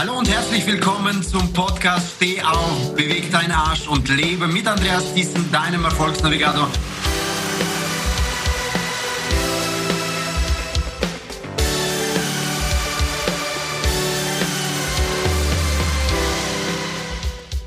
Hallo 0.00 0.16
und 0.16 0.30
herzlich 0.30 0.64
willkommen 0.64 1.24
zum 1.24 1.52
Podcast 1.52 2.14
Steh 2.14 2.40
auf, 2.40 2.94
beweg 2.94 3.32
deinen 3.32 3.50
Arsch 3.50 3.88
und 3.88 4.08
lebe 4.08 4.46
mit 4.46 4.64
Andreas 4.68 5.12
Thyssen, 5.12 5.50
deinem 5.50 5.84
Erfolgsnavigator. 5.84 6.68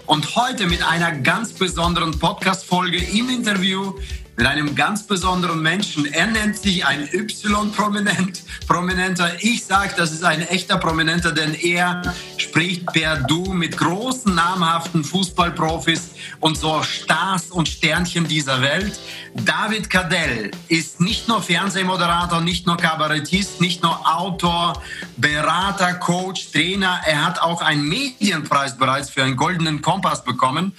Und 0.05 0.35
heute 0.37 0.67
mit 0.67 0.87
einer 0.87 1.11
ganz 1.11 1.51
besonderen 1.51 2.17
Podcast-Folge 2.17 2.97
im 2.97 3.29
Interview 3.29 3.93
mit 4.35 4.47
einem 4.47 4.75
ganz 4.75 5.03
besonderen 5.03 5.61
Menschen. 5.61 6.05
Er 6.05 6.27
nennt 6.27 6.57
sich 6.57 6.85
ein 6.85 7.07
Y-Prominent, 7.13 8.43
Prominenter. 8.67 9.31
Ich 9.41 9.65
sage, 9.65 9.93
das 9.97 10.11
ist 10.11 10.23
ein 10.23 10.41
echter 10.41 10.77
Prominenter, 10.77 11.31
denn 11.31 11.53
er 11.53 12.01
spricht 12.37 12.85
per 12.87 13.17
Du 13.17 13.53
mit 13.53 13.77
großen, 13.77 14.33
namhaften 14.33 15.03
Fußballprofis 15.03 16.11
und 16.39 16.57
so 16.57 16.81
Stars 16.83 17.51
und 17.51 17.67
Sternchen 17.67 18.27
dieser 18.27 18.61
Welt. 18.61 18.99
David 19.33 19.89
Cadell 19.89 20.51
ist 20.67 20.99
nicht 20.99 21.27
nur 21.27 21.41
Fernsehmoderator, 21.41 22.41
nicht 22.41 22.67
nur 22.67 22.77
Kabarettist, 22.77 23.61
nicht 23.61 23.83
nur 23.83 23.99
Autor, 24.17 24.81
Berater, 25.17 25.93
Coach, 25.95 26.51
Trainer. 26.51 26.99
Er 27.05 27.25
hat 27.25 27.41
auch 27.41 27.61
einen 27.61 27.87
Medienpreis 27.87 28.77
bereits 28.77 29.09
für 29.09 29.23
einen 29.23 29.37
goldenen 29.37 29.81
Kompass 29.81 30.23
bekommen 30.23 30.73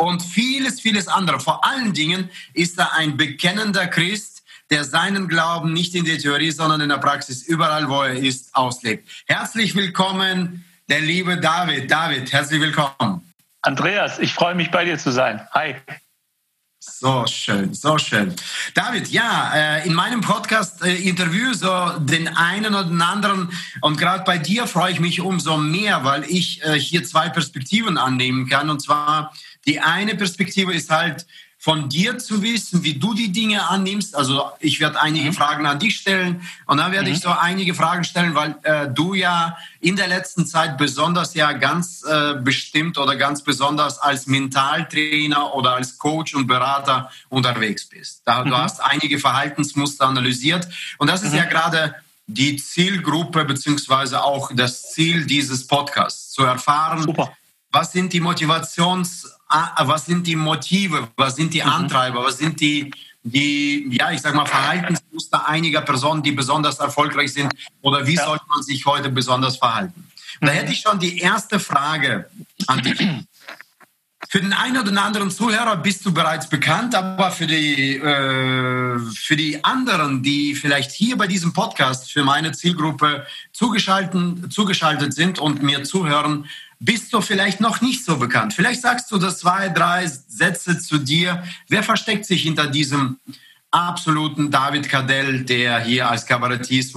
und 0.00 0.22
vieles, 0.22 0.80
vieles 0.80 1.08
andere. 1.08 1.40
Vor 1.40 1.64
allen 1.64 1.92
Dingen 1.92 2.30
ist 2.54 2.78
er 2.78 2.94
ein 2.94 3.16
bekennender 3.16 3.86
Christ, 3.86 4.42
der 4.70 4.84
seinen 4.84 5.28
Glauben 5.28 5.72
nicht 5.72 5.94
in 5.94 6.04
der 6.04 6.18
Theorie, 6.18 6.50
sondern 6.52 6.80
in 6.80 6.88
der 6.88 6.98
Praxis 6.98 7.42
überall, 7.42 7.88
wo 7.88 8.02
er 8.02 8.14
ist, 8.14 8.54
auslebt. 8.54 9.08
Herzlich 9.26 9.74
willkommen, 9.74 10.64
der 10.88 11.00
liebe 11.00 11.38
David. 11.38 11.90
David, 11.90 12.32
herzlich 12.32 12.60
willkommen. 12.60 13.32
Andreas, 13.62 14.18
ich 14.18 14.32
freue 14.32 14.54
mich 14.54 14.70
bei 14.70 14.84
dir 14.84 14.98
zu 14.98 15.10
sein. 15.12 15.46
Hi. 15.52 15.74
So 16.82 17.26
schön, 17.26 17.74
so 17.74 17.98
schön. 17.98 18.34
David, 18.72 19.08
ja, 19.08 19.52
äh, 19.54 19.86
in 19.86 19.92
meinem 19.92 20.22
Podcast 20.22 20.82
äh, 20.82 20.94
interview 20.94 21.52
so 21.52 21.98
den 21.98 22.26
einen 22.28 22.74
oder 22.74 22.84
den 22.84 23.02
anderen 23.02 23.50
und 23.82 23.98
gerade 23.98 24.24
bei 24.24 24.38
dir 24.38 24.66
freue 24.66 24.92
ich 24.92 24.98
mich 24.98 25.20
umso 25.20 25.58
mehr, 25.58 26.04
weil 26.04 26.24
ich 26.24 26.64
äh, 26.64 26.80
hier 26.80 27.04
zwei 27.04 27.28
Perspektiven 27.28 27.98
annehmen 27.98 28.48
kann. 28.48 28.70
Und 28.70 28.80
zwar 28.80 29.34
die 29.66 29.80
eine 29.80 30.14
Perspektive 30.14 30.74
ist 30.74 30.90
halt 30.90 31.26
von 31.62 31.90
dir 31.90 32.16
zu 32.16 32.42
wissen, 32.42 32.84
wie 32.84 32.94
du 32.94 33.12
die 33.12 33.32
Dinge 33.32 33.68
annimmst. 33.68 34.16
Also 34.16 34.50
ich 34.60 34.80
werde 34.80 34.98
einige 34.98 35.26
mhm. 35.26 35.34
Fragen 35.34 35.66
an 35.66 35.78
dich 35.78 35.98
stellen 35.98 36.40
und 36.64 36.78
dann 36.78 36.90
werde 36.90 37.10
mhm. 37.10 37.14
ich 37.14 37.20
so 37.20 37.28
einige 37.28 37.74
Fragen 37.74 38.02
stellen, 38.02 38.34
weil 38.34 38.56
äh, 38.62 38.88
du 38.88 39.12
ja 39.12 39.58
in 39.78 39.94
der 39.94 40.08
letzten 40.08 40.46
Zeit 40.46 40.78
besonders 40.78 41.34
ja 41.34 41.52
ganz 41.52 42.02
äh, 42.02 42.36
bestimmt 42.42 42.96
oder 42.96 43.14
ganz 43.14 43.44
besonders 43.44 43.98
als 43.98 44.26
Mentaltrainer 44.26 45.54
oder 45.54 45.74
als 45.74 45.98
Coach 45.98 46.34
und 46.34 46.46
Berater 46.46 47.10
unterwegs 47.28 47.86
bist. 47.86 48.22
Da, 48.24 48.42
mhm. 48.42 48.48
Du 48.48 48.56
hast 48.56 48.82
einige 48.82 49.18
Verhaltensmuster 49.18 50.06
analysiert 50.06 50.66
und 50.96 51.10
das 51.10 51.22
ist 51.22 51.34
ja 51.34 51.44
mhm. 51.44 51.50
gerade 51.50 51.94
die 52.26 52.56
Zielgruppe 52.56 53.44
beziehungsweise 53.44 54.22
auch 54.22 54.50
das 54.54 54.92
Ziel 54.92 55.26
dieses 55.26 55.66
Podcasts, 55.66 56.30
zu 56.30 56.42
erfahren, 56.42 57.02
Super. 57.02 57.36
was 57.70 57.92
sind 57.92 58.14
die 58.14 58.20
Motivations 58.20 59.26
was 59.50 60.06
sind 60.06 60.26
die 60.26 60.36
Motive, 60.36 61.08
was 61.16 61.36
sind 61.36 61.52
die 61.52 61.62
mhm. 61.62 61.70
Antreiber, 61.70 62.24
was 62.24 62.38
sind 62.38 62.60
die, 62.60 62.90
die, 63.22 63.88
ja, 63.90 64.10
ich 64.12 64.20
sag 64.20 64.34
mal, 64.34 64.46
Verhaltensmuster 64.46 65.46
einiger 65.46 65.82
Personen, 65.82 66.22
die 66.22 66.32
besonders 66.32 66.78
erfolgreich 66.78 67.32
sind 67.32 67.52
oder 67.82 68.06
wie 68.06 68.14
ja. 68.14 68.24
sollte 68.24 68.44
man 68.48 68.62
sich 68.62 68.86
heute 68.86 69.10
besonders 69.10 69.56
verhalten? 69.56 70.06
Und 70.40 70.46
da 70.46 70.52
mhm. 70.52 70.58
hätte 70.58 70.72
ich 70.72 70.80
schon 70.80 70.98
die 70.98 71.18
erste 71.18 71.58
Frage 71.58 72.30
an 72.66 72.82
dich. 72.82 72.98
Für 74.28 74.40
den 74.40 74.52
einen 74.52 74.78
oder 74.78 75.02
anderen 75.02 75.28
Zuhörer 75.30 75.76
bist 75.76 76.06
du 76.06 76.14
bereits 76.14 76.48
bekannt, 76.48 76.94
aber 76.94 77.32
für 77.32 77.48
die, 77.48 77.96
äh, 77.96 78.98
für 79.12 79.34
die 79.34 79.64
anderen, 79.64 80.22
die 80.22 80.54
vielleicht 80.54 80.92
hier 80.92 81.16
bei 81.16 81.26
diesem 81.26 81.52
Podcast 81.52 82.12
für 82.12 82.22
meine 82.22 82.52
Zielgruppe 82.52 83.26
zugeschaltet, 83.52 84.52
zugeschaltet 84.52 85.14
sind 85.14 85.40
und 85.40 85.64
mir 85.64 85.82
zuhören, 85.82 86.46
bist 86.80 87.12
du 87.12 87.20
vielleicht 87.20 87.60
noch 87.60 87.82
nicht 87.82 88.04
so 88.04 88.16
bekannt. 88.16 88.54
Vielleicht 88.54 88.80
sagst 88.80 89.10
du 89.12 89.18
das 89.18 89.38
zwei, 89.38 89.68
drei 89.68 90.06
Sätze 90.06 90.78
zu 90.78 90.98
dir. 90.98 91.44
Wer 91.68 91.82
versteckt 91.82 92.24
sich 92.24 92.42
hinter 92.42 92.66
diesem 92.66 93.18
absoluten 93.70 94.50
David 94.50 94.88
Cadell, 94.88 95.44
der 95.44 95.80
hier 95.80 96.10
als 96.10 96.26
Kabarettist, 96.26 96.96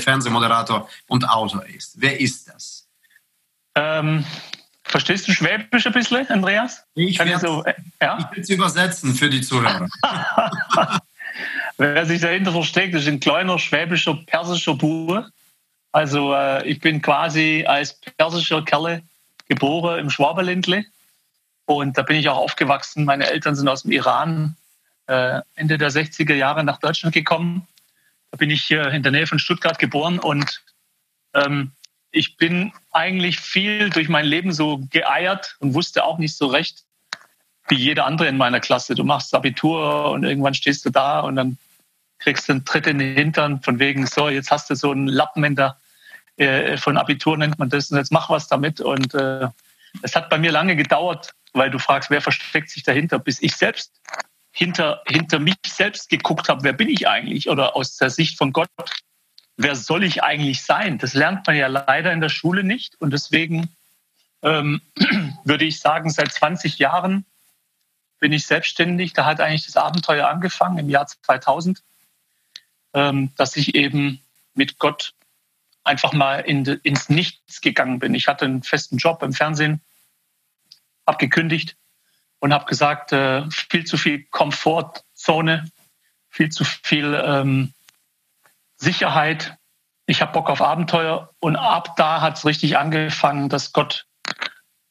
Fernsehmoderator 0.00 0.88
und 1.06 1.28
Autor 1.28 1.64
ist? 1.66 2.00
Wer 2.00 2.18
ist 2.18 2.48
das? 2.48 2.88
Ähm, 3.74 4.24
verstehst 4.82 5.28
du 5.28 5.32
Schwäbisch 5.32 5.86
ein 5.86 5.92
bisschen, 5.92 6.26
Andreas? 6.28 6.82
Ich 6.94 7.18
werde 7.18 7.38
so, 7.38 7.64
äh, 7.64 7.74
ja? 8.00 8.30
es 8.34 8.48
übersetzen 8.48 9.14
für 9.14 9.28
die 9.28 9.42
Zuhörer. 9.42 9.88
Wer 11.76 12.06
sich 12.06 12.20
dahinter 12.20 12.50
versteckt, 12.50 12.94
ist 12.94 13.06
ein 13.06 13.20
kleiner 13.20 13.58
schwäbischer, 13.58 14.14
persischer 14.26 14.74
Bube. 14.74 15.30
Also 15.92 16.34
äh, 16.34 16.66
ich 16.66 16.80
bin 16.80 17.00
quasi 17.00 17.64
als 17.68 18.00
persischer 18.16 18.64
Kerle 18.64 19.02
geboren 19.48 19.98
im 19.98 20.10
Schwaberländle 20.10 20.84
und 21.64 21.98
da 21.98 22.02
bin 22.02 22.16
ich 22.16 22.28
auch 22.28 22.38
aufgewachsen. 22.38 23.04
Meine 23.04 23.28
Eltern 23.28 23.54
sind 23.54 23.68
aus 23.68 23.82
dem 23.82 23.92
Iran 23.92 24.56
äh, 25.06 25.40
Ende 25.54 25.78
der 25.78 25.90
60er 25.90 26.34
Jahre 26.34 26.64
nach 26.64 26.78
Deutschland 26.78 27.14
gekommen. 27.14 27.66
Da 28.30 28.36
bin 28.36 28.50
ich 28.50 28.64
hier 28.64 28.88
in 28.88 29.02
der 29.02 29.12
Nähe 29.12 29.26
von 29.26 29.38
Stuttgart 29.38 29.78
geboren 29.78 30.18
und 30.18 30.62
ähm, 31.34 31.72
ich 32.10 32.36
bin 32.36 32.72
eigentlich 32.92 33.38
viel 33.38 33.90
durch 33.90 34.08
mein 34.08 34.24
Leben 34.24 34.52
so 34.52 34.82
geeiert 34.90 35.56
und 35.60 35.74
wusste 35.74 36.04
auch 36.04 36.18
nicht 36.18 36.36
so 36.36 36.46
recht, 36.46 36.84
wie 37.68 37.76
jeder 37.76 38.06
andere 38.06 38.28
in 38.28 38.36
meiner 38.36 38.60
Klasse. 38.60 38.94
Du 38.94 39.04
machst 39.04 39.34
Abitur 39.34 40.10
und 40.10 40.24
irgendwann 40.24 40.54
stehst 40.54 40.84
du 40.84 40.90
da 40.90 41.20
und 41.20 41.36
dann 41.36 41.58
kriegst 42.18 42.48
du 42.48 42.52
einen 42.52 42.64
Tritt 42.64 42.86
in 42.86 42.98
den 42.98 43.14
Hintern 43.14 43.60
von 43.60 43.78
wegen, 43.78 44.06
so, 44.06 44.28
jetzt 44.28 44.50
hast 44.50 44.70
du 44.70 44.74
so 44.74 44.90
einen 44.90 45.06
Lappen 45.06 45.44
in 45.44 45.54
der, 45.54 45.76
äh, 46.38 46.76
von 46.76 46.96
Abitur 46.96 47.36
nennt 47.36 47.58
man 47.58 47.68
das 47.68 47.90
und 47.90 47.98
jetzt 47.98 48.12
mach 48.12 48.30
was 48.30 48.48
damit. 48.48 48.80
Und 48.80 49.14
äh, 49.14 49.48
es 50.02 50.14
hat 50.14 50.30
bei 50.30 50.38
mir 50.38 50.52
lange 50.52 50.76
gedauert, 50.76 51.34
weil 51.52 51.70
du 51.70 51.78
fragst, 51.78 52.10
wer 52.10 52.20
versteckt 52.20 52.70
sich 52.70 52.82
dahinter, 52.82 53.18
bis 53.18 53.42
ich 53.42 53.56
selbst 53.56 53.92
hinter, 54.52 55.02
hinter 55.06 55.38
mich 55.38 55.56
selbst 55.66 56.08
geguckt 56.08 56.48
habe, 56.48 56.62
wer 56.62 56.72
bin 56.72 56.88
ich 56.88 57.08
eigentlich? 57.08 57.48
Oder 57.48 57.76
aus 57.76 57.96
der 57.96 58.10
Sicht 58.10 58.38
von 58.38 58.52
Gott, 58.52 58.68
wer 59.56 59.74
soll 59.74 60.04
ich 60.04 60.22
eigentlich 60.22 60.62
sein? 60.62 60.98
Das 60.98 61.14
lernt 61.14 61.46
man 61.46 61.56
ja 61.56 61.66
leider 61.66 62.12
in 62.12 62.20
der 62.20 62.28
Schule 62.28 62.64
nicht. 62.64 62.94
Und 63.00 63.12
deswegen 63.12 63.68
ähm, 64.42 64.80
würde 65.44 65.64
ich 65.64 65.80
sagen, 65.80 66.10
seit 66.10 66.32
20 66.32 66.78
Jahren 66.78 67.24
bin 68.20 68.32
ich 68.32 68.46
selbstständig. 68.46 69.12
Da 69.12 69.24
hat 69.24 69.40
eigentlich 69.40 69.66
das 69.66 69.76
Abenteuer 69.76 70.28
angefangen 70.28 70.78
im 70.78 70.90
Jahr 70.90 71.06
2000, 71.06 71.82
ähm, 72.94 73.32
dass 73.36 73.56
ich 73.56 73.74
eben 73.74 74.20
mit 74.54 74.78
Gott 74.78 75.14
einfach 75.88 76.12
mal 76.12 76.40
in, 76.40 76.64
ins 76.64 77.08
Nichts 77.08 77.60
gegangen 77.60 77.98
bin. 77.98 78.14
Ich 78.14 78.28
hatte 78.28 78.44
einen 78.44 78.62
festen 78.62 78.98
Job 78.98 79.22
im 79.22 79.32
Fernsehen, 79.32 79.80
habe 81.06 81.18
gekündigt 81.18 81.76
und 82.38 82.52
habe 82.52 82.66
gesagt, 82.66 83.12
äh, 83.12 83.42
viel 83.50 83.84
zu 83.84 83.96
viel 83.96 84.24
Komfortzone, 84.30 85.68
viel 86.30 86.50
zu 86.50 86.64
viel 86.64 87.20
ähm, 87.24 87.72
Sicherheit. 88.76 89.56
Ich 90.06 90.20
habe 90.20 90.32
Bock 90.32 90.48
auf 90.50 90.62
Abenteuer 90.62 91.34
und 91.40 91.56
ab 91.56 91.96
da 91.96 92.20
hat 92.20 92.38
es 92.38 92.46
richtig 92.46 92.78
angefangen, 92.78 93.48
dass 93.48 93.72
Gott 93.72 94.06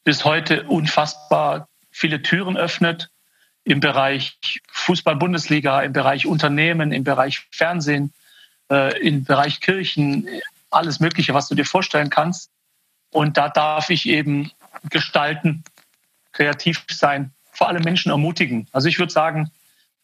bis 0.04 0.26
heute 0.26 0.64
unfassbar 0.64 1.70
viele 1.92 2.22
Türen 2.22 2.58
öffnet 2.58 3.10
im 3.64 3.80
Bereich 3.80 4.40
Fußball-Bundesliga, 4.72 5.82
im 5.82 5.94
Bereich 5.94 6.26
Unternehmen, 6.26 6.92
im 6.92 7.04
Bereich 7.04 7.48
Fernsehen, 7.52 8.14
äh, 8.72 8.98
im 9.06 9.26
Bereich 9.26 9.60
Kirchen, 9.60 10.28
alles 10.70 11.00
Mögliche, 11.00 11.34
was 11.34 11.48
du 11.48 11.56
dir 11.56 11.66
vorstellen 11.66 12.10
kannst. 12.10 12.50
Und 13.12 13.38
da 13.38 13.50
darf 13.50 13.90
ich 13.90 14.08
eben 14.08 14.52
gestalten, 14.90 15.64
kreativ 16.32 16.86
sein, 16.90 17.32
vor 17.52 17.68
allem 17.68 17.84
Menschen 17.84 18.12
ermutigen. 18.12 18.68
Also 18.72 18.88
ich 18.88 19.00
würde 19.00 19.12
sagen, 19.12 19.52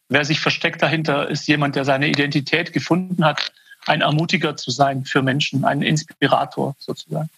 wer 0.08 0.24
sich 0.24 0.40
versteckt 0.40 0.82
dahinter, 0.82 1.28
ist 1.28 1.46
jemand, 1.46 1.76
der 1.76 1.84
seine 1.84 2.08
Identität 2.08 2.72
gefunden 2.72 3.24
hat, 3.24 3.52
ein 3.86 4.00
Ermutiger 4.00 4.56
zu 4.56 4.70
sein 4.70 5.04
für 5.04 5.22
Menschen, 5.22 5.64
ein 5.64 5.82
Inspirator 5.82 6.74
sozusagen. 6.78 7.28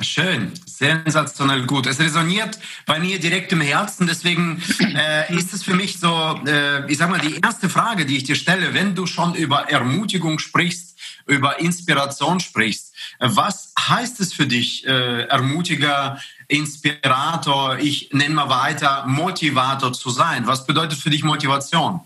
Schön, 0.00 0.52
sensationell 0.66 1.64
gut. 1.64 1.86
Es 1.86 1.98
resoniert 1.98 2.58
bei 2.84 2.98
mir 2.98 3.18
direkt 3.18 3.52
im 3.52 3.62
Herzen. 3.62 4.06
Deswegen 4.06 4.62
äh, 4.94 5.34
ist 5.34 5.54
es 5.54 5.62
für 5.62 5.74
mich 5.74 5.98
so, 5.98 6.38
äh, 6.46 6.90
ich 6.90 6.98
sag 6.98 7.08
mal, 7.08 7.18
die 7.18 7.40
erste 7.42 7.70
Frage, 7.70 8.04
die 8.04 8.18
ich 8.18 8.24
dir 8.24 8.36
stelle, 8.36 8.74
wenn 8.74 8.94
du 8.94 9.06
schon 9.06 9.34
über 9.34 9.70
Ermutigung 9.70 10.38
sprichst, 10.38 10.95
über 11.26 11.58
Inspiration 11.60 12.40
sprichst, 12.40 12.94
was 13.18 13.72
heißt 13.78 14.20
es 14.20 14.32
für 14.32 14.46
dich, 14.46 14.86
äh, 14.86 15.22
Ermutiger, 15.22 16.20
Inspirator, 16.48 17.78
ich 17.78 18.10
nenne 18.12 18.34
mal 18.34 18.48
weiter, 18.48 19.04
Motivator 19.06 19.92
zu 19.92 20.10
sein? 20.10 20.46
Was 20.46 20.66
bedeutet 20.66 20.98
für 20.98 21.10
dich 21.10 21.24
Motivation? 21.24 22.00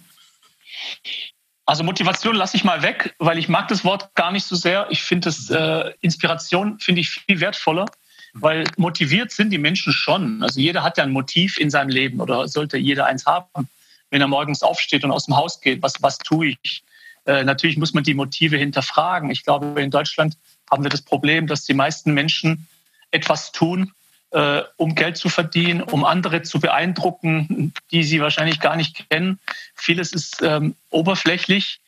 Also 1.66 1.84
Motivation 1.84 2.34
lasse 2.34 2.56
ich 2.56 2.64
mal 2.64 2.82
weg, 2.82 3.14
weil 3.18 3.38
ich 3.38 3.48
mag 3.48 3.68
das 3.68 3.84
Wort 3.84 4.14
gar 4.14 4.32
nicht 4.32 4.44
so 4.44 4.56
sehr. 4.56 4.86
Ich 4.90 5.02
finde 5.02 5.28
das 5.28 5.50
äh, 5.50 5.92
Inspiration 6.00 6.80
finde 6.80 7.02
ich 7.02 7.10
viel 7.10 7.40
wertvoller. 7.40 7.86
Weil 8.32 8.64
motiviert 8.76 9.32
sind 9.32 9.50
die 9.50 9.58
Menschen 9.58 9.92
schon. 9.92 10.42
Also 10.42 10.60
jeder 10.60 10.82
hat 10.82 10.98
ja 10.98 11.04
ein 11.04 11.10
Motiv 11.10 11.58
in 11.58 11.70
seinem 11.70 11.88
Leben 11.88 12.20
oder 12.20 12.46
sollte 12.48 12.76
jeder 12.76 13.06
eins 13.06 13.26
haben, 13.26 13.68
wenn 14.10 14.20
er 14.20 14.28
morgens 14.28 14.62
aufsteht 14.62 15.04
und 15.04 15.10
aus 15.10 15.26
dem 15.26 15.36
Haus 15.36 15.60
geht. 15.60 15.82
Was, 15.82 15.94
was 16.00 16.18
tue 16.18 16.56
ich? 16.62 16.84
Äh, 17.26 17.44
natürlich 17.44 17.76
muss 17.76 17.94
man 17.94 18.04
die 18.04 18.14
Motive 18.14 18.56
hinterfragen. 18.56 19.30
Ich 19.30 19.44
glaube, 19.44 19.80
in 19.80 19.90
Deutschland 19.90 20.36
haben 20.70 20.82
wir 20.82 20.90
das 20.90 21.02
Problem, 21.02 21.46
dass 21.46 21.64
die 21.64 21.74
meisten 21.74 22.14
Menschen 22.14 22.66
etwas 23.10 23.52
tun, 23.52 23.92
äh, 24.30 24.62
um 24.76 24.94
Geld 24.94 25.16
zu 25.16 25.28
verdienen, 25.28 25.82
um 25.82 26.04
andere 26.04 26.42
zu 26.42 26.60
beeindrucken, 26.60 27.74
die 27.90 28.04
sie 28.04 28.20
wahrscheinlich 28.20 28.60
gar 28.60 28.76
nicht 28.76 29.10
kennen. 29.10 29.38
Vieles 29.74 30.12
ist 30.12 30.40
ähm, 30.42 30.74
oberflächlich. 30.90 31.80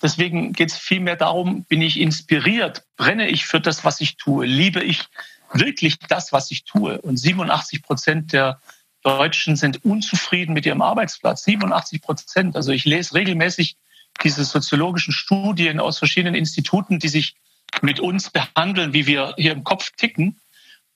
Deswegen 0.00 0.52
geht 0.52 0.70
es 0.70 0.76
vielmehr 0.76 1.16
darum, 1.16 1.64
bin 1.64 1.82
ich 1.82 1.98
inspiriert, 1.98 2.84
brenne 2.96 3.28
ich 3.28 3.46
für 3.46 3.60
das, 3.60 3.84
was 3.84 4.00
ich 4.00 4.16
tue, 4.16 4.46
liebe 4.46 4.84
ich 4.84 5.08
wirklich 5.52 5.98
das, 5.98 6.32
was 6.32 6.50
ich 6.52 6.64
tue. 6.64 7.00
Und 7.00 7.16
87 7.16 7.82
Prozent 7.82 8.32
der 8.32 8.60
Deutschen 9.02 9.56
sind 9.56 9.84
unzufrieden 9.84 10.52
mit 10.52 10.66
ihrem 10.66 10.82
Arbeitsplatz. 10.82 11.44
87 11.44 12.02
Prozent. 12.02 12.54
Also 12.54 12.70
ich 12.70 12.84
lese 12.84 13.14
regelmäßig 13.14 13.76
diese 14.22 14.44
soziologischen 14.44 15.12
Studien 15.12 15.80
aus 15.80 15.98
verschiedenen 15.98 16.34
Instituten, 16.34 16.98
die 16.98 17.08
sich 17.08 17.34
mit 17.82 18.00
uns 18.00 18.30
behandeln, 18.30 18.92
wie 18.92 19.06
wir 19.06 19.34
hier 19.36 19.52
im 19.52 19.64
Kopf 19.64 19.92
ticken. 19.96 20.40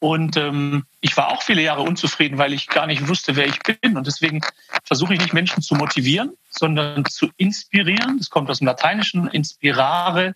Und 0.00 0.36
ähm, 0.36 0.84
ich 1.00 1.16
war 1.16 1.28
auch 1.28 1.42
viele 1.42 1.62
Jahre 1.62 1.82
unzufrieden, 1.82 2.36
weil 2.36 2.52
ich 2.52 2.66
gar 2.66 2.86
nicht 2.86 3.08
wusste, 3.08 3.36
wer 3.36 3.46
ich 3.46 3.58
bin. 3.60 3.96
Und 3.96 4.06
deswegen 4.06 4.42
versuche 4.82 5.14
ich 5.14 5.20
nicht 5.20 5.32
Menschen 5.32 5.62
zu 5.62 5.74
motivieren, 5.74 6.32
sondern 6.50 7.06
zu 7.06 7.30
inspirieren. 7.38 8.18
Das 8.18 8.28
kommt 8.28 8.50
aus 8.50 8.58
dem 8.58 8.66
Lateinischen, 8.66 9.28
inspirare 9.28 10.34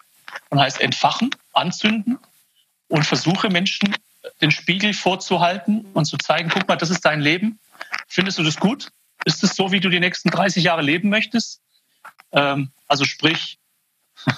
und 0.49 0.59
heißt 0.59 0.81
entfachen, 0.81 1.31
anzünden. 1.53 2.19
Und 2.89 3.05
versuche 3.05 3.51
Menschen 3.51 3.95
den 4.41 4.51
Spiegel 4.51 4.95
vorzuhalten 4.95 5.85
und 5.93 6.07
zu 6.07 6.17
zeigen, 6.17 6.49
guck 6.49 6.67
mal, 6.67 6.77
das 6.77 6.89
ist 6.89 7.05
dein 7.05 7.21
Leben. 7.21 7.59
Findest 8.07 8.39
du 8.39 8.43
das 8.43 8.57
gut? 8.57 8.91
Ist 9.25 9.45
es 9.45 9.55
so, 9.55 9.73
wie 9.73 9.81
du 9.81 9.91
die 9.91 10.01
nächsten 10.01 10.31
30 10.31 10.65
Jahre 10.65 10.83
leben 10.83 11.11
möchtest? 11.11 11.61
Ähm, 12.33 12.71
also 12.87 13.05
sprich, 13.05 13.59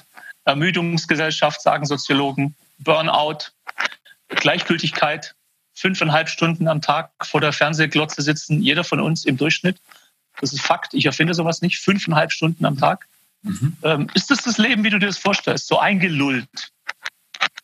Ermüdungsgesellschaft, 0.45 1.63
sagen 1.63 1.87
Soziologen, 1.87 2.55
Burnout, 2.79 3.53
Gleichgültigkeit, 4.29 5.35
fünfeinhalb 5.75 6.29
Stunden 6.29 6.69
am 6.69 6.81
Tag 6.83 7.11
vor 7.23 7.41
der 7.41 7.53
Fernsehglotze 7.53 8.23
sitzen, 8.23 8.63
jeder 8.63 8.85
von 8.85 9.01
uns 9.01 9.25
im 9.25 9.37
Durchschnitt. 9.37 9.79
Das 10.41 10.53
ist 10.53 10.63
Fakt. 10.63 10.95
Ich 10.95 11.07
erfinde 11.07 11.35
sowas 11.35 11.63
nicht. 11.63 11.79
Fünfeinhalb 11.79 12.33
Stunden 12.33 12.65
am 12.65 12.79
Tag. 12.79 13.07
Mhm. 13.43 13.77
Ähm, 13.83 14.07
ist 14.15 14.31
das 14.31 14.43
das 14.43 14.59
Leben, 14.59 14.85
wie 14.85 14.91
du 14.91 14.99
dir 14.99 15.07
das 15.07 15.19
vorstellst? 15.19 15.67
So 15.67 15.79
eingelullt. 15.79 16.49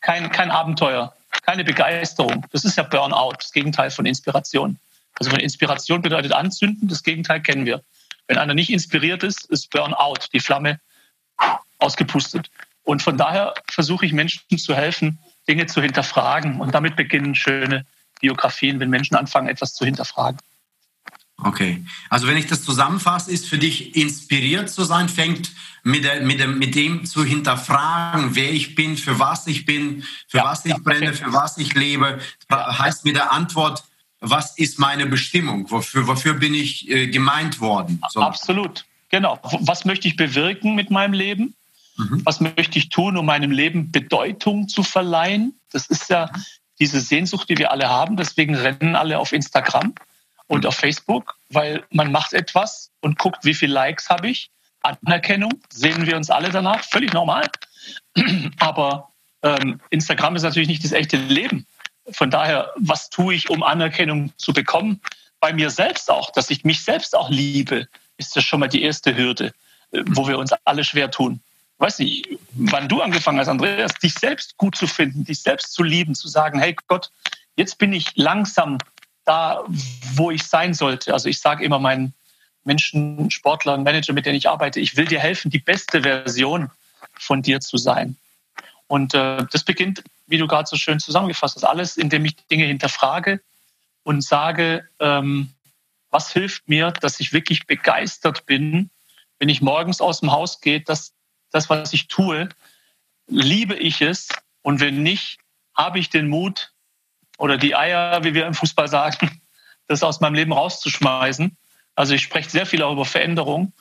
Kein, 0.01 0.31
kein 0.31 0.51
Abenteuer, 0.51 1.15
keine 1.43 1.65
Begeisterung. 1.65 2.47
Das 2.53 2.65
ist 2.65 2.77
ja 2.77 2.83
Burnout, 2.83 3.35
das 3.39 3.53
Gegenteil 3.53 3.91
von 3.91 4.07
Inspiration. 4.07 4.79
Also 5.19 5.33
wenn 5.33 5.41
Inspiration 5.41 6.03
bedeutet 6.03 6.33
anzünden, 6.33 6.89
das 6.89 7.03
Gegenteil 7.03 7.43
kennen 7.43 7.67
wir. 7.67 7.83
Wenn 8.29 8.39
einer 8.39 8.55
nicht 8.55 8.71
inspiriert 8.71 9.23
ist, 9.23 9.47
ist 9.47 9.71
Burnout, 9.71 10.29
die 10.33 10.41
Flamme 10.41 10.81
ausgepustet. 11.79 12.51
Und 12.83 13.03
von 13.03 13.17
daher 13.19 13.55
versuche 13.71 14.07
ich 14.07 14.13
Menschen 14.13 14.59
zu 14.59 14.75
helfen, 14.75 15.19
Dinge 15.49 15.67
zu 15.67 15.83
hinterfragen. 15.83 16.61
Und 16.61 16.75
damit 16.75 16.97
beginnen 16.97 17.35
schöne 17.35 17.87
Biografien, 18.21 18.81
wenn 18.81 18.91
Menschen 18.91 19.17
anfangen, 19.17 19.49
etwas 19.49 19.75
zu 19.75 19.85
hinterfragen. 19.85 20.39
Okay, 21.39 21.85
also 22.09 22.27
wenn 22.27 22.39
ich 22.39 22.47
das 22.47 22.65
zusammenfasse, 22.65 23.31
ist 23.31 23.47
für 23.47 23.59
dich 23.59 23.95
inspiriert 23.95 24.71
zu 24.71 24.85
sein, 24.85 25.11
fängt 25.11 25.51
mit, 25.83 26.03
der, 26.03 26.23
mit, 26.23 26.41
dem, 26.41 26.59
mit 26.59 26.75
dem 26.75 27.05
zu 27.05 27.25
hinterfragen, 27.25 28.35
wer 28.35 28.51
ich 28.53 28.75
bin, 28.75 28.97
für 28.97 29.19
was 29.19 29.47
ich 29.47 29.67
bin, 29.67 30.03
für 30.29 30.39
ja, 30.39 30.45
was 30.45 30.65
ich 30.65 30.73
ja, 30.73 30.79
brenne, 30.79 31.09
okay. 31.09 31.17
für 31.17 31.33
was 31.35 31.59
ich 31.59 31.75
lebe, 31.75 32.21
heißt 32.51 33.05
mit 33.05 33.17
der 33.17 33.33
Antwort, 33.33 33.85
was 34.21 34.57
ist 34.57 34.79
meine 34.79 35.07
Bestimmung, 35.07 35.71
wofür, 35.71 36.07
wofür 36.07 36.35
bin 36.35 36.55
ich 36.55 36.89
äh, 36.89 37.09
gemeint 37.09 37.61
worden? 37.61 38.01
So. 38.11 38.21
Absolut, 38.21 38.85
genau. 39.11 39.39
Was 39.61 39.85
möchte 39.85 40.09
ich 40.09 40.17
bewirken 40.17 40.75
mit 40.75 40.91
meinem 40.91 41.13
Leben? 41.13 41.55
Mhm. 41.97 42.23
Was 42.25 42.41
möchte 42.41 42.79
ich 42.79 42.89
tun, 42.89 43.17
um 43.17 43.27
meinem 43.27 43.51
Leben 43.51 43.91
Bedeutung 43.91 44.69
zu 44.69 44.83
verleihen? 44.83 45.59
Das 45.73 45.87
ist 45.87 46.11
ja 46.11 46.31
diese 46.79 47.01
Sehnsucht, 47.01 47.49
die 47.49 47.59
wir 47.59 47.71
alle 47.71 47.89
haben. 47.89 48.17
Deswegen 48.17 48.55
rennen 48.55 48.97
alle 48.97 49.19
auf 49.19 49.33
Instagram 49.33 49.95
und 50.47 50.65
mhm. 50.65 50.69
auf 50.69 50.77
Facebook, 50.77 51.37
weil 51.51 51.85
man 51.91 52.13
macht 52.13 52.33
etwas 52.33 52.91
und 53.01 53.19
guckt, 53.19 53.45
wie 53.45 53.55
viele 53.55 53.73
Likes 53.73 54.09
habe 54.09 54.29
ich. 54.29 54.51
Anerkennung, 54.83 55.53
sehen 55.71 56.07
wir 56.07 56.17
uns 56.17 56.31
alle 56.31 56.51
danach, 56.51 56.85
völlig 56.85 57.13
normal. 57.13 57.49
Aber 58.59 59.11
ähm, 59.43 59.81
Instagram 59.91 60.37
ist 60.37 60.43
natürlich 60.43 60.69
nicht 60.69 60.85
das 60.85 60.93
echte 60.93 61.17
Leben. 61.17 61.67
Von 62.11 62.31
daher, 62.31 62.73
was 62.77 63.11
tue 63.11 63.35
ich, 63.35 63.51
um 63.51 63.63
Anerkennung 63.63 64.33
zu 64.37 64.53
bekommen? 64.53 65.01
Bei 65.41 65.53
mir 65.53 65.71
selbst 65.71 66.11
auch, 66.11 66.31
dass 66.31 66.51
ich 66.51 66.65
mich 66.65 66.85
selbst 66.85 67.15
auch 67.15 67.31
liebe, 67.31 67.89
ist 68.17 68.37
das 68.37 68.45
schon 68.45 68.61
mal 68.61 68.69
die 68.69 68.83
erste 68.83 69.17
Hürde, 69.17 69.53
äh, 69.93 70.03
wo 70.07 70.29
wir 70.29 70.39
uns 70.39 70.53
alle 70.65 70.85
schwer 70.85 71.11
tun 71.11 71.41
weiß 71.79 71.99
nicht, 71.99 72.29
wann 72.53 72.89
du 72.89 73.03
angefangen 73.03 73.39
hast, 73.39 73.49
Andreas, 73.49 73.95
dich 73.95 74.15
selbst 74.15 74.57
gut 74.57 74.77
zu 74.77 74.87
finden, 74.87 75.25
dich 75.25 75.41
selbst 75.41 75.73
zu 75.73 75.83
lieben, 75.83 76.15
zu 76.15 76.29
sagen, 76.29 76.59
hey 76.59 76.75
Gott, 76.87 77.11
jetzt 77.57 77.79
bin 77.79 77.93
ich 77.93 78.17
langsam 78.17 78.79
da, 79.25 79.65
wo 80.15 80.31
ich 80.31 80.45
sein 80.45 80.73
sollte. 80.73 81.13
Also 81.13 81.29
ich 81.29 81.41
sage 81.41 81.65
immer 81.65 81.79
meinen 81.79 82.15
Menschen, 82.65 83.31
Sportlern, 83.31 83.83
Manager, 83.83 84.13
mit 84.13 84.27
denen 84.27 84.37
ich 84.37 84.49
arbeite, 84.49 84.81
ich 84.81 84.97
will 84.97 85.07
dir 85.07 85.21
helfen, 85.21 85.51
die 85.51 85.59
beste 85.59 86.03
Version 86.03 86.71
von 87.15 87.43
dir 87.43 87.61
zu 87.61 87.77
sein. 87.77 88.17
Und 88.89 89.15
äh, 89.15 89.45
das 89.51 89.65
beginnt, 89.65 90.05
wie 90.27 90.39
du 90.39 90.47
gerade 90.47 90.69
so 90.69 90.77
schön 90.77 91.01
zusammengefasst 91.01 91.57
hast, 91.57 91.65
alles, 91.65 91.97
indem 91.97 92.25
ich 92.25 92.37
Dinge 92.47 92.65
hinterfrage 92.65 93.41
und 94.05 94.23
sage, 94.23 94.89
ähm, 95.01 95.53
was 96.11 96.33
hilft 96.33 96.69
mir, 96.69 96.93
dass 96.93 97.21
ich 97.21 97.33
wirklich 97.33 97.67
begeistert 97.67 98.47
bin, 98.47 98.91
wenn 99.39 99.49
ich 99.49 99.61
morgens 99.61 100.01
aus 100.01 100.21
dem 100.21 100.33
Haus 100.33 100.61
gehe, 100.61 100.81
dass 100.81 101.13
das, 101.51 101.69
was 101.69 101.93
ich 101.93 102.09
tue, 102.09 102.49
liebe 103.27 103.75
ich 103.75 104.01
es 104.01 104.29
und 104.63 104.81
wenn 104.81 105.03
nicht, 105.03 105.39
habe 105.75 105.99
ich 105.99 106.11
den 106.11 106.29
Mut 106.29 106.73
oder 107.39 107.59
die 107.59 107.75
Eier, 107.75 108.25
wie 108.25 108.35
wir 108.35 108.47
im 108.47 108.55
Fußball 108.55 108.89
sagen, 108.89 109.41
das 109.89 110.03
aus 110.03 110.21
meinem 110.21 110.35
Leben 110.35 110.53
rauszuschmeißen. 110.53 111.57
Also 111.95 112.15
ich 112.15 112.23
spreche 112.23 112.51
sehr 112.51 112.67
viel 112.67 112.83
auch 112.83 112.93
über 112.93 113.05
Veränderung 113.05 113.73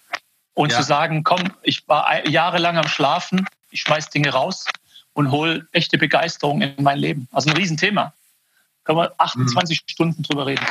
und 0.54 0.72
ja. 0.72 0.78
zu 0.78 0.84
sagen, 0.84 1.24
komm, 1.24 1.54
ich 1.64 1.88
war 1.88 2.28
jahrelang 2.28 2.78
am 2.78 2.88
Schlafen, 2.88 3.48
ich 3.72 3.82
schmeiß 3.82 4.10
Dinge 4.10 4.30
raus 4.30 4.66
und 5.16 5.32
hole 5.32 5.68
echte 5.72 5.98
Begeisterung 5.98 6.62
in 6.62 6.84
mein 6.84 7.00
Leben. 7.00 7.28
Also 7.32 7.50
ein 7.50 7.58
Riesenthema. 7.58 8.14
Können 8.84 9.00
wir 9.00 9.14
28 9.18 9.82
mhm. 9.82 9.90
Stunden 9.90 10.24
drüber 10.24 10.46
reden. 10.46 10.66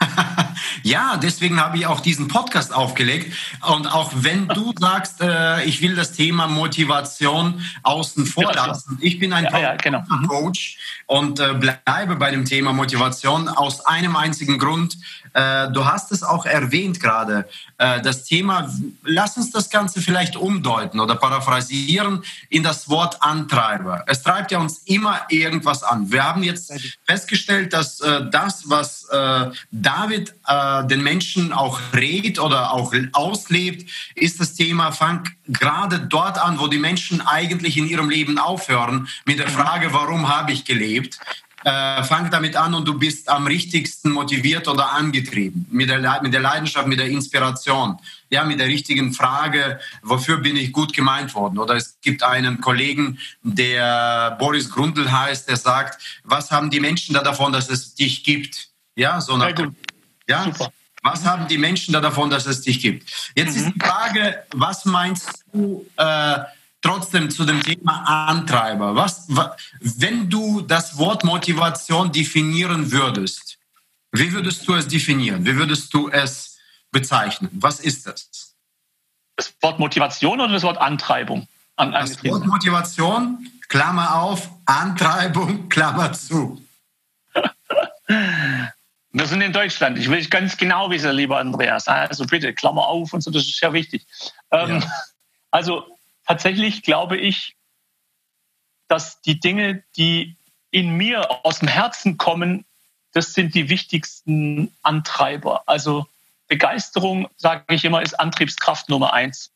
ja, 0.82 1.16
deswegen 1.16 1.60
habe 1.60 1.76
ich 1.76 1.86
auch 1.86 2.00
diesen 2.00 2.26
Podcast 2.26 2.74
aufgelegt. 2.74 3.32
Und 3.68 3.86
auch 3.86 4.10
wenn 4.14 4.48
du 4.48 4.72
sagst, 4.78 5.20
äh, 5.20 5.62
ich 5.64 5.82
will 5.82 5.94
das 5.94 6.12
Thema 6.12 6.48
Motivation 6.48 7.62
außen 7.82 8.26
vor 8.26 8.52
lassen. 8.52 8.98
Ich 9.00 9.18
bin 9.18 9.32
ein 9.32 9.44
ja, 9.44 9.58
ja, 9.58 9.76
genau. 9.76 10.02
Coach 10.26 10.78
und 11.06 11.38
äh, 11.38 11.54
bleibe 11.54 12.16
bei 12.16 12.30
dem 12.30 12.46
Thema 12.46 12.72
Motivation 12.72 13.48
aus 13.48 13.84
einem 13.84 14.16
einzigen 14.16 14.58
Grund. 14.58 14.96
Äh, 15.36 15.70
du 15.70 15.84
hast 15.84 16.12
es 16.12 16.22
auch 16.22 16.46
erwähnt 16.46 16.98
gerade. 16.98 17.46
Äh, 17.76 18.00
das 18.00 18.24
Thema, 18.24 18.72
lass 19.02 19.36
uns 19.36 19.50
das 19.50 19.68
Ganze 19.68 20.00
vielleicht 20.00 20.34
umdeuten 20.34 20.98
oder 20.98 21.14
paraphrasieren 21.14 22.24
in 22.48 22.62
das 22.62 22.88
Wort 22.88 23.22
Antreiber. 23.22 24.02
Es 24.06 24.22
treibt 24.22 24.50
ja 24.50 24.58
uns 24.58 24.78
immer 24.86 25.20
irgendwas 25.28 25.82
an. 25.82 26.10
Wir 26.10 26.24
haben 26.24 26.42
jetzt 26.42 26.72
festgestellt, 27.04 27.74
dass 27.74 28.00
äh, 28.00 28.30
das, 28.30 28.70
was 28.70 29.04
äh, 29.10 29.50
David 29.70 30.34
äh, 30.46 30.86
den 30.86 31.02
Menschen 31.02 31.52
auch 31.52 31.80
rät 31.92 32.38
oder 32.38 32.72
auch 32.72 32.94
auslebt, 33.12 33.90
ist 34.14 34.40
das 34.40 34.54
Thema, 34.54 34.90
fang 34.90 35.28
gerade 35.48 36.00
dort 36.00 36.38
an, 36.38 36.58
wo 36.58 36.66
die 36.66 36.78
Menschen 36.78 37.20
eigentlich 37.20 37.76
in 37.76 37.86
ihrem 37.86 38.08
Leben 38.08 38.38
aufhören, 38.38 39.06
mit 39.26 39.38
der 39.38 39.48
Frage, 39.48 39.92
warum 39.92 40.34
habe 40.34 40.52
ich 40.52 40.64
gelebt? 40.64 41.18
Äh, 41.66 42.04
fang 42.04 42.30
damit 42.30 42.54
an 42.54 42.74
und 42.74 42.86
du 42.86 42.96
bist 42.96 43.28
am 43.28 43.48
richtigsten 43.48 44.12
motiviert 44.12 44.68
oder 44.68 44.92
angetrieben. 44.92 45.66
Mit 45.68 45.88
der, 45.88 46.22
mit 46.22 46.32
der 46.32 46.40
Leidenschaft, 46.40 46.86
mit 46.86 47.00
der 47.00 47.08
Inspiration. 47.08 47.98
Ja, 48.30 48.44
mit 48.44 48.60
der 48.60 48.68
richtigen 48.68 49.12
Frage, 49.12 49.80
wofür 50.00 50.36
bin 50.36 50.54
ich 50.54 50.70
gut 50.70 50.92
gemeint 50.92 51.34
worden? 51.34 51.58
Oder 51.58 51.74
es 51.74 51.98
gibt 52.00 52.22
einen 52.22 52.60
Kollegen, 52.60 53.18
der 53.42 54.36
Boris 54.38 54.70
Grundl 54.70 55.10
heißt, 55.10 55.48
der 55.48 55.56
sagt, 55.56 56.00
was 56.22 56.52
haben 56.52 56.70
die 56.70 56.78
Menschen 56.78 57.14
da 57.14 57.22
davon, 57.24 57.52
dass 57.52 57.68
es 57.68 57.96
dich 57.96 58.22
gibt? 58.22 58.68
Ja, 58.94 59.20
so 59.20 59.36
nach, 59.36 59.50
ja, 60.28 60.44
Super. 60.44 60.70
Was 61.02 61.24
haben 61.24 61.48
die 61.48 61.58
Menschen 61.58 61.92
da 61.92 62.00
davon, 62.00 62.30
dass 62.30 62.46
es 62.46 62.62
dich 62.62 62.80
gibt? 62.80 63.10
Jetzt 63.34 63.56
mhm. 63.56 63.62
ist 63.62 63.74
die 63.74 63.80
Frage, 63.80 64.44
was 64.52 64.84
meinst 64.84 65.44
du 65.52 65.84
äh, 65.96 66.38
trotzdem 66.86 67.30
zu 67.30 67.44
dem 67.44 67.62
Thema 67.62 68.28
Antreiber? 68.28 68.94
Was, 68.94 69.26
wenn 69.80 70.30
du 70.30 70.60
das 70.60 70.96
Wort 70.98 71.24
Motivation 71.24 72.12
definieren 72.12 72.92
würdest, 72.92 73.58
wie 74.12 74.32
würdest 74.32 74.66
du 74.68 74.74
es 74.74 74.86
definieren? 74.86 75.44
Wie 75.44 75.56
würdest 75.56 75.92
du 75.92 76.08
es 76.08 76.58
bezeichnen? 76.92 77.50
Was 77.52 77.80
ist 77.80 78.06
das? 78.06 78.54
Das 79.34 79.52
Wort 79.60 79.78
Motivation 79.78 80.40
oder 80.40 80.52
das 80.52 80.62
Wort 80.62 80.78
Antreibung? 80.78 81.48
An, 81.74 81.92
das 81.92 82.24
Wort 82.24 82.46
Motivation, 82.46 83.50
Klammer 83.68 84.14
auf, 84.14 84.48
Antreibung, 84.64 85.68
Klammer 85.68 86.12
zu. 86.12 86.62
Wir 88.06 89.26
sind 89.26 89.40
in 89.40 89.52
Deutschland. 89.52 89.98
Ich 89.98 90.08
will 90.08 90.24
ganz 90.26 90.56
genau 90.56 90.88
wissen, 90.90 91.10
lieber 91.10 91.38
Andreas. 91.38 91.88
Also 91.88 92.24
bitte, 92.24 92.54
Klammer 92.54 92.86
auf 92.86 93.12
und 93.12 93.22
so, 93.22 93.30
das 93.30 93.42
ist 93.42 93.58
sehr 93.58 93.72
wichtig. 93.72 94.06
Ähm, 94.52 94.80
ja. 94.80 94.92
Also 95.52 95.95
tatsächlich 96.26 96.82
glaube 96.82 97.16
ich, 97.16 97.56
dass 98.88 99.20
die 99.22 99.40
Dinge, 99.40 99.82
die 99.96 100.36
in 100.70 100.96
mir 100.96 101.44
aus 101.44 101.60
dem 101.60 101.68
Herzen 101.68 102.18
kommen, 102.18 102.64
das 103.12 103.32
sind 103.32 103.54
die 103.54 103.68
wichtigsten 103.68 104.72
Antreiber. 104.82 105.62
Also 105.66 106.06
Begeisterung, 106.48 107.28
sage 107.36 107.64
ich 107.74 107.84
immer, 107.84 108.02
ist 108.02 108.18
Antriebskraft 108.20 108.88
Nummer 108.88 109.12
eins. 109.12 109.50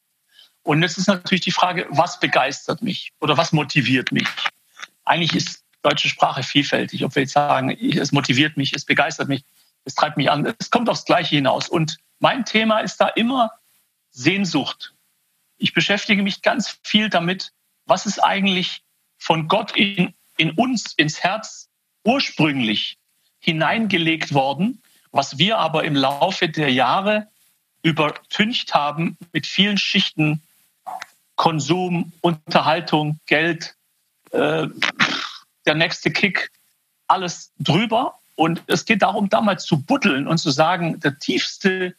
Und 0.62 0.82
jetzt 0.82 0.98
ist 0.98 1.08
natürlich 1.08 1.42
die 1.42 1.52
Frage, 1.52 1.86
was 1.90 2.20
begeistert 2.20 2.82
mich 2.82 3.12
oder 3.20 3.36
was 3.36 3.52
motiviert 3.52 4.12
mich? 4.12 4.26
Eigentlich 5.04 5.34
ist 5.34 5.64
deutsche 5.82 6.08
Sprache 6.08 6.42
vielfältig. 6.42 7.04
Ob 7.04 7.14
wir 7.14 7.22
jetzt 7.22 7.32
sagen, 7.32 7.70
es 7.70 8.12
motiviert 8.12 8.56
mich, 8.56 8.72
es 8.74 8.84
begeistert 8.84 9.28
mich, 9.28 9.44
es 9.84 9.94
treibt 9.94 10.16
mich 10.16 10.30
an, 10.30 10.54
es 10.58 10.70
kommt 10.70 10.88
aufs 10.88 11.04
Gleiche 11.04 11.36
hinaus. 11.36 11.68
Und 11.68 11.98
mein 12.18 12.44
Thema 12.44 12.80
ist 12.80 12.98
da 13.00 13.08
immer 13.08 13.50
Sehnsucht. 14.10 14.92
Ich 15.60 15.74
beschäftige 15.74 16.22
mich 16.22 16.40
ganz 16.40 16.78
viel 16.82 17.10
damit, 17.10 17.52
was 17.84 18.06
ist 18.06 18.18
eigentlich 18.18 18.82
von 19.18 19.46
Gott 19.46 19.76
in, 19.76 20.14
in 20.38 20.52
uns, 20.52 20.94
ins 20.94 21.22
Herz 21.22 21.68
ursprünglich 22.02 22.96
hineingelegt 23.40 24.32
worden, 24.32 24.82
was 25.12 25.36
wir 25.36 25.58
aber 25.58 25.84
im 25.84 25.94
Laufe 25.94 26.48
der 26.48 26.72
Jahre 26.72 27.28
übertüncht 27.82 28.72
haben 28.74 29.18
mit 29.32 29.46
vielen 29.46 29.76
Schichten 29.76 30.42
Konsum, 31.36 32.12
Unterhaltung, 32.22 33.18
Geld, 33.26 33.74
äh, 34.30 34.66
der 35.66 35.74
nächste 35.74 36.10
Kick, 36.10 36.50
alles 37.06 37.52
drüber. 37.58 38.18
Und 38.34 38.62
es 38.66 38.86
geht 38.86 39.02
darum, 39.02 39.28
da 39.28 39.42
mal 39.42 39.58
zu 39.58 39.82
buddeln 39.82 40.26
und 40.26 40.38
zu 40.38 40.50
sagen, 40.50 41.00
der 41.00 41.18
tiefste 41.18 41.94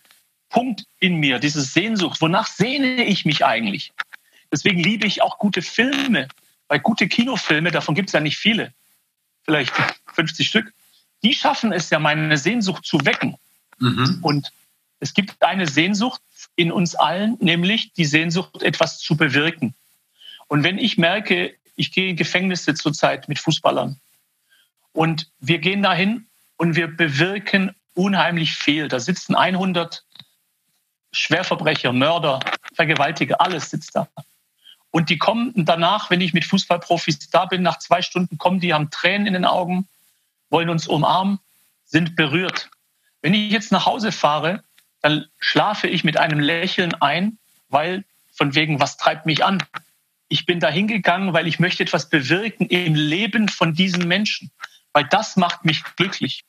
Punkt 0.51 0.83
in 0.99 1.15
mir, 1.15 1.39
diese 1.39 1.61
Sehnsucht, 1.61 2.21
wonach 2.21 2.47
sehne 2.47 3.05
ich 3.05 3.25
mich 3.25 3.43
eigentlich? 3.45 3.91
Deswegen 4.51 4.79
liebe 4.79 5.07
ich 5.07 5.21
auch 5.21 5.39
gute 5.39 5.61
Filme, 5.61 6.27
weil 6.67 6.79
gute 6.79 7.07
Kinofilme, 7.07 7.71
davon 7.71 7.95
gibt 7.95 8.09
es 8.09 8.13
ja 8.13 8.19
nicht 8.19 8.37
viele, 8.37 8.73
vielleicht 9.43 9.73
50 10.13 10.47
Stück, 10.47 10.73
die 11.23 11.33
schaffen 11.33 11.71
es 11.71 11.89
ja, 11.89 11.99
meine 11.99 12.37
Sehnsucht 12.37 12.85
zu 12.85 13.03
wecken. 13.05 13.37
Mhm. 13.79 14.19
Und 14.21 14.51
es 14.99 15.13
gibt 15.13 15.41
eine 15.41 15.67
Sehnsucht 15.67 16.21
in 16.55 16.71
uns 16.71 16.95
allen, 16.95 17.37
nämlich 17.39 17.93
die 17.93 18.05
Sehnsucht, 18.05 18.61
etwas 18.61 18.99
zu 18.99 19.15
bewirken. 19.17 19.73
Und 20.47 20.63
wenn 20.63 20.77
ich 20.77 20.97
merke, 20.97 21.55
ich 21.75 21.91
gehe 21.91 22.09
in 22.09 22.15
Gefängnisse 22.15 22.75
zurzeit 22.75 23.29
mit 23.29 23.39
Fußballern 23.39 23.99
und 24.91 25.29
wir 25.39 25.59
gehen 25.59 25.81
dahin 25.81 26.27
und 26.57 26.75
wir 26.75 26.87
bewirken 26.87 27.73
unheimlich 27.93 28.53
viel. 28.53 28.87
Da 28.87 28.99
sitzen 28.99 29.35
100 29.35 30.03
Schwerverbrecher, 31.11 31.93
Mörder, 31.93 32.39
Vergewaltiger, 32.73 33.41
alles 33.41 33.69
sitzt 33.69 33.95
da. 33.95 34.07
Und 34.91 35.09
die 35.09 35.17
kommen 35.17 35.53
danach, 35.55 36.09
wenn 36.09 36.21
ich 36.21 36.33
mit 36.33 36.45
Fußballprofis 36.45 37.29
da 37.29 37.45
bin, 37.45 37.61
nach 37.61 37.79
zwei 37.79 38.01
Stunden 38.01 38.37
kommen 38.37 38.59
die, 38.59 38.73
haben 38.73 38.89
Tränen 38.89 39.27
in 39.27 39.33
den 39.33 39.45
Augen, 39.45 39.87
wollen 40.49 40.69
uns 40.69 40.87
umarmen, 40.87 41.39
sind 41.85 42.15
berührt. 42.15 42.69
Wenn 43.21 43.33
ich 43.33 43.51
jetzt 43.51 43.71
nach 43.71 43.85
Hause 43.85 44.11
fahre, 44.11 44.63
dann 45.01 45.25
schlafe 45.39 45.87
ich 45.87 46.03
mit 46.03 46.17
einem 46.17 46.39
Lächeln 46.39 46.93
ein, 46.95 47.37
weil 47.69 48.03
von 48.33 48.53
wegen, 48.55 48.79
was 48.79 48.97
treibt 48.97 49.25
mich 49.25 49.43
an? 49.43 49.63
Ich 50.27 50.45
bin 50.45 50.59
da 50.59 50.69
hingegangen, 50.69 51.33
weil 51.33 51.47
ich 51.47 51.59
möchte 51.59 51.83
etwas 51.83 52.09
bewirken 52.09 52.67
im 52.67 52.95
Leben 52.95 53.49
von 53.49 53.73
diesen 53.73 54.07
Menschen, 54.07 54.51
weil 54.93 55.05
das 55.05 55.35
macht 55.37 55.65
mich 55.65 55.83
glücklich. 55.95 56.43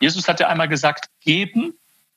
Jesus 0.00 0.28
hatte 0.28 0.48
einmal 0.48 0.68
gesagt, 0.68 1.08
geben 1.20 1.74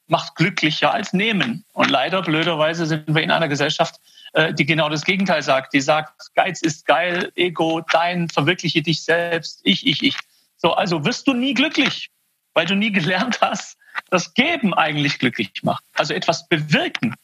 macht 0.07 0.35
glücklicher 0.35 0.93
als 0.93 1.13
nehmen. 1.13 1.65
Und 1.73 1.89
leider, 1.89 2.21
blöderweise, 2.21 2.85
sind 2.85 3.13
wir 3.13 3.21
in 3.21 3.31
einer 3.31 3.47
Gesellschaft, 3.47 3.99
äh, 4.33 4.53
die 4.53 4.65
genau 4.65 4.89
das 4.89 5.03
Gegenteil 5.03 5.43
sagt. 5.43 5.73
Die 5.73 5.81
sagt, 5.81 6.33
Geiz 6.33 6.61
ist 6.61 6.85
geil, 6.85 7.31
Ego, 7.35 7.81
dein, 7.81 8.29
verwirkliche 8.29 8.81
dich 8.81 9.03
selbst, 9.03 9.61
ich, 9.63 9.85
ich, 9.85 10.03
ich. 10.03 10.17
So, 10.57 10.73
also 10.73 11.05
wirst 11.05 11.27
du 11.27 11.33
nie 11.33 11.53
glücklich, 11.53 12.09
weil 12.53 12.65
du 12.65 12.75
nie 12.75 12.91
gelernt 12.91 13.39
hast, 13.41 13.77
dass 14.09 14.33
Geben 14.33 14.73
eigentlich 14.73 15.19
glücklich 15.19 15.51
macht. 15.63 15.83
Also 15.95 16.13
etwas 16.13 16.47
bewirken 16.47 17.15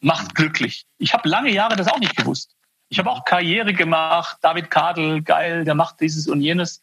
macht 0.00 0.34
glücklich. 0.34 0.86
Ich 0.98 1.12
habe 1.12 1.28
lange 1.28 1.50
Jahre 1.50 1.76
das 1.76 1.88
auch 1.88 1.98
nicht 1.98 2.16
gewusst. 2.16 2.54
Ich 2.88 2.98
habe 2.98 3.10
auch 3.10 3.24
Karriere 3.24 3.74
gemacht, 3.74 4.38
David 4.40 4.70
Kadel, 4.70 5.22
geil, 5.22 5.64
der 5.64 5.74
macht 5.74 6.00
dieses 6.00 6.26
und 6.26 6.40
jenes 6.40 6.82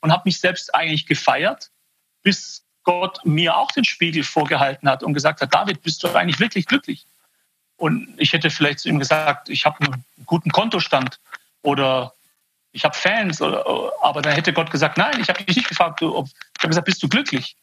und 0.00 0.12
habe 0.12 0.22
mich 0.26 0.40
selbst 0.40 0.74
eigentlich 0.74 1.06
gefeiert, 1.06 1.70
bis 2.22 2.65
Gott 2.86 3.18
mir 3.24 3.56
auch 3.56 3.72
den 3.72 3.84
Spiegel 3.84 4.22
vorgehalten 4.22 4.88
hat 4.88 5.02
und 5.02 5.12
gesagt 5.12 5.40
hat, 5.40 5.52
David, 5.52 5.82
bist 5.82 6.02
du 6.02 6.08
eigentlich 6.08 6.38
wirklich 6.40 6.66
glücklich? 6.66 7.04
Und 7.76 8.08
ich 8.16 8.32
hätte 8.32 8.48
vielleicht 8.48 8.78
zu 8.78 8.88
ihm 8.88 9.00
gesagt, 9.00 9.48
ich 9.50 9.66
habe 9.66 9.84
einen 9.84 10.04
guten 10.24 10.50
Kontostand 10.50 11.18
oder 11.62 12.12
ich 12.72 12.84
habe 12.84 12.96
Fans, 12.96 13.42
oder, 13.42 13.64
aber 14.02 14.22
dann 14.22 14.34
hätte 14.34 14.52
Gott 14.52 14.70
gesagt, 14.70 14.98
nein, 14.98 15.20
ich 15.20 15.28
habe 15.28 15.42
dich 15.42 15.56
nicht 15.56 15.68
gefragt, 15.68 16.00
ob, 16.00 16.26
ich 16.26 16.62
habe 16.62 16.68
gesagt, 16.68 16.86
bist 16.86 17.02
du 17.02 17.08
glücklich? 17.08 17.56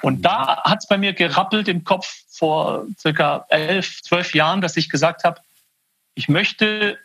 Und 0.00 0.22
da 0.22 0.62
hat 0.64 0.78
es 0.78 0.88
bei 0.88 0.96
mir 0.96 1.12
gerappelt 1.12 1.68
im 1.68 1.84
Kopf 1.84 2.22
vor 2.30 2.86
circa 2.98 3.44
elf, 3.50 4.00
zwölf 4.02 4.34
Jahren, 4.34 4.62
dass 4.62 4.78
ich 4.78 4.88
gesagt 4.88 5.24
habe, 5.24 5.40
ich 6.14 6.28
möchte, 6.28 6.98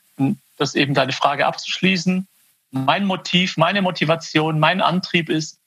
das 0.57 0.75
eben 0.75 0.93
deine 0.93 1.11
Frage 1.11 1.45
abzuschließen, 1.45 2.25
mein 2.71 3.05
Motiv, 3.05 3.57
meine 3.57 3.81
Motivation, 3.81 4.59
mein 4.59 4.79
Antrieb 4.79 5.29
ist, 5.29 5.59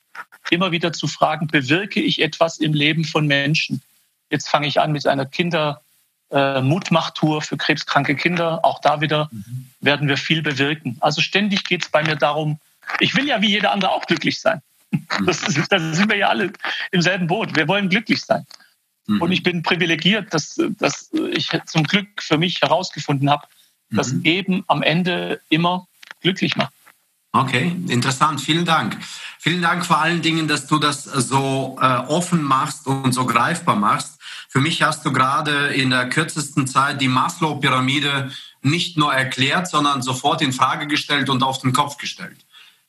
immer 0.51 0.73
wieder 0.73 0.93
zu 0.93 1.07
fragen, 1.07 1.47
bewirke 1.47 2.01
ich 2.01 2.23
etwas 2.23 2.59
im 2.59 2.73
Leben 2.73 3.05
von 3.05 3.27
Menschen? 3.27 3.83
Jetzt 4.31 4.49
fange 4.49 4.67
ich 4.67 4.81
an 4.81 4.93
mit 4.93 5.07
einer 5.07 5.27
Kinder- 5.27 5.83
äh, 6.31 6.61
Mutmachtour 6.61 7.41
für 7.41 7.57
krebskranke 7.57 8.15
Kinder. 8.15 8.63
Auch 8.63 8.81
da 8.81 9.01
wieder 9.01 9.29
mhm. 9.33 9.71
werden 9.81 10.09
wir 10.09 10.19
viel 10.19 10.43
bewirken. 10.43 10.99
Also 11.01 11.23
ständig 11.23 11.65
geht 11.65 11.85
es 11.85 11.89
bei 11.89 12.03
mir 12.03 12.17
darum, 12.17 12.59
ich 13.01 13.15
will 13.15 13.27
ja 13.27 13.41
wie 13.41 13.49
jeder 13.49 13.73
andere 13.73 13.93
auch 13.93 14.05
glücklich 14.05 14.41
sein. 14.41 14.61
Mhm. 14.91 15.27
Das, 15.27 15.43
ist, 15.43 15.73
das 15.73 15.97
sind 15.97 16.11
wir 16.11 16.19
ja 16.19 16.29
alle 16.29 16.53
im 16.91 17.03
selben 17.03 17.27
Boot. 17.27 17.57
Wir 17.57 17.67
wollen 17.67 17.89
glücklich 17.89 18.23
sein. 18.23 18.47
Mhm. 19.07 19.23
Und 19.23 19.33
ich 19.33 19.43
bin 19.43 19.63
privilegiert, 19.63 20.33
dass, 20.35 20.61
dass 20.79 21.11
ich 21.33 21.51
zum 21.67 21.85
Glück 21.85 22.23
für 22.23 22.37
mich 22.37 22.61
herausgefunden 22.61 23.31
habe, 23.31 23.47
dass 23.91 24.13
mhm. 24.13 24.23
Geben 24.23 24.65
am 24.67 24.83
Ende 24.83 25.41
immer 25.49 25.89
glücklich 26.21 26.57
macht. 26.57 26.75
Okay, 27.33 27.75
interessant. 27.89 28.41
Vielen 28.41 28.65
Dank. 28.65 28.99
Vielen 29.49 29.63
Dank 29.63 29.87
vor 29.87 29.99
allen 29.99 30.21
Dingen, 30.21 30.47
dass 30.47 30.67
du 30.67 30.79
das 30.79 31.05
so 31.05 31.79
äh, 31.81 31.87
offen 31.87 32.43
machst 32.43 32.87
und 32.87 33.15
so 33.15 33.25
greifbar 33.25 33.77
machst. 33.77 34.19
Für 34.51 34.61
mich 34.61 34.83
hast 34.83 35.07
du 35.07 35.11
gerade 35.11 35.69
in 35.69 35.89
der 35.89 36.11
kürzesten 36.11 36.67
Zeit 36.67 37.01
die 37.01 37.09
Maslow-Pyramide 37.09 38.31
nicht 38.61 38.99
nur 38.99 39.11
erklärt, 39.11 39.67
sondern 39.67 40.03
sofort 40.03 40.43
in 40.43 40.53
Frage 40.53 40.87
gestellt 40.87 41.31
und 41.31 41.43
auf 41.43 41.61
den 41.61 41.73
Kopf 41.73 41.97
gestellt 41.97 42.45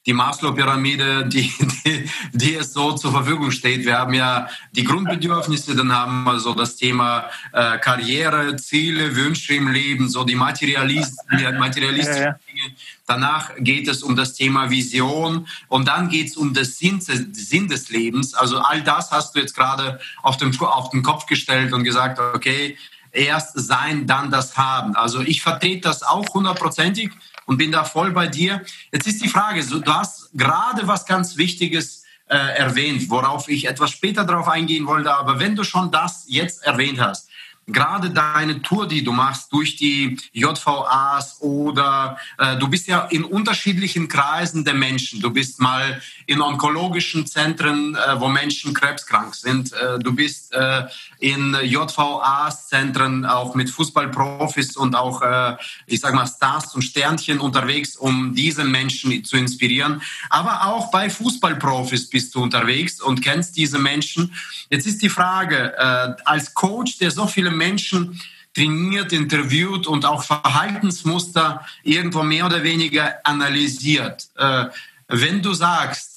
die 0.10 0.14
Maslow-Pyramide, 0.14 1.28
die, 1.28 1.54
die, 1.86 2.10
die 2.34 2.56
es 2.56 2.74
so 2.74 2.94
zur 2.94 3.12
Verfügung 3.12 3.52
steht. 3.52 3.86
Wir 3.86 4.00
haben 4.00 4.16
ja 4.16 4.48
die 4.72 4.84
Grundbedürfnisse, 4.84 5.76
dann 5.76 5.94
haben 5.94 6.24
wir 6.24 6.40
so 6.40 6.56
das 6.56 6.76
Thema 6.78 7.26
äh, 7.54 7.78
Karriere, 7.78 8.56
Ziele, 8.56 9.16
Wünsche 9.16 9.54
im 9.54 9.68
Leben, 9.72 10.10
so 10.10 10.24
die 10.24 10.34
Materialist, 10.34 11.20
materialistischen 11.30 12.24
ja, 12.24 12.30
ja. 12.30 12.40
Dinge. 12.48 12.76
Danach 13.06 13.52
geht 13.60 13.88
es 13.88 14.02
um 14.02 14.16
das 14.16 14.34
Thema 14.34 14.72
Vision 14.72 15.48
und 15.68 15.88
dann 15.88 16.10
geht 16.10 16.30
es 16.30 16.38
um 16.38 16.56
den 16.56 16.66
Sinn, 16.66 17.00
Sinn 17.00 17.68
des 17.68 17.90
Lebens. 17.90 18.34
Also 18.34 18.58
all 18.58 18.82
das 18.82 19.12
hast 19.12 19.36
du 19.36 19.40
jetzt 19.40 19.56
gerade 19.56 20.00
auf 20.24 20.38
den, 20.38 20.60
auf 20.60 20.90
den 20.90 21.04
Kopf 21.04 21.28
gestellt 21.28 21.72
und 21.72 21.84
gesagt, 21.84 22.20
okay, 22.20 22.78
erst 23.12 23.60
sein, 23.60 24.08
dann 24.08 24.32
das 24.32 24.58
haben. 24.58 24.96
Also 24.96 25.22
ich 25.22 25.44
vertrete 25.44 25.82
das 25.82 26.02
auch 26.02 26.26
hundertprozentig 26.34 27.12
und 27.50 27.58
bin 27.58 27.72
da 27.72 27.84
voll 27.84 28.12
bei 28.12 28.28
dir. 28.28 28.62
Jetzt 28.92 29.08
ist 29.08 29.24
die 29.24 29.28
Frage, 29.28 29.66
du 29.66 29.84
hast 29.92 30.30
gerade 30.34 30.88
was 30.88 31.08
ganz 31.08 31.36
Wichtiges 31.36 32.04
äh, 32.28 32.36
erwähnt, 32.36 33.10
worauf 33.10 33.50
ich 33.50 33.68
etwas 33.68 33.90
später 33.90 34.24
darauf 34.24 34.48
eingehen 34.48 34.86
wollte, 34.86 35.12
aber 35.12 35.40
wenn 35.40 35.56
du 35.56 35.64
schon 35.64 35.90
das 35.90 36.26
jetzt 36.28 36.64
erwähnt 36.64 37.02
hast, 37.02 37.28
gerade 37.72 38.10
deine 38.10 38.62
Tour, 38.62 38.88
die 38.88 39.04
du 39.04 39.12
machst 39.12 39.52
durch 39.52 39.76
die 39.76 40.18
JVAs 40.34 41.38
oder 41.42 42.18
äh, 42.38 42.58
du 42.58 42.68
bist 42.68 42.88
ja 42.88 43.06
in 43.06 43.24
unterschiedlichen 43.24 44.08
Kreisen 44.08 44.66
der 44.66 44.74
Menschen. 44.74 45.22
Du 45.22 45.32
bist 45.32 45.60
mal 45.60 46.02
in 46.26 46.42
onkologischen 46.42 47.26
Zentren, 47.26 47.96
äh, 47.96 48.20
wo 48.20 48.28
Menschen 48.28 48.74
krebskrank 48.74 49.36
sind. 49.36 49.74
Äh, 49.74 50.00
du 50.00 50.14
bist 50.14 50.54
äh, 50.54 50.84
in 51.20 51.56
JVAs-Zentren 51.62 53.26
auch 53.26 53.56
mit 53.56 53.70
Fußballprofis 53.70 54.78
und 54.78 54.96
auch, 54.96 55.22
äh, 55.22 55.58
ich 55.86 56.00
sag 56.00 56.14
mal, 56.14 56.28
Stars 56.28 56.76
und 56.76 56.82
Sternchen 56.82 57.40
unterwegs, 57.40 57.96
um 57.96 58.34
diese 58.34 58.64
Menschen 58.64 59.24
zu 59.24 59.38
inspirieren. 59.38 60.02
Aber 60.30 60.66
auch 60.66 60.92
bei 60.92 61.10
Fußballprofis 61.10 62.10
bist 62.10 62.36
du 62.36 62.42
unterwegs 62.42 63.02
und 63.02 63.22
kennst 63.22 63.58
diese 63.58 63.80
Menschen. 63.80 64.34
Jetzt 64.70 64.88
ist 64.88 65.02
die 65.02 65.10
Frage, 65.10 65.74
äh, 65.78 66.16
als 66.26 66.54
Coach, 66.54 66.98
der 67.00 67.12
so 67.12 67.28
viele 67.28 67.52
Menschen 67.60 68.20
trainiert, 68.56 69.14
interviewt 69.14 69.86
und 69.86 70.06
auch 70.06 70.24
Verhaltensmuster 70.24 71.66
irgendwo 71.84 72.24
mehr 72.24 72.48
oder 72.48 72.64
weniger 72.64 73.16
analysiert. 73.24 74.28
Äh, 74.36 74.66
wenn 75.08 75.42
du 75.42 75.54
sagst, 75.54 76.10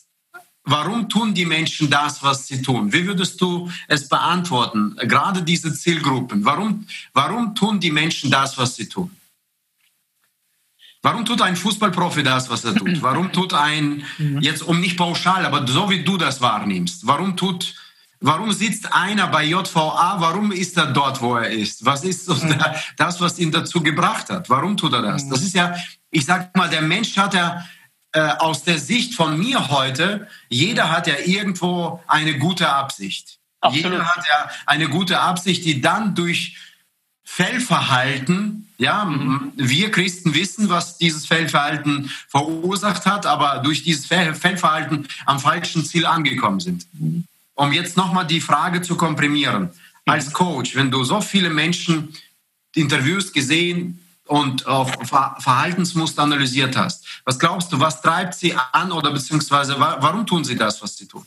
Warum 0.65 1.09
tun 1.09 1.35
die 1.35 1.45
Menschen 1.45 1.91
das, 1.91 2.23
was 2.23 2.47
sie 2.47 2.63
tun? 2.63 2.93
Wie 2.93 3.05
würdest 3.05 3.41
du 3.41 3.69
es 3.89 4.09
beantworten? 4.09 4.95
Gerade 4.97 5.43
diese 5.43 5.75
Zielgruppen. 5.75 6.45
Warum, 6.45 6.87
warum 7.13 7.55
tun 7.57 7.81
die 7.81 7.91
Menschen 7.91 8.31
das, 8.31 8.57
was 8.57 8.77
sie 8.77 8.89
tun? 8.89 9.11
Warum 11.03 11.25
tut 11.25 11.43
ein 11.43 11.57
Fußballprofi 11.57 12.23
das, 12.23 12.49
was 12.49 12.65
er 12.65 12.77
tut? 12.77 13.03
Warum 13.03 13.33
tut 13.33 13.55
ein, 13.55 14.05
mhm. 14.19 14.41
jetzt 14.41 14.63
um 14.63 14.79
nicht 14.79 14.97
pauschal, 14.97 15.45
aber 15.45 15.67
so 15.67 15.91
wie 15.91 16.05
du 16.05 16.17
das 16.17 16.41
wahrnimmst, 16.41 17.09
warum 17.09 17.37
tut, 17.37 17.75
warum 18.23 18.53
sitzt 18.53 18.93
einer 18.95 19.27
bei 19.27 19.45
JVA, 19.45 20.17
warum 20.19 20.53
ist 20.53 20.77
er 20.77 20.87
dort, 20.87 21.21
wo 21.21 21.37
er 21.37 21.51
ist? 21.51 21.85
Was 21.85 22.05
ist 22.05 22.29
mhm. 22.29 22.57
das, 22.97 23.21
was 23.21 23.39
ihn 23.39 23.51
dazu 23.51 23.83
gebracht 23.83 24.31
hat? 24.31 24.49
Warum 24.49 24.77
tut 24.77 24.93
er 24.93 25.03
das? 25.03 25.25
Mhm. 25.25 25.31
Das 25.31 25.43
ist 25.43 25.55
ja, 25.55 25.77
ich 26.11 26.25
sag 26.25 26.57
mal, 26.57 26.71
der 26.71 26.83
Mensch 26.83 27.17
hat 27.17 27.35
ja 27.35 27.65
äh, 28.13 28.21
aus 28.21 28.65
der 28.65 28.79
Sicht 28.79 29.15
von 29.15 29.39
mir 29.39 29.69
heute, 29.69 30.29
jeder 30.49 30.91
hat 30.91 31.07
ja 31.07 31.15
irgendwo 31.25 32.03
eine 32.07 32.39
gute 32.39 32.69
Absicht. 32.69 33.39
Absolut. 33.61 33.93
Jeder 33.93 34.05
hat 34.05 34.25
ja 34.27 34.51
eine 34.67 34.89
gute 34.89 35.21
Absicht, 35.21 35.65
die 35.65 35.81
dann 35.81 36.15
durch 36.15 36.57
Fehlverhalten, 37.25 38.69
ja, 38.79 39.05
mhm. 39.05 39.53
wir 39.57 39.91
Christen 39.91 40.35
wissen, 40.35 40.69
was 40.69 40.99
dieses 40.99 41.27
Fehlverhalten 41.27 42.11
verursacht 42.29 43.07
hat, 43.07 43.25
aber 43.27 43.61
durch 43.61 43.85
dieses 43.85 44.07
Fehlverhalten 44.07 45.09
am 45.25 45.39
falschen 45.39 45.85
Ziel 45.85 46.05
angekommen 46.05 46.61
sind. 46.61 46.87
Mhm. 46.93 47.25
Um 47.55 47.73
jetzt 47.73 47.97
nochmal 47.97 48.27
die 48.27 48.41
Frage 48.41 48.83
zu 48.83 48.97
komprimieren. 48.97 49.71
Als. 50.05 50.33
Coach, 50.33 50.75
wenn 50.75 50.91
du 50.91 51.05
so 51.05 51.21
viele 51.21 51.51
Menschen 51.51 52.15
Interviews 52.75 53.33
gesehen 53.33 54.05
und 54.27 54.67
auch 54.67 54.89
Verhaltensmuster 55.05 56.23
analysiert 56.23 56.77
hast, 56.77 57.07
was 57.25 57.39
glaubst 57.39 57.73
du, 57.73 57.79
was 57.79 58.01
treibt 58.03 58.35
sie 58.35 58.55
an 58.73 58.91
oder 58.91 59.13
beziehungsweise 59.13 59.79
warum 59.79 60.27
tun 60.27 60.45
sie 60.45 60.57
das, 60.57 60.83
was 60.83 60.97
sie 60.97 61.07
tun? 61.07 61.27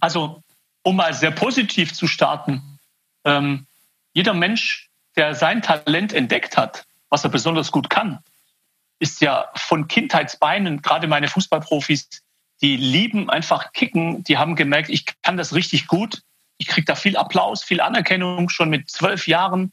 Also, 0.00 0.42
um 0.82 0.96
mal 0.96 1.14
sehr 1.14 1.30
positiv 1.30 1.92
zu 1.92 2.06
starten, 2.06 2.78
ähm, 3.24 3.66
jeder 4.12 4.34
Mensch, 4.34 4.90
der 5.16 5.34
sein 5.34 5.62
Talent 5.62 6.12
entdeckt 6.12 6.56
hat, 6.56 6.84
was 7.08 7.24
er 7.24 7.30
besonders 7.30 7.72
gut 7.72 7.90
kann, 7.90 8.18
ist 8.98 9.20
ja 9.20 9.48
von 9.56 9.88
Kindheitsbeinen, 9.88 10.82
gerade 10.82 11.08
meine 11.08 11.28
Fußballprofis, 11.28 12.08
die 12.62 12.76
lieben 12.76 13.28
einfach 13.28 13.72
kicken, 13.72 14.24
die 14.24 14.38
haben 14.38 14.56
gemerkt, 14.56 14.88
ich 14.88 15.06
kann 15.22 15.36
das 15.36 15.54
richtig 15.54 15.86
gut, 15.86 16.22
ich 16.58 16.68
kriege 16.68 16.84
da 16.84 16.94
viel 16.94 17.16
Applaus, 17.16 17.64
viel 17.64 17.80
Anerkennung 17.80 18.48
schon 18.48 18.70
mit 18.70 18.90
zwölf 18.90 19.26
Jahren. 19.26 19.72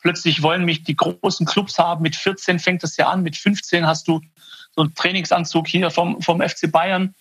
Plötzlich 0.00 0.42
wollen 0.42 0.64
mich 0.64 0.82
die 0.82 0.96
großen 0.96 1.44
Clubs 1.44 1.78
haben. 1.78 2.02
Mit 2.02 2.16
14 2.16 2.58
fängt 2.58 2.82
das 2.82 2.96
ja 2.96 3.08
an, 3.10 3.22
mit 3.22 3.36
15 3.36 3.86
hast 3.86 4.08
du 4.08 4.22
so 4.74 4.82
einen 4.82 4.94
Trainingsanzug 4.94 5.68
hier 5.68 5.90
vom, 5.90 6.22
vom 6.22 6.40
FC 6.40 6.72
Bayern. 6.72 7.14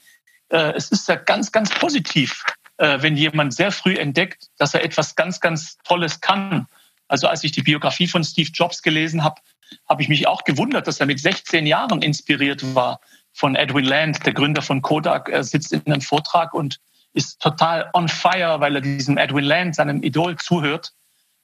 Äh, 0.48 0.74
es 0.76 0.90
ist 0.90 1.10
ja 1.10 1.16
ganz, 1.16 1.52
ganz 1.52 1.70
positiv 1.72 2.46
äh, 2.80 3.02
wenn 3.02 3.18
jemand 3.18 3.54
sehr 3.54 3.72
früh 3.72 3.96
entdeckt, 3.96 4.48
dass 4.58 4.74
er 4.74 4.84
etwas 4.84 5.16
ganz, 5.16 5.40
ganz 5.40 5.78
Tolles 5.84 6.22
kann. 6.22 6.66
Also 7.08 7.28
als 7.28 7.44
ich 7.44 7.52
die 7.52 7.62
Biografie 7.62 8.08
von 8.08 8.24
Steve 8.24 8.50
Jobs 8.54 8.82
gelesen 8.82 9.24
habe, 9.24 9.42
habe 9.88 10.02
ich 10.02 10.10
mich 10.10 10.28
auch 10.28 10.44
gewundert, 10.46 10.88
dass 10.88 11.00
er 11.00 11.06
mit 11.06 11.20
16 11.20 11.68
Jahren 11.68 12.02
inspiriert 12.02 12.74
war 12.74 13.00
von 13.34 13.56
Edwin 13.56 13.86
Land, 13.86 14.26
der 14.26 14.34
Gründer 14.34 14.62
von 14.62 14.82
Kodak. 14.82 15.30
Er 15.30 15.44
sitzt 15.44 15.72
in 15.74 15.86
einem 15.86 16.02
Vortrag 16.02 16.54
und 16.54 16.80
ist 17.14 17.42
total 17.42 17.90
on 17.94 18.08
fire, 18.08 18.60
weil 18.60 18.76
er 18.76 18.82
diesem 18.82 19.18
Edwin 19.18 19.46
Land, 19.46 19.76
seinem 19.76 20.04
Idol, 20.04 20.38
zuhört, 20.38 20.94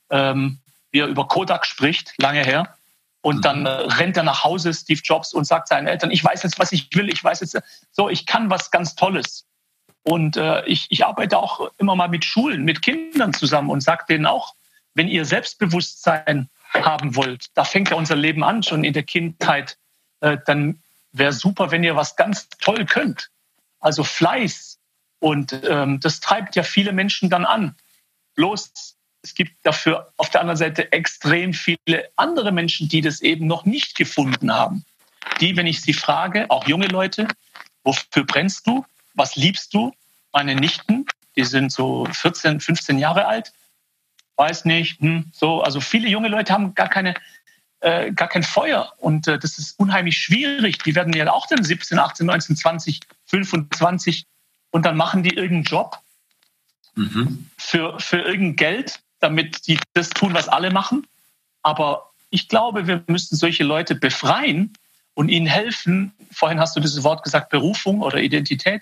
ähm, 0.10 0.60
wie 0.92 1.00
er 1.00 1.08
über 1.08 1.28
Kodak 1.28 1.66
spricht, 1.66 2.14
lange 2.18 2.44
her. 2.44 2.76
Und 3.22 3.44
dann 3.44 3.66
äh, 3.66 3.70
rennt 3.70 4.18
er 4.18 4.24
nach 4.24 4.44
Hause, 4.44 4.74
Steve 4.74 5.02
Jobs, 5.04 5.34
und 5.34 5.46
sagt 5.46 5.68
seinen 5.68 5.88
Eltern, 5.88 6.12
ich 6.12 6.24
weiß 6.24 6.44
jetzt, 6.44 6.60
was 6.60 6.72
ich 6.72 6.90
will, 6.94 7.10
ich 7.10 7.24
weiß 7.24 7.40
jetzt, 7.40 7.58
so, 7.92 8.08
ich 8.08 8.26
kann 8.26 8.50
was 8.52 8.70
ganz 8.70 8.96
Tolles. 8.96 9.48
Und 10.04 10.38
äh, 10.38 10.64
ich, 10.66 10.86
ich 10.92 11.06
arbeite 11.06 11.40
auch 11.40 11.72
immer 11.80 11.96
mal 11.96 12.08
mit 12.08 12.24
Schulen, 12.24 12.64
mit 12.64 12.84
Kindern 12.84 13.34
zusammen 13.34 13.72
und 13.72 13.82
sage 13.82 14.06
denen 14.08 14.28
auch, 14.28 14.54
wenn 14.94 15.08
ihr 15.08 15.26
Selbstbewusstsein 15.26 16.50
haben 16.72 17.16
wollt, 17.16 17.48
da 17.56 17.64
fängt 17.64 17.90
ja 17.90 17.96
unser 17.96 18.16
Leben 18.16 18.44
an, 18.44 18.62
schon 18.62 18.84
in 18.84 18.94
der 18.94 19.04
Kindheit, 19.04 19.78
äh, 20.20 20.38
dann 20.46 20.84
wäre 21.18 21.34
super, 21.34 21.72
wenn 21.72 21.84
ihr 21.84 21.96
was 21.96 22.16
ganz 22.16 22.50
toll 22.60 22.86
könnt. 22.86 23.30
Also 23.80 24.04
Fleiß. 24.04 24.80
Und 25.20 25.60
ähm, 25.68 26.00
das 26.00 26.20
treibt 26.20 26.56
ja 26.56 26.64
viele 26.64 26.92
Menschen 26.92 27.30
dann 27.30 27.46
an. 27.46 27.76
Bloß 28.36 28.72
es 29.22 29.34
gibt 29.34 29.54
dafür 29.64 30.14
auf 30.18 30.30
der 30.30 30.42
anderen 30.42 30.58
Seite 30.58 30.92
extrem 30.92 31.54
viele 31.54 32.10
andere 32.16 32.52
Menschen, 32.52 32.90
die 32.90 33.02
das 33.02 33.22
eben 33.22 33.48
noch 33.48 33.66
nicht 33.66 33.96
gefunden 33.96 34.54
haben. 34.54 34.86
Die, 35.42 35.58
wenn 35.58 35.66
ich 35.66 35.82
sie 35.82 35.94
frage, 35.94 36.46
auch 36.50 36.68
junge 36.68 36.88
Leute, 36.88 37.28
wofür 37.84 38.24
brennst 38.24 38.68
du? 38.68 38.86
was 39.16 39.36
liebst 39.36 39.74
du? 39.74 39.94
Meine 40.32 40.56
Nichten, 40.56 41.06
die 41.36 41.46
sind 41.46 41.72
so 41.72 42.06
14, 42.06 42.60
15 42.60 43.00
Jahre 43.00 43.26
alt. 43.26 43.54
Weiß 44.36 44.66
nicht, 44.66 45.00
hm, 45.00 45.32
so. 45.34 45.62
Also 45.62 45.80
viele 45.80 46.10
junge 46.10 46.28
Leute 46.28 46.54
haben 46.54 46.76
gar 46.76 46.90
keine, 46.90 47.14
äh, 47.82 48.12
gar 48.12 48.28
kein 48.28 48.44
Feuer 48.44 48.94
und 48.98 49.28
äh, 49.28 49.38
das 49.38 49.58
ist 49.58 49.80
unheimlich 49.80 50.18
schwierig. 50.18 50.80
Die 50.80 50.96
werden 50.96 51.14
ja 51.14 51.32
auch 51.32 51.48
dann 51.48 51.64
17, 51.64 52.00
18, 52.00 52.26
19, 52.26 52.56
20, 52.56 53.00
25 53.26 54.26
und 54.72 54.86
dann 54.86 54.98
machen 54.98 55.24
die 55.24 55.36
irgendeinen 55.36 55.64
Job 55.64 56.00
mhm. 56.96 57.50
für, 57.58 58.00
für 58.00 58.20
irgendein 58.20 58.56
Geld, 58.56 59.00
damit 59.20 59.68
die 59.68 59.80
das 59.94 60.10
tun, 60.10 60.34
was 60.34 60.48
alle 60.48 60.72
machen. 60.72 61.06
Aber 61.62 62.12
ich 62.30 62.48
glaube, 62.48 62.88
wir 62.88 63.04
müssen 63.08 63.36
solche 63.36 63.64
Leute 63.64 63.96
befreien 63.96 64.74
und 65.14 65.30
ihnen 65.30 65.48
helfen. 65.48 66.14
Vorhin 66.32 66.60
hast 66.60 66.76
du 66.76 66.80
dieses 66.80 67.04
Wort 67.04 67.24
gesagt, 67.24 67.50
Berufung 67.50 68.02
oder 68.02 68.20
Identität 68.20 68.82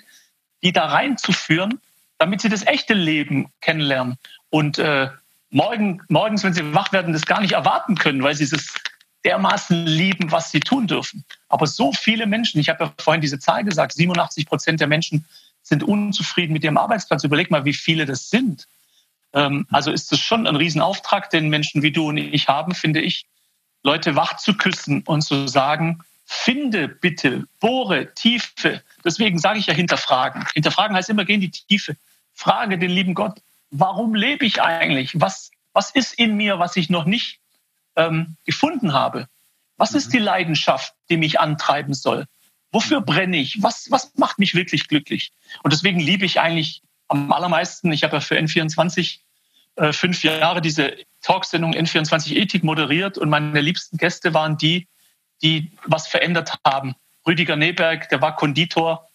die 0.63 0.71
da 0.71 0.85
reinzuführen, 0.85 1.79
damit 2.17 2.41
sie 2.41 2.49
das 2.49 2.65
echte 2.65 2.93
Leben 2.93 3.51
kennenlernen 3.61 4.17
und 4.49 4.79
äh, 4.79 5.09
morgen, 5.53 6.01
morgens, 6.09 6.43
wenn 6.43 6.53
sie 6.53 6.73
wach 6.73 6.91
werden, 6.91 7.13
das 7.13 7.25
gar 7.25 7.41
nicht 7.41 7.53
erwarten 7.53 7.95
können, 7.95 8.23
weil 8.23 8.35
sie 8.35 8.43
es 8.43 8.73
dermaßen 9.23 9.85
lieben, 9.85 10.31
was 10.31 10.51
sie 10.51 10.59
tun 10.59 10.87
dürfen. 10.87 11.23
Aber 11.47 11.67
so 11.67 11.93
viele 11.93 12.25
Menschen, 12.25 12.59
ich 12.59 12.69
habe 12.69 12.85
ja 12.85 12.93
vorhin 12.97 13.21
diese 13.21 13.39
Zahl 13.39 13.63
gesagt, 13.63 13.93
87 13.93 14.45
Prozent 14.45 14.81
der 14.81 14.87
Menschen 14.87 15.25
sind 15.61 15.83
unzufrieden 15.83 16.53
mit 16.53 16.63
ihrem 16.63 16.77
Arbeitsplatz. 16.77 17.23
Überleg 17.23 17.49
mal, 17.49 17.63
wie 17.63 17.73
viele 17.73 18.05
das 18.05 18.29
sind. 18.29 18.67
Ähm, 19.33 19.65
also 19.71 19.91
ist 19.91 20.11
das 20.11 20.19
schon 20.19 20.45
ein 20.45 20.57
Riesenauftrag, 20.57 21.29
den 21.29 21.49
Menschen 21.49 21.81
wie 21.81 21.91
du 21.91 22.09
und 22.09 22.17
ich 22.17 22.47
haben, 22.49 22.75
finde 22.75 23.01
ich, 23.01 23.25
Leute 23.83 24.15
wach 24.15 24.37
zu 24.37 24.55
küssen 24.55 25.03
und 25.05 25.21
zu 25.21 25.47
sagen, 25.47 26.03
finde 26.25 26.87
bitte, 26.87 27.45
bohre, 27.59 28.13
Tiefe. 28.13 28.81
Deswegen 29.05 29.39
sage 29.39 29.59
ich 29.59 29.67
ja 29.67 29.73
hinterfragen. 29.73 30.45
Hinterfragen 30.53 30.95
heißt 30.95 31.09
immer, 31.09 31.25
geh 31.25 31.35
in 31.35 31.41
die 31.41 31.51
Tiefe. 31.51 31.95
Frage 32.33 32.77
den 32.77 32.91
lieben 32.91 33.13
Gott, 33.13 33.39
warum 33.73 34.15
lebe 34.15 34.45
ich 34.45 34.61
eigentlich? 34.61 35.19
Was, 35.19 35.51
was 35.73 35.91
ist 35.91 36.13
in 36.13 36.37
mir, 36.37 36.59
was 36.59 36.77
ich 36.77 36.89
noch 36.89 37.05
nicht 37.05 37.39
ähm, 37.95 38.37
gefunden 38.45 38.93
habe? 38.93 39.27
Was 39.77 39.91
mhm. 39.91 39.97
ist 39.97 40.13
die 40.13 40.19
Leidenschaft, 40.19 40.93
die 41.09 41.17
mich 41.17 41.39
antreiben 41.39 41.93
soll? 41.93 42.25
Wofür 42.71 43.01
brenne 43.01 43.37
ich? 43.37 43.61
Was, 43.61 43.91
was 43.91 44.15
macht 44.15 44.39
mich 44.39 44.55
wirklich 44.55 44.87
glücklich? 44.87 45.31
Und 45.63 45.73
deswegen 45.73 45.99
liebe 45.99 46.25
ich 46.25 46.39
eigentlich 46.39 46.81
am 47.07 47.31
allermeisten, 47.31 47.91
ich 47.91 48.03
habe 48.03 48.15
ja 48.15 48.19
für 48.19 48.37
N24 48.37 49.19
äh, 49.75 49.91
fünf 49.91 50.23
Jahre 50.23 50.61
diese 50.61 50.95
Talksendung 51.21 51.73
N24 51.73 52.35
Ethik 52.35 52.63
moderiert 52.63 53.17
und 53.17 53.29
meine 53.29 53.59
liebsten 53.61 53.97
Gäste 53.97 54.33
waren 54.33 54.57
die, 54.57 54.87
die 55.41 55.71
was 55.85 56.07
verändert 56.07 56.57
haben. 56.65 56.95
Rüdiger 57.25 57.55
Neberg, 57.55 58.09
der 58.09 58.21
war 58.21 58.35
Konditor 58.35 59.07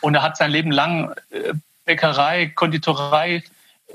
und 0.00 0.14
er 0.14 0.22
hat 0.22 0.36
sein 0.36 0.50
Leben 0.50 0.70
lang 0.70 1.14
äh, 1.30 1.54
Bäckerei, 1.84 2.46
Konditorei 2.46 3.42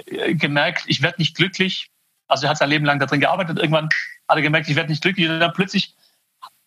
gemerkt, 0.06 0.84
ich 0.88 1.02
werde 1.02 1.20
nicht 1.20 1.36
glücklich. 1.36 1.90
Also 2.28 2.46
er 2.46 2.52
hat 2.52 2.58
sein 2.58 2.70
Leben 2.70 2.86
lang 2.86 3.00
darin 3.00 3.20
gearbeitet. 3.20 3.58
Irgendwann 3.60 3.90
hat 4.28 4.38
er 4.38 4.42
gemerkt, 4.42 4.70
ich 4.70 4.76
werde 4.76 4.90
nicht 4.90 5.02
glücklich. 5.02 5.30
Und 5.30 5.40
dann 5.40 5.54
plötzlich 5.54 5.96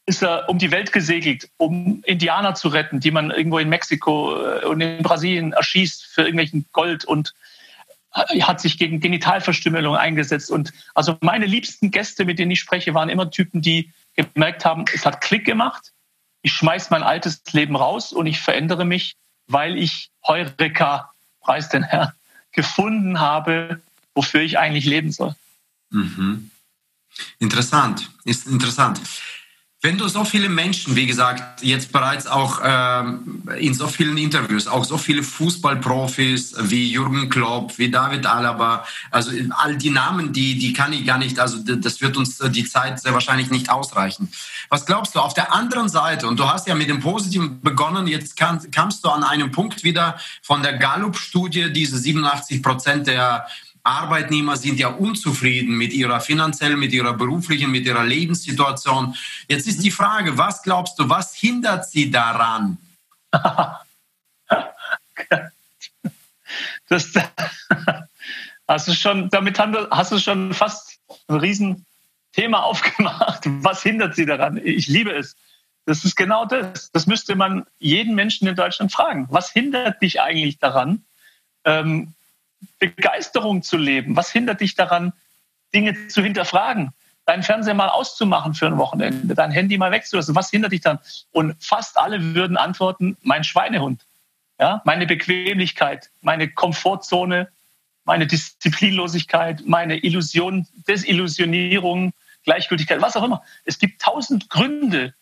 ist 0.06 0.22
er 0.22 0.48
um 0.48 0.58
die 0.58 0.70
Welt 0.70 0.92
gesegelt, 0.92 1.48
um 1.56 2.02
Indianer 2.04 2.54
zu 2.54 2.68
retten, 2.68 3.00
die 3.00 3.10
man 3.10 3.30
irgendwo 3.30 3.58
in 3.58 3.68
Mexiko 3.68 4.36
äh, 4.36 4.66
und 4.66 4.80
in 4.80 5.02
Brasilien 5.02 5.52
erschießt 5.52 6.04
für 6.04 6.22
irgendwelchen 6.22 6.66
Gold 6.72 7.04
und 7.04 7.34
hat 8.14 8.60
sich 8.60 8.78
gegen 8.78 9.00
Genitalverstümmelung 9.00 9.96
eingesetzt. 9.96 10.50
Und 10.50 10.72
also 10.94 11.16
meine 11.20 11.46
liebsten 11.46 11.90
Gäste, 11.90 12.24
mit 12.24 12.38
denen 12.38 12.52
ich 12.52 12.60
spreche, 12.60 12.94
waren 12.94 13.08
immer 13.08 13.30
Typen, 13.30 13.60
die 13.60 13.92
gemerkt 14.14 14.64
haben, 14.64 14.84
es 14.94 15.04
hat 15.04 15.20
Klick 15.20 15.44
gemacht. 15.44 15.92
Ich 16.42 16.52
schmeiß 16.52 16.90
mein 16.90 17.02
altes 17.02 17.42
Leben 17.52 17.74
raus 17.74 18.12
und 18.12 18.26
ich 18.26 18.40
verändere 18.40 18.84
mich, 18.84 19.16
weil 19.48 19.76
ich 19.76 20.10
Heureka, 20.26 21.10
preis 21.40 21.68
den 21.70 21.82
Herrn, 21.82 22.12
gefunden 22.54 23.20
habe, 23.20 23.80
wofür 24.14 24.40
ich 24.40 24.58
eigentlich 24.58 24.86
leben 24.86 25.12
soll. 25.12 25.34
Mhm. 25.90 26.50
Interessant, 27.38 28.10
ist 28.24 28.46
interessant. 28.46 29.00
Wenn 29.84 29.98
du 29.98 30.08
so 30.08 30.24
viele 30.24 30.48
Menschen, 30.48 30.96
wie 30.96 31.04
gesagt, 31.04 31.62
jetzt 31.62 31.92
bereits 31.92 32.26
auch 32.26 32.58
ähm, 32.64 33.42
in 33.58 33.74
so 33.74 33.86
vielen 33.86 34.16
Interviews, 34.16 34.66
auch 34.66 34.82
so 34.82 34.96
viele 34.96 35.22
Fußballprofis 35.22 36.54
wie 36.58 36.90
Jürgen 36.90 37.28
Klopp, 37.28 37.76
wie 37.76 37.90
David 37.90 38.24
Alaba, 38.24 38.86
also 39.10 39.30
all 39.50 39.76
die 39.76 39.90
Namen, 39.90 40.32
die, 40.32 40.58
die 40.58 40.72
kann 40.72 40.94
ich 40.94 41.04
gar 41.04 41.18
nicht, 41.18 41.38
also 41.38 41.58
das 41.58 42.00
wird 42.00 42.16
uns 42.16 42.38
die 42.38 42.64
Zeit 42.64 42.98
sehr 42.98 43.12
wahrscheinlich 43.12 43.50
nicht 43.50 43.68
ausreichen. 43.68 44.32
Was 44.70 44.86
glaubst 44.86 45.16
du 45.16 45.20
auf 45.20 45.34
der 45.34 45.52
anderen 45.52 45.90
Seite, 45.90 46.28
und 46.28 46.40
du 46.40 46.48
hast 46.48 46.66
ja 46.66 46.74
mit 46.74 46.88
dem 46.88 47.00
Positiven 47.00 47.60
begonnen, 47.60 48.06
jetzt 48.06 48.38
kann, 48.38 48.70
kamst 48.70 49.04
du 49.04 49.10
an 49.10 49.22
einem 49.22 49.50
Punkt 49.50 49.84
wieder 49.84 50.16
von 50.40 50.62
der 50.62 50.78
Gallup-Studie, 50.78 51.74
diese 51.74 51.98
87 51.98 52.62
Prozent 52.62 53.06
der 53.06 53.46
Arbeitnehmer 53.84 54.56
sind 54.56 54.80
ja 54.80 54.88
unzufrieden 54.88 55.76
mit 55.76 55.92
ihrer 55.92 56.20
finanziellen, 56.20 56.78
mit 56.78 56.92
ihrer 56.92 57.12
beruflichen, 57.12 57.70
mit 57.70 57.84
ihrer 57.84 58.04
Lebenssituation. 58.04 59.14
Jetzt 59.46 59.68
ist 59.68 59.84
die 59.84 59.90
Frage, 59.90 60.38
was 60.38 60.62
glaubst 60.62 60.98
du, 60.98 61.08
was 61.08 61.34
hindert 61.34 61.88
sie 61.88 62.10
daran? 62.10 62.78
das, 66.88 67.12
hast 68.68 68.88
du 68.88 68.94
schon, 68.94 69.28
damit 69.28 69.58
hast 69.58 70.12
du 70.12 70.18
schon 70.18 70.54
fast 70.54 70.98
ein 71.28 71.36
Riesenthema 71.36 72.58
aufgemacht. 72.62 73.42
Was 73.44 73.82
hindert 73.82 74.16
sie 74.16 74.26
daran? 74.26 74.60
Ich 74.62 74.86
liebe 74.86 75.12
es. 75.12 75.36
Das 75.86 76.04
ist 76.06 76.16
genau 76.16 76.46
das. 76.46 76.90
Das 76.92 77.06
müsste 77.06 77.36
man 77.36 77.66
jeden 77.78 78.14
Menschen 78.14 78.48
in 78.48 78.56
Deutschland 78.56 78.90
fragen. 78.90 79.26
Was 79.30 79.50
hindert 79.50 80.00
dich 80.00 80.22
eigentlich 80.22 80.58
daran, 80.58 81.04
ähm, 81.64 82.14
Begeisterung 82.78 83.62
zu 83.62 83.76
leben? 83.76 84.16
Was 84.16 84.30
hindert 84.30 84.60
dich 84.60 84.74
daran, 84.74 85.12
Dinge 85.74 86.08
zu 86.08 86.22
hinterfragen? 86.22 86.92
Deinen 87.26 87.42
Fernseher 87.42 87.74
mal 87.74 87.88
auszumachen 87.88 88.54
für 88.54 88.66
ein 88.66 88.76
Wochenende, 88.76 89.34
dein 89.34 89.50
Handy 89.50 89.78
mal 89.78 89.92
wegzulassen. 89.92 90.34
Was 90.34 90.50
hindert 90.50 90.72
dich 90.72 90.82
dann? 90.82 90.98
Und 91.32 91.56
fast 91.62 91.96
alle 91.96 92.34
würden 92.34 92.56
antworten, 92.56 93.16
mein 93.22 93.44
Schweinehund. 93.44 94.04
Ja, 94.58 94.82
meine 94.84 95.06
Bequemlichkeit, 95.06 96.10
meine 96.20 96.48
Komfortzone, 96.48 97.48
meine 98.04 98.26
Disziplinlosigkeit, 98.26 99.66
meine 99.66 99.96
Illusion, 99.96 100.66
Desillusionierung, 100.86 102.12
Gleichgültigkeit, 102.44 103.00
was 103.00 103.16
auch 103.16 103.24
immer. 103.24 103.42
Es 103.64 103.78
gibt 103.78 104.00
tausend 104.02 104.50
Gründe, 104.50 105.14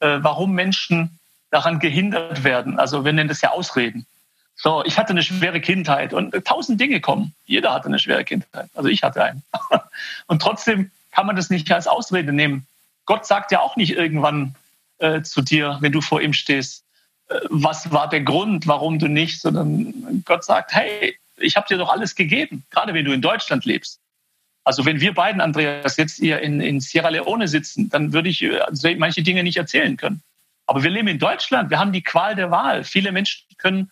äh, 0.00 0.18
warum 0.22 0.52
Menschen 0.52 1.18
daran 1.50 1.78
gehindert 1.78 2.42
werden. 2.42 2.78
Also 2.78 3.04
wir 3.04 3.12
nennen 3.12 3.28
das 3.28 3.42
ja 3.42 3.50
Ausreden. 3.50 4.06
So, 4.62 4.84
ich 4.84 4.98
hatte 4.98 5.10
eine 5.10 5.22
schwere 5.22 5.58
Kindheit 5.58 6.12
und 6.12 6.32
tausend 6.44 6.78
Dinge 6.78 7.00
kommen. 7.00 7.34
Jeder 7.46 7.72
hatte 7.72 7.86
eine 7.86 7.98
schwere 7.98 8.24
Kindheit. 8.24 8.68
Also 8.74 8.90
ich 8.90 9.02
hatte 9.02 9.24
einen. 9.24 9.42
Und 10.26 10.42
trotzdem 10.42 10.90
kann 11.12 11.26
man 11.26 11.34
das 11.34 11.48
nicht 11.48 11.72
als 11.72 11.86
Ausrede 11.86 12.30
nehmen. 12.30 12.66
Gott 13.06 13.24
sagt 13.24 13.52
ja 13.52 13.60
auch 13.60 13.76
nicht 13.76 13.92
irgendwann 13.92 14.54
äh, 14.98 15.22
zu 15.22 15.40
dir, 15.40 15.78
wenn 15.80 15.92
du 15.92 16.02
vor 16.02 16.20
ihm 16.20 16.34
stehst, 16.34 16.84
äh, 17.30 17.36
was 17.48 17.90
war 17.90 18.10
der 18.10 18.20
Grund, 18.20 18.66
warum 18.66 18.98
du 18.98 19.08
nicht, 19.08 19.40
sondern 19.40 20.22
Gott 20.26 20.44
sagt, 20.44 20.74
hey, 20.74 21.18
ich 21.38 21.56
habe 21.56 21.66
dir 21.66 21.78
doch 21.78 21.88
alles 21.88 22.14
gegeben, 22.14 22.62
gerade 22.70 22.92
wenn 22.92 23.06
du 23.06 23.12
in 23.12 23.22
Deutschland 23.22 23.64
lebst. 23.64 23.98
Also 24.64 24.84
wenn 24.84 25.00
wir 25.00 25.14
beiden, 25.14 25.40
Andreas, 25.40 25.96
jetzt 25.96 26.18
hier 26.18 26.40
in, 26.40 26.60
in 26.60 26.80
Sierra 26.80 27.08
Leone 27.08 27.48
sitzen, 27.48 27.88
dann 27.88 28.12
würde 28.12 28.28
ich 28.28 28.42
äh, 28.42 28.94
manche 28.96 29.22
Dinge 29.22 29.42
nicht 29.42 29.56
erzählen 29.56 29.96
können. 29.96 30.22
Aber 30.66 30.82
wir 30.82 30.90
leben 30.90 31.08
in 31.08 31.18
Deutschland, 31.18 31.70
wir 31.70 31.78
haben 31.78 31.92
die 31.92 32.02
Qual 32.02 32.34
der 32.34 32.50
Wahl. 32.50 32.84
Viele 32.84 33.10
Menschen 33.10 33.46
können 33.56 33.90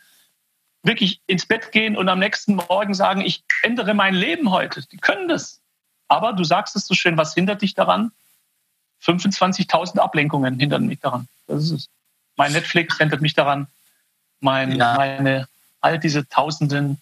wirklich 0.88 1.20
ins 1.26 1.46
Bett 1.46 1.70
gehen 1.70 1.96
und 1.96 2.08
am 2.08 2.18
nächsten 2.18 2.56
Morgen 2.56 2.94
sagen, 2.94 3.20
ich 3.20 3.44
ändere 3.62 3.94
mein 3.94 4.14
Leben 4.14 4.50
heute. 4.50 4.82
Die 4.88 4.96
können 4.96 5.28
das. 5.28 5.60
Aber 6.08 6.32
du 6.32 6.42
sagst 6.42 6.74
es 6.74 6.86
so 6.86 6.94
schön, 6.94 7.16
was 7.16 7.34
hindert 7.34 7.62
dich 7.62 7.74
daran? 7.74 8.10
25.000 9.04 9.98
Ablenkungen 9.98 10.58
hindern 10.58 10.86
mich 10.86 10.98
daran. 10.98 11.28
Das 11.46 11.62
ist 11.64 11.70
es. 11.70 11.88
Mein 12.36 12.52
Netflix 12.52 12.98
hindert 12.98 13.20
mich 13.20 13.34
daran. 13.34 13.68
Mein, 14.40 14.72
ja. 14.76 14.94
Meine, 14.94 15.46
all 15.80 15.98
diese 15.98 16.26
tausenden 16.28 17.00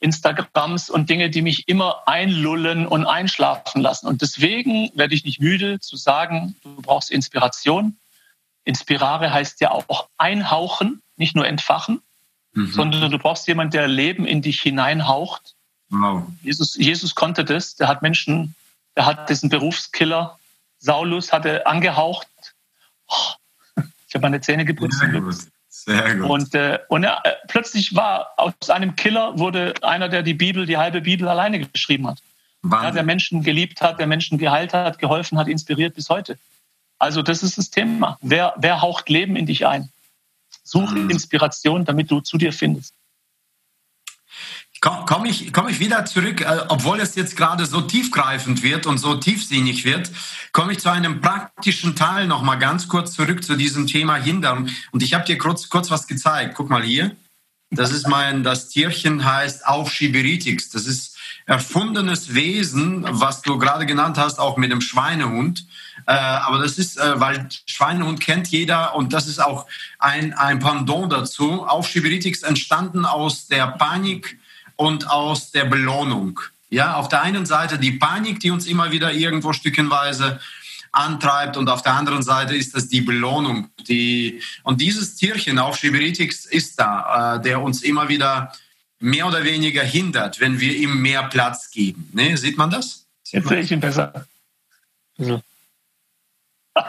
Instagrams 0.00 0.90
und 0.90 1.10
Dinge, 1.10 1.30
die 1.30 1.42
mich 1.42 1.68
immer 1.68 2.08
einlullen 2.08 2.86
und 2.86 3.06
einschlafen 3.06 3.82
lassen. 3.82 4.08
Und 4.08 4.22
deswegen 4.22 4.90
werde 4.94 5.14
ich 5.14 5.24
nicht 5.24 5.40
müde 5.40 5.78
zu 5.78 5.96
sagen, 5.96 6.56
du 6.62 6.82
brauchst 6.82 7.10
Inspiration. 7.10 7.96
Inspirare 8.64 9.32
heißt 9.32 9.60
ja 9.60 9.70
auch 9.70 10.08
einhauchen, 10.16 11.02
nicht 11.16 11.36
nur 11.36 11.46
entfachen 11.46 12.02
mhm. 12.54 12.72
sondern 12.72 13.10
du 13.10 13.18
brauchst 13.18 13.46
jemanden, 13.48 13.72
der 13.72 13.88
Leben 13.88 14.26
in 14.26 14.42
dich 14.42 14.60
hineinhaucht. 14.60 15.54
Wow. 15.90 16.24
Jesus, 16.42 16.74
Jesus 16.74 17.14
konnte 17.14 17.44
das. 17.44 17.76
Der 17.76 17.88
hat 17.88 18.02
Menschen, 18.02 18.54
der 18.96 19.06
hat 19.06 19.28
diesen 19.28 19.50
Berufskiller 19.50 20.38
Saulus 20.82 21.32
hatte 21.32 21.64
angehaucht. 21.66 22.26
Oh, 23.08 23.82
ich 24.08 24.14
habe 24.14 24.22
meine 24.22 24.40
Zähne 24.40 24.64
geputzt. 24.64 24.98
Sehr 24.98 25.08
gut. 25.20 25.36
Sehr 25.68 26.16
gut. 26.16 26.28
Und, 26.28 26.54
äh, 26.54 26.80
und 26.88 27.04
er, 27.04 27.24
äh, 27.24 27.34
plötzlich 27.48 27.94
war 27.94 28.32
aus 28.36 28.68
einem 28.68 28.96
Killer 28.96 29.38
wurde 29.38 29.74
einer, 29.82 30.08
der 30.08 30.22
die 30.22 30.34
Bibel, 30.34 30.66
die 30.66 30.76
halbe 30.76 31.00
Bibel 31.00 31.28
alleine 31.28 31.60
geschrieben 31.60 32.08
hat. 32.08 32.18
Ja, 32.64 32.90
der 32.90 33.02
Menschen 33.02 33.42
geliebt 33.42 33.80
hat, 33.80 33.98
der 33.98 34.06
Menschen 34.06 34.38
geheilt 34.38 34.72
hat, 34.74 34.98
geholfen 34.98 35.38
hat, 35.38 35.48
inspiriert 35.48 35.94
bis 35.94 36.08
heute. 36.08 36.38
Also 36.98 37.22
das 37.22 37.42
ist 37.42 37.58
das 37.58 37.70
Thema. 37.70 38.18
Wer, 38.20 38.54
wer 38.56 38.80
haucht 38.80 39.08
Leben 39.08 39.34
in 39.34 39.46
dich 39.46 39.66
ein? 39.66 39.88
Such 40.72 40.92
mhm. 40.92 41.10
Inspiration, 41.10 41.84
damit 41.84 42.10
du 42.10 42.20
zu 42.20 42.38
dir 42.38 42.52
findest. 42.52 42.94
Komme 44.80 45.04
komm 45.06 45.26
ich, 45.26 45.52
komm 45.52 45.68
ich 45.68 45.78
wieder 45.78 46.06
zurück, 46.06 46.40
äh, 46.40 46.64
obwohl 46.68 46.98
es 46.98 47.14
jetzt 47.14 47.36
gerade 47.36 47.66
so 47.66 47.82
tiefgreifend 47.82 48.62
wird 48.62 48.86
und 48.86 48.96
so 48.98 49.14
tiefsinnig 49.14 49.84
wird, 49.84 50.10
komme 50.52 50.72
ich 50.72 50.80
zu 50.80 50.90
einem 50.90 51.20
praktischen 51.20 51.94
Teil 51.94 52.26
noch 52.26 52.42
mal 52.42 52.56
ganz 52.56 52.88
kurz 52.88 53.12
zurück 53.12 53.44
zu 53.44 53.54
diesem 53.54 53.86
Thema 53.86 54.16
Hindern. 54.16 54.70
Und 54.90 55.02
ich 55.02 55.12
habe 55.12 55.26
dir 55.26 55.36
kurz, 55.36 55.68
kurz 55.68 55.90
was 55.90 56.06
gezeigt. 56.06 56.54
Guck 56.56 56.70
mal 56.70 56.82
hier. 56.82 57.14
Das 57.70 57.92
ist 57.92 58.08
mein, 58.08 58.42
das 58.42 58.70
Tierchen 58.70 59.24
heißt 59.24 59.66
Aufschieberitix. 59.66 60.70
Das 60.70 60.86
ist 60.86 61.18
erfundenes 61.46 62.34
Wesen, 62.34 63.04
was 63.08 63.42
du 63.42 63.58
gerade 63.58 63.84
genannt 63.86 64.16
hast, 64.16 64.38
auch 64.38 64.56
mit 64.56 64.72
dem 64.72 64.80
Schweinehund. 64.80 65.66
Äh, 66.06 66.12
aber 66.12 66.58
das 66.58 66.78
ist, 66.78 66.98
äh, 66.98 67.20
weil 67.20 67.48
Schweinehund 67.66 68.20
kennt 68.20 68.48
jeder 68.48 68.94
und 68.94 69.12
das 69.12 69.26
ist 69.26 69.42
auch 69.42 69.66
ein, 69.98 70.32
ein 70.32 70.58
Pendant 70.58 71.12
dazu. 71.12 71.64
Aufschieberitix 71.64 72.42
entstanden 72.42 73.04
aus 73.04 73.46
der 73.46 73.66
Panik 73.68 74.38
und 74.76 75.08
aus 75.10 75.50
der 75.50 75.64
Belohnung. 75.64 76.40
Ja, 76.70 76.94
auf 76.94 77.08
der 77.08 77.22
einen 77.22 77.46
Seite 77.46 77.78
die 77.78 77.92
Panik, 77.92 78.40
die 78.40 78.50
uns 78.50 78.66
immer 78.66 78.90
wieder 78.90 79.12
irgendwo 79.12 79.52
stückenweise 79.52 80.40
antreibt 80.92 81.56
und 81.56 81.68
auf 81.68 81.82
der 81.82 81.94
anderen 81.94 82.22
Seite 82.22 82.54
ist 82.54 82.74
das 82.74 82.88
die 82.88 83.00
Belohnung. 83.00 83.68
Die, 83.88 84.42
und 84.62 84.80
dieses 84.80 85.16
Tierchen 85.16 85.58
auf 85.58 85.76
Schiberitix 85.76 86.44
ist 86.44 86.78
da, 86.78 87.36
äh, 87.36 87.42
der 87.42 87.62
uns 87.62 87.82
immer 87.82 88.08
wieder 88.08 88.52
mehr 89.00 89.26
oder 89.26 89.44
weniger 89.44 89.82
hindert, 89.82 90.40
wenn 90.40 90.60
wir 90.60 90.76
ihm 90.76 91.00
mehr 91.00 91.24
Platz 91.24 91.70
geben. 91.70 92.08
Ne? 92.12 92.36
Sieht 92.36 92.56
man 92.56 92.70
das? 92.70 93.06
Sieht 93.22 93.40
Jetzt 93.40 93.48
sehe 93.48 93.60
ich 93.60 93.72
ihn 93.72 93.80
besser. 93.80 94.26
So. 95.18 95.42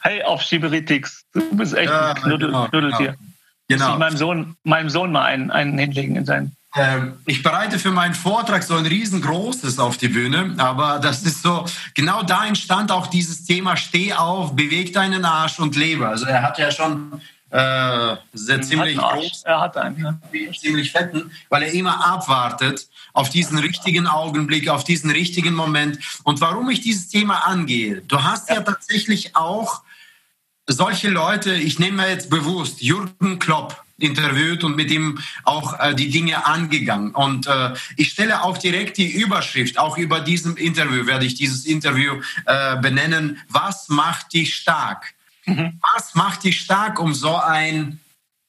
hey, 0.00 0.22
auf 0.22 0.42
Schiberitix, 0.42 1.24
du 1.32 1.56
bist 1.56 1.74
echt 1.74 1.90
ja, 1.90 2.12
ein 2.12 2.14
Knuddel, 2.16 2.48
genau, 2.48 2.68
Knuddeltier. 2.68 3.12
Genau. 3.12 3.26
Genau. 3.68 3.94
Ich 3.94 3.98
meinem 3.98 4.16
Sohn, 4.16 4.56
meinem 4.62 4.90
Sohn 4.90 5.10
mal 5.10 5.24
einen, 5.24 5.50
einen 5.50 5.76
hinlegen 5.76 6.14
in 6.14 6.24
sein. 6.24 6.52
Ähm, 6.76 7.14
ich 7.24 7.42
bereite 7.42 7.78
für 7.78 7.90
meinen 7.90 8.14
Vortrag 8.14 8.62
so 8.62 8.76
ein 8.76 8.86
riesengroßes 8.86 9.78
auf 9.78 9.96
die 9.96 10.08
Bühne, 10.08 10.54
aber 10.58 11.00
das 11.00 11.22
ist 11.22 11.42
so, 11.42 11.64
genau 11.94 12.22
da 12.22 12.46
entstand 12.46 12.92
auch 12.92 13.06
dieses 13.06 13.44
Thema 13.44 13.76
Steh 13.76 14.12
auf, 14.12 14.54
beweg 14.54 14.92
deinen 14.92 15.24
Arsch 15.24 15.58
und 15.58 15.74
lebe. 15.74 16.06
Also 16.06 16.26
er 16.26 16.42
hat 16.42 16.58
ja 16.58 16.70
schon 16.70 17.20
äh, 17.50 18.16
sehr 18.32 18.62
ziemlich 18.62 18.96
groß, 18.96 19.42
er 19.44 19.60
hat 19.60 19.76
einen, 19.76 19.98
ja. 20.32 20.52
ziemlich 20.52 20.90
fetten, 20.90 21.30
weil 21.48 21.62
er 21.62 21.72
immer 21.72 22.04
abwartet 22.04 22.88
auf 23.12 23.30
diesen 23.30 23.58
richtigen 23.58 24.06
Augenblick, 24.06 24.68
auf 24.68 24.84
diesen 24.84 25.10
richtigen 25.10 25.54
Moment. 25.54 25.98
Und 26.24 26.40
warum 26.40 26.68
ich 26.70 26.80
dieses 26.80 27.08
Thema 27.08 27.46
angehe, 27.46 28.02
du 28.02 28.22
hast 28.22 28.48
ja, 28.48 28.56
ja 28.56 28.60
tatsächlich 28.62 29.36
auch 29.36 29.82
solche 30.66 31.08
Leute, 31.08 31.54
ich 31.54 31.78
nehme 31.78 32.02
mir 32.02 32.10
jetzt 32.10 32.30
bewusst 32.30 32.82
Jürgen 32.82 33.38
Klopp 33.38 33.82
interviewt 33.98 34.62
und 34.64 34.76
mit 34.76 34.90
ihm 34.90 35.18
auch 35.44 35.78
äh, 35.80 35.94
die 35.94 36.10
Dinge 36.10 36.46
angegangen. 36.46 37.12
Und 37.12 37.46
äh, 37.46 37.72
ich 37.96 38.10
stelle 38.10 38.42
auch 38.42 38.58
direkt 38.58 38.98
die 38.98 39.10
Überschrift, 39.10 39.78
auch 39.78 39.96
über 39.96 40.20
diesem 40.20 40.56
Interview 40.56 41.06
werde 41.06 41.24
ich 41.24 41.34
dieses 41.34 41.64
Interview 41.64 42.20
äh, 42.44 42.76
benennen. 42.76 43.38
Was 43.48 43.88
macht 43.88 44.32
dich 44.34 44.54
stark? 44.54 45.14
Mhm. 45.46 45.80
Was 45.94 46.14
macht 46.14 46.44
dich 46.44 46.60
stark, 46.60 46.98
um 46.98 47.14
so 47.14 47.36
ein 47.36 48.00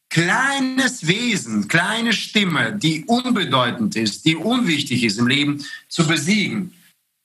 kleines 0.09 1.07
Wesen, 1.07 1.67
kleine 1.67 2.13
Stimme, 2.13 2.73
die 2.73 3.05
unbedeutend 3.05 3.95
ist, 3.95 4.25
die 4.25 4.35
unwichtig 4.35 5.03
ist 5.03 5.19
im 5.19 5.27
Leben, 5.27 5.63
zu 5.87 6.05
besiegen? 6.07 6.73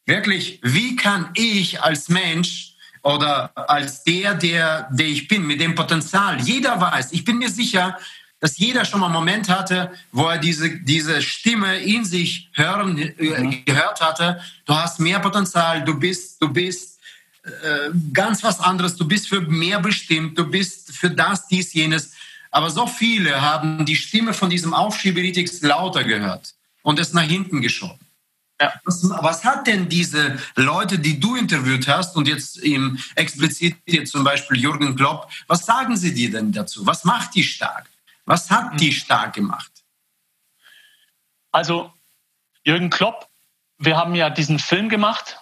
Wirklich, 0.06 0.60
wie 0.62 0.96
kann 0.96 1.30
ich 1.34 1.80
als 1.82 2.08
Mensch 2.08 2.72
oder 3.02 3.50
als 3.68 4.04
der, 4.04 4.34
der, 4.34 4.88
der 4.92 5.06
ich 5.06 5.28
bin, 5.28 5.46
mit 5.46 5.60
dem 5.60 5.74
Potenzial. 5.74 6.40
Jeder 6.40 6.80
weiß, 6.80 7.12
ich 7.12 7.24
bin 7.24 7.38
mir 7.38 7.50
sicher, 7.50 7.98
dass 8.40 8.58
jeder 8.58 8.84
schon 8.84 9.00
mal 9.00 9.06
einen 9.06 9.14
Moment 9.14 9.48
hatte, 9.48 9.92
wo 10.10 10.26
er 10.26 10.38
diese, 10.38 10.70
diese 10.80 11.22
Stimme 11.22 11.78
in 11.78 12.04
sich 12.04 12.48
hören, 12.54 12.98
äh, 12.98 13.40
mhm. 13.40 13.64
gehört 13.64 14.00
hatte. 14.00 14.40
Du 14.64 14.74
hast 14.74 14.98
mehr 14.98 15.20
Potenzial, 15.20 15.84
du 15.84 15.98
bist, 15.98 16.40
du 16.42 16.48
bist 16.48 16.91
ganz 18.12 18.42
was 18.42 18.60
anderes, 18.60 18.96
du 18.96 19.06
bist 19.06 19.28
für 19.28 19.40
mehr 19.40 19.80
bestimmt, 19.80 20.38
du 20.38 20.48
bist 20.48 20.92
für 20.92 21.10
das, 21.10 21.48
dies, 21.48 21.72
jenes. 21.72 22.12
Aber 22.50 22.70
so 22.70 22.86
viele 22.86 23.40
haben 23.40 23.84
die 23.84 23.96
Stimme 23.96 24.34
von 24.34 24.50
diesem 24.50 24.74
Aufschieberitis 24.74 25.62
lauter 25.62 26.04
gehört 26.04 26.54
und 26.82 26.98
es 26.98 27.12
nach 27.12 27.22
hinten 27.22 27.60
geschoben. 27.60 27.98
Ja. 28.60 28.72
Was, 28.84 29.02
was, 29.08 29.44
hat 29.44 29.66
denn 29.66 29.88
diese 29.88 30.38
Leute, 30.54 30.98
die 30.98 31.18
du 31.18 31.34
interviewt 31.34 31.88
hast 31.88 32.14
und 32.14 32.28
jetzt 32.28 32.58
im 32.58 32.98
explizit 33.16 33.76
jetzt 33.86 34.12
zum 34.12 34.22
Beispiel 34.22 34.58
Jürgen 34.58 34.94
Klopp, 34.94 35.28
was 35.48 35.66
sagen 35.66 35.96
sie 35.96 36.14
dir 36.14 36.30
denn 36.30 36.52
dazu? 36.52 36.86
Was 36.86 37.04
macht 37.04 37.34
die 37.34 37.42
stark? 37.42 37.90
Was 38.24 38.50
hat 38.50 38.78
die 38.78 38.92
stark 38.92 39.34
gemacht? 39.34 39.72
Also 41.50 41.92
Jürgen 42.62 42.90
Klopp, 42.90 43.28
wir 43.78 43.96
haben 43.96 44.14
ja 44.14 44.30
diesen 44.30 44.60
Film 44.60 44.88
gemacht. 44.88 45.38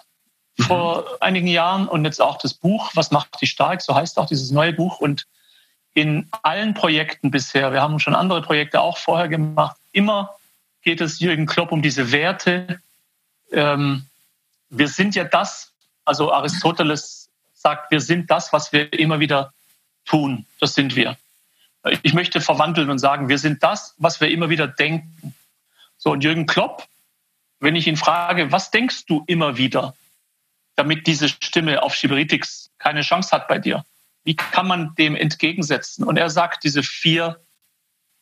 Vor 0.61 1.05
einigen 1.21 1.47
Jahren 1.47 1.87
und 1.87 2.05
jetzt 2.05 2.21
auch 2.21 2.37
das 2.37 2.53
Buch, 2.53 2.91
was 2.95 3.11
macht 3.11 3.41
die 3.41 3.47
stark? 3.47 3.81
So 3.81 3.95
heißt 3.95 4.17
auch 4.17 4.27
dieses 4.27 4.51
neue 4.51 4.73
Buch 4.73 4.99
und 4.99 5.27
in 5.93 6.29
allen 6.43 6.73
Projekten 6.73 7.31
bisher, 7.31 7.73
wir 7.73 7.81
haben 7.81 7.99
schon 7.99 8.15
andere 8.15 8.41
Projekte 8.41 8.81
auch 8.81 8.97
vorher 8.97 9.27
gemacht, 9.27 9.75
immer 9.91 10.35
geht 10.83 11.01
es 11.01 11.19
Jürgen 11.19 11.45
Klopp 11.45 11.71
um 11.71 11.81
diese 11.81 12.11
Werte, 12.11 12.79
ähm, 13.51 14.05
wir 14.69 14.87
sind 14.87 15.15
ja 15.15 15.25
das, 15.25 15.71
also 16.05 16.31
Aristoteles 16.31 17.29
sagt, 17.53 17.91
wir 17.91 18.01
sind 18.01 18.31
das, 18.31 18.53
was 18.53 18.71
wir 18.73 18.91
immer 18.93 19.19
wieder 19.19 19.53
tun. 20.05 20.45
Das 20.59 20.73
sind 20.73 20.95
wir. 20.95 21.17
Ich 22.03 22.13
möchte 22.13 22.41
verwandeln 22.41 22.89
und 22.89 22.99
sagen, 22.99 23.29
wir 23.29 23.37
sind 23.37 23.63
das, 23.63 23.93
was 23.97 24.21
wir 24.21 24.29
immer 24.29 24.49
wieder 24.49 24.67
denken. 24.67 25.35
So, 25.97 26.11
und 26.11 26.23
Jürgen 26.23 26.47
Klopp, 26.47 26.87
wenn 27.59 27.75
ich 27.75 27.87
ihn 27.87 27.97
frage, 27.97 28.51
was 28.51 28.71
denkst 28.71 29.05
du 29.05 29.23
immer 29.27 29.57
wieder, 29.57 29.95
damit 30.75 31.07
diese 31.07 31.29
Stimme 31.29 31.83
auf 31.83 31.95
Schiberitix 31.95 32.69
keine 32.77 33.01
Chance 33.01 33.31
hat 33.31 33.47
bei 33.47 33.59
dir? 33.59 33.85
Wie 34.23 34.35
kann 34.35 34.67
man 34.67 34.93
dem 34.95 35.15
entgegensetzen? 35.15 36.03
Und 36.05 36.17
er 36.17 36.29
sagt 36.29 36.63
diese 36.63 36.83
vier, 36.83 37.39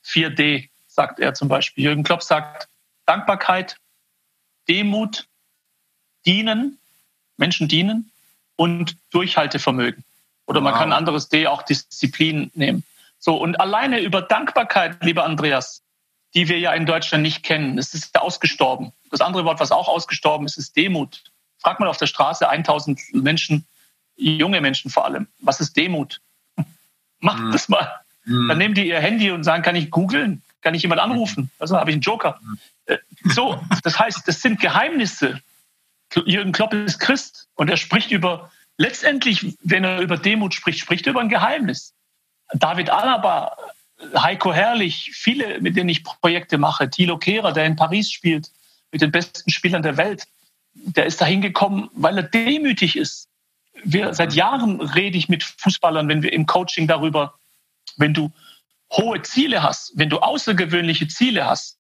4D, 0.06 0.70
sagt 0.88 1.20
er 1.20 1.34
zum 1.34 1.48
Beispiel. 1.48 1.84
Jürgen 1.84 2.04
Klopp 2.04 2.24
sagt 2.24 2.68
Dankbarkeit, 3.06 3.78
Demut, 4.68 5.28
Dienen, 6.26 6.80
Menschen 7.38 7.68
dienen 7.68 8.12
und 8.56 8.98
Durchhaltevermögen. 9.12 10.04
Oder 10.46 10.62
man 10.62 10.74
wow. 10.74 10.80
kann 10.80 10.90
ein 10.92 10.98
anderes 10.98 11.30
D 11.30 11.48
auch 11.48 11.64
Disziplin 11.64 12.52
nehmen. 12.54 12.84
So, 13.20 13.36
und 13.36 13.60
alleine 13.60 14.00
über 14.00 14.22
Dankbarkeit, 14.22 15.04
lieber 15.04 15.24
Andreas, 15.26 15.82
die 16.34 16.48
wir 16.48 16.60
ja 16.60 16.74
in 16.74 16.86
Deutschland 16.86 17.24
nicht 17.24 17.44
kennen, 17.44 17.78
es 17.78 17.94
ist 17.94 18.20
ausgestorben. 18.20 18.94
Das 19.10 19.22
andere 19.22 19.46
Wort, 19.46 19.60
was 19.60 19.72
auch 19.72 19.88
ausgestorben 19.88 20.46
ist, 20.46 20.58
ist 20.58 20.76
Demut. 20.76 21.24
Frag 21.60 21.80
mal 21.80 21.88
auf 21.88 21.98
der 21.98 22.08
Straße 22.08 22.48
1000 22.48 23.14
Menschen, 23.14 23.66
junge 24.16 24.62
Menschen 24.62 24.90
vor 24.90 25.06
allem, 25.06 25.28
was 25.40 25.60
ist 25.60 25.76
Demut? 25.78 26.22
Macht 27.20 27.44
mhm. 27.44 27.52
das 27.52 27.70
mal. 27.70 28.00
Mhm. 28.26 28.48
Dann 28.48 28.58
nehmen 28.58 28.76
die 28.76 28.88
ihr 28.88 29.00
Handy 29.00 29.32
und 29.32 29.44
sagen, 29.44 29.64
kann 29.64 29.76
ich 29.76 29.92
googeln? 29.92 30.42
Kann 30.62 30.74
ich 30.74 30.82
jemand 30.82 31.02
anrufen? 31.02 31.50
Also 31.60 31.78
habe 31.78 31.92
ich 31.92 31.96
einen 31.96 32.02
Joker. 32.02 32.40
Mhm. 32.42 32.60
Äh, 32.86 32.98
so, 33.26 33.62
das 33.84 34.00
heißt, 34.00 34.28
das 34.28 34.42
sind 34.42 34.60
Geheimnisse. 34.60 35.42
Jürgen 36.26 36.52
Klopp 36.52 36.74
ist 36.74 37.00
Christ 37.00 37.48
und 37.56 37.70
er 37.70 37.78
spricht 37.78 38.12
über, 38.12 38.52
letztendlich, 38.78 39.56
wenn 39.62 39.84
er 39.84 40.00
über 40.00 40.18
Demut 40.18 40.56
spricht, 40.56 40.80
spricht 40.80 41.06
er 41.06 41.12
über 41.12 41.22
ein 41.22 41.30
Geheimnis. 41.30 41.94
David 42.54 42.90
Alaba, 42.90 43.56
Heiko 44.18 44.54
Herrlich, 44.54 45.12
viele, 45.14 45.62
mit 45.62 45.76
denen 45.76 45.90
ich 45.90 46.04
Projekte 46.04 46.58
mache, 46.58 46.90
Thilo 46.90 47.18
Kehrer, 47.18 47.52
der 47.52 47.66
in 47.66 47.76
Paris 47.76 48.12
spielt, 48.12 48.50
mit 48.92 49.02
den 49.02 49.12
besten 49.12 49.52
Spielern 49.52 49.84
der 49.84 49.98
Welt, 49.98 50.26
der 50.74 51.06
ist 51.06 51.22
dahin 51.22 51.42
gekommen, 51.42 51.90
weil 51.94 52.18
er 52.18 52.24
demütig 52.24 52.96
ist. 52.96 53.28
Wir, 53.84 54.14
seit 54.14 54.34
Jahren 54.34 54.82
rede 54.82 55.18
ich 55.18 55.30
mit 55.30 55.44
Fußballern, 55.44 56.08
wenn 56.08 56.22
wir 56.22 56.34
im 56.34 56.46
Coaching 56.46 56.88
darüber, 56.88 57.36
wenn 57.98 58.14
du 58.14 58.32
hohe 58.92 59.22
Ziele 59.22 59.64
hast, 59.64 59.94
wenn 59.96 60.10
du 60.10 60.20
außergewöhnliche 60.20 61.08
Ziele 61.08 61.46
hast, 61.46 61.78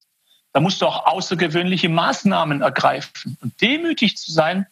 da 0.54 0.60
musst 0.60 0.82
du 0.82 0.88
auch 0.88 1.06
außergewöhnliche 1.06 1.90
Maßnahmen 1.90 2.62
ergreifen. 2.62 3.38
Und 3.42 3.60
demütig 3.62 4.18
zu 4.18 4.32
sein, 4.32 4.68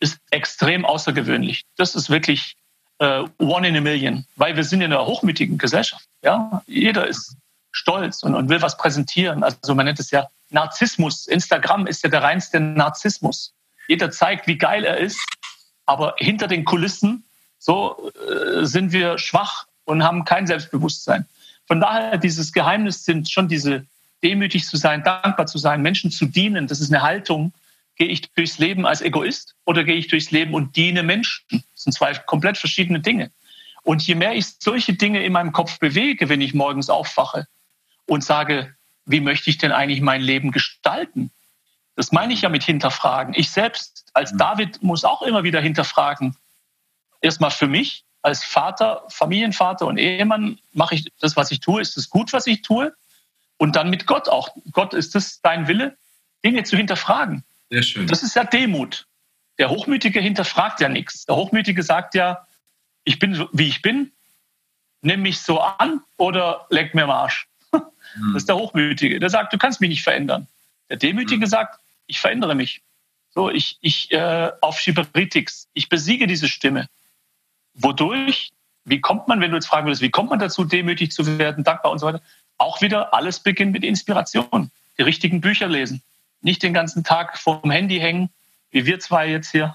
ist 0.00 0.18
extrem 0.30 0.84
außergewöhnlich. 0.84 1.64
Das 1.76 1.94
ist 1.94 2.10
wirklich 2.10 2.56
äh, 2.98 3.24
one 3.38 3.68
in 3.68 3.76
a 3.76 3.80
million, 3.80 4.24
weil 4.36 4.56
wir 4.56 4.64
sind 4.64 4.80
in 4.80 4.92
einer 4.92 5.06
hochmütigen 5.06 5.58
Gesellschaft. 5.58 6.06
Ja? 6.22 6.62
Jeder 6.66 7.06
ist 7.06 7.36
stolz 7.72 8.22
und, 8.22 8.34
und 8.34 8.48
will 8.48 8.62
was 8.62 8.76
präsentieren. 8.76 9.42
Also 9.42 9.74
man 9.74 9.86
nennt 9.86 10.00
es 10.00 10.10
ja 10.10 10.28
Narzissmus. 10.50 11.26
Instagram 11.26 11.86
ist 11.86 12.02
ja 12.02 12.10
der 12.10 12.22
reinste 12.22 12.60
Narzissmus. 12.60 13.54
Jeder 13.88 14.10
zeigt, 14.10 14.46
wie 14.46 14.58
geil 14.58 14.84
er 14.84 14.98
ist, 14.98 15.20
aber 15.86 16.14
hinter 16.18 16.46
den 16.46 16.64
Kulissen 16.64 17.24
so 17.58 18.10
äh, 18.28 18.64
sind 18.64 18.92
wir 18.92 19.18
schwach 19.18 19.66
und 19.84 20.02
haben 20.02 20.24
kein 20.24 20.46
Selbstbewusstsein. 20.46 21.26
Von 21.66 21.80
daher 21.80 22.18
dieses 22.18 22.52
Geheimnis 22.52 23.04
sind 23.04 23.30
schon 23.30 23.48
diese 23.48 23.86
demütig 24.22 24.66
zu 24.66 24.76
sein, 24.76 25.02
dankbar 25.02 25.46
zu 25.46 25.58
sein, 25.58 25.82
Menschen 25.82 26.10
zu 26.10 26.26
dienen. 26.26 26.66
Das 26.66 26.80
ist 26.80 26.92
eine 26.92 27.02
Haltung. 27.02 27.52
Gehe 27.96 28.08
ich 28.08 28.32
durchs 28.32 28.58
Leben 28.58 28.86
als 28.86 29.02
Egoist 29.02 29.54
oder 29.66 29.84
gehe 29.84 29.96
ich 29.96 30.08
durchs 30.08 30.30
Leben 30.30 30.54
und 30.54 30.76
diene 30.76 31.02
Menschen? 31.02 31.44
Das 31.50 31.84
sind 31.84 31.92
zwei 31.92 32.14
komplett 32.14 32.56
verschiedene 32.56 33.00
Dinge. 33.00 33.30
Und 33.82 34.06
je 34.06 34.14
mehr 34.14 34.34
ich 34.34 34.46
solche 34.58 34.94
Dinge 34.94 35.22
in 35.22 35.32
meinem 35.32 35.52
Kopf 35.52 35.78
bewege, 35.78 36.28
wenn 36.28 36.40
ich 36.40 36.54
morgens 36.54 36.90
aufwache 36.90 37.46
und 38.10 38.24
sage, 38.24 38.74
wie 39.06 39.20
möchte 39.20 39.50
ich 39.50 39.58
denn 39.58 39.70
eigentlich 39.70 40.00
mein 40.00 40.20
Leben 40.20 40.50
gestalten? 40.50 41.30
Das 41.94 42.10
meine 42.10 42.32
ich 42.32 42.42
ja 42.42 42.48
mit 42.48 42.64
hinterfragen. 42.64 43.34
Ich 43.36 43.50
selbst 43.50 44.10
als 44.14 44.32
mhm. 44.32 44.38
David 44.38 44.82
muss 44.82 45.04
auch 45.04 45.22
immer 45.22 45.44
wieder 45.44 45.60
hinterfragen. 45.60 46.36
Erstmal 47.20 47.52
für 47.52 47.68
mich 47.68 48.04
als 48.22 48.44
Vater, 48.44 49.04
Familienvater 49.10 49.86
und 49.86 49.96
Ehemann 49.96 50.58
mache 50.72 50.96
ich 50.96 51.12
das, 51.20 51.36
was 51.36 51.52
ich 51.52 51.60
tue. 51.60 51.80
Ist 51.80 51.96
es 51.96 52.10
gut, 52.10 52.32
was 52.32 52.48
ich 52.48 52.62
tue? 52.62 52.92
Und 53.58 53.76
dann 53.76 53.90
mit 53.90 54.06
Gott 54.06 54.28
auch. 54.28 54.48
Gott, 54.72 54.92
ist 54.92 55.14
es 55.14 55.40
dein 55.40 55.68
Wille, 55.68 55.96
Dinge 56.44 56.64
zu 56.64 56.76
hinterfragen? 56.76 57.44
Sehr 57.70 57.84
schön. 57.84 58.06
Das 58.08 58.24
ist 58.24 58.34
ja 58.34 58.42
Demut. 58.42 59.06
Der 59.58 59.70
Hochmütige 59.70 60.20
hinterfragt 60.20 60.80
ja 60.80 60.88
nichts. 60.88 61.26
Der 61.26 61.36
Hochmütige 61.36 61.84
sagt 61.84 62.16
ja, 62.16 62.44
ich 63.04 63.20
bin 63.20 63.46
wie 63.52 63.68
ich 63.68 63.82
bin, 63.82 64.10
nimm 65.00 65.22
mich 65.22 65.40
so 65.40 65.60
an 65.60 66.02
oder 66.16 66.66
leg 66.70 66.94
mir 66.94 67.04
am 67.04 67.10
Arsch. 67.10 67.46
Das 67.72 68.36
ist 68.42 68.48
der 68.48 68.56
Hochmütige. 68.56 69.20
Der 69.20 69.30
sagt, 69.30 69.52
du 69.52 69.58
kannst 69.58 69.80
mich 69.80 69.90
nicht 69.90 70.02
verändern. 70.02 70.48
Der 70.88 70.96
Demütige 70.96 71.46
mhm. 71.46 71.50
sagt, 71.50 71.80
ich 72.06 72.20
verändere 72.20 72.54
mich. 72.54 72.82
So, 73.32 73.50
ich, 73.50 73.78
ich 73.80 74.10
äh, 74.10 74.50
auf 74.60 74.80
Schiberitix, 74.80 75.68
ich 75.74 75.88
besiege 75.88 76.26
diese 76.26 76.48
Stimme. 76.48 76.88
Wodurch? 77.74 78.50
Wie 78.84 79.00
kommt 79.00 79.28
man, 79.28 79.40
wenn 79.40 79.50
du 79.50 79.56
jetzt 79.56 79.68
fragen 79.68 79.86
würdest, 79.86 80.02
wie 80.02 80.10
kommt 80.10 80.30
man 80.30 80.40
dazu, 80.40 80.64
demütig 80.64 81.12
zu 81.12 81.38
werden, 81.38 81.62
dankbar 81.62 81.92
und 81.92 81.98
so 82.00 82.06
weiter? 82.06 82.20
auch 82.60 82.80
wieder 82.80 83.14
alles 83.14 83.40
beginnt 83.40 83.72
mit 83.72 83.82
Inspiration. 83.82 84.70
Die 84.98 85.02
richtigen 85.02 85.40
Bücher 85.40 85.66
lesen. 85.66 86.02
Nicht 86.42 86.62
den 86.62 86.74
ganzen 86.74 87.04
Tag 87.04 87.38
vor 87.38 87.60
dem 87.62 87.70
Handy 87.70 87.98
hängen, 87.98 88.30
wie 88.70 88.86
wir 88.86 89.00
zwei 89.00 89.28
jetzt 89.28 89.50
hier. 89.50 89.74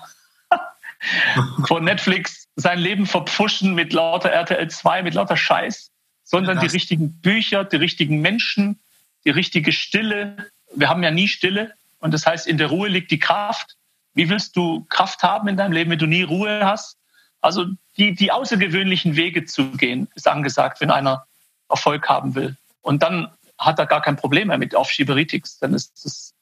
vor 1.67 1.81
Netflix 1.81 2.47
sein 2.55 2.79
Leben 2.79 3.05
verpfuschen 3.05 3.73
mit 3.73 3.91
lauter 3.91 4.29
RTL 4.29 4.69
2, 4.69 5.03
mit 5.03 5.15
lauter 5.15 5.35
Scheiß, 5.35 5.91
sondern 6.25 6.59
die 6.59 6.67
richtigen 6.67 7.21
Bücher, 7.21 7.63
die 7.63 7.77
richtigen 7.77 8.19
Menschen, 8.19 8.79
die 9.23 9.29
richtige 9.29 9.71
Stille. 9.71 10.51
Wir 10.75 10.89
haben 10.89 11.03
ja 11.03 11.11
nie 11.11 11.27
Stille 11.27 11.73
und 11.99 12.13
das 12.13 12.25
heißt, 12.25 12.47
in 12.47 12.57
der 12.57 12.67
Ruhe 12.67 12.89
liegt 12.89 13.11
die 13.11 13.19
Kraft. 13.19 13.77
Wie 14.13 14.29
willst 14.29 14.55
du 14.57 14.85
Kraft 14.89 15.23
haben 15.23 15.47
in 15.47 15.55
deinem 15.55 15.71
Leben, 15.71 15.91
wenn 15.91 15.99
du 15.99 16.07
nie 16.07 16.23
Ruhe 16.23 16.65
hast? 16.65 16.97
Also 17.41 17.67
die, 17.97 18.15
die 18.15 18.31
außergewöhnlichen 18.31 19.15
Wege 19.15 19.45
zu 19.45 19.71
gehen, 19.71 20.07
ist 20.15 20.27
angesagt, 20.27 20.81
wenn 20.81 20.91
einer 20.91 21.25
Erfolg 21.69 22.09
haben 22.09 22.35
will. 22.35 22.57
Und 22.81 23.03
dann 23.03 23.31
hat 23.57 23.79
er 23.79 23.85
gar 23.85 24.01
kein 24.01 24.15
Problem 24.15 24.49
mehr 24.49 24.57
mit 24.57 24.75
Aufschieberitis. 24.75 25.59
Dann 25.59 25.73
ist 25.73 26.05
es 26.05 26.33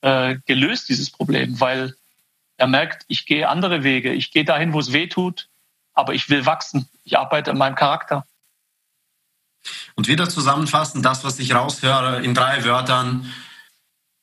äh, 0.00 0.36
gelöst, 0.46 0.88
dieses 0.88 1.10
Problem, 1.10 1.60
weil 1.60 1.94
er 2.56 2.66
merkt, 2.66 3.04
ich 3.08 3.26
gehe 3.26 3.48
andere 3.48 3.84
Wege. 3.84 4.12
Ich 4.12 4.30
gehe 4.32 4.44
dahin, 4.44 4.72
wo 4.72 4.80
es 4.80 4.92
weh 4.92 5.08
tut, 5.08 5.48
aber 5.92 6.14
ich 6.14 6.28
will 6.30 6.46
wachsen. 6.46 6.88
Ich 7.04 7.18
arbeite 7.18 7.50
an 7.50 7.58
meinem 7.58 7.74
Charakter. 7.74 8.24
Und 9.94 10.08
wieder 10.08 10.28
zusammenfassen, 10.28 11.02
das, 11.02 11.24
was 11.24 11.38
ich 11.38 11.54
raushöre, 11.54 12.22
in 12.22 12.34
drei 12.34 12.64
Wörtern. 12.64 13.32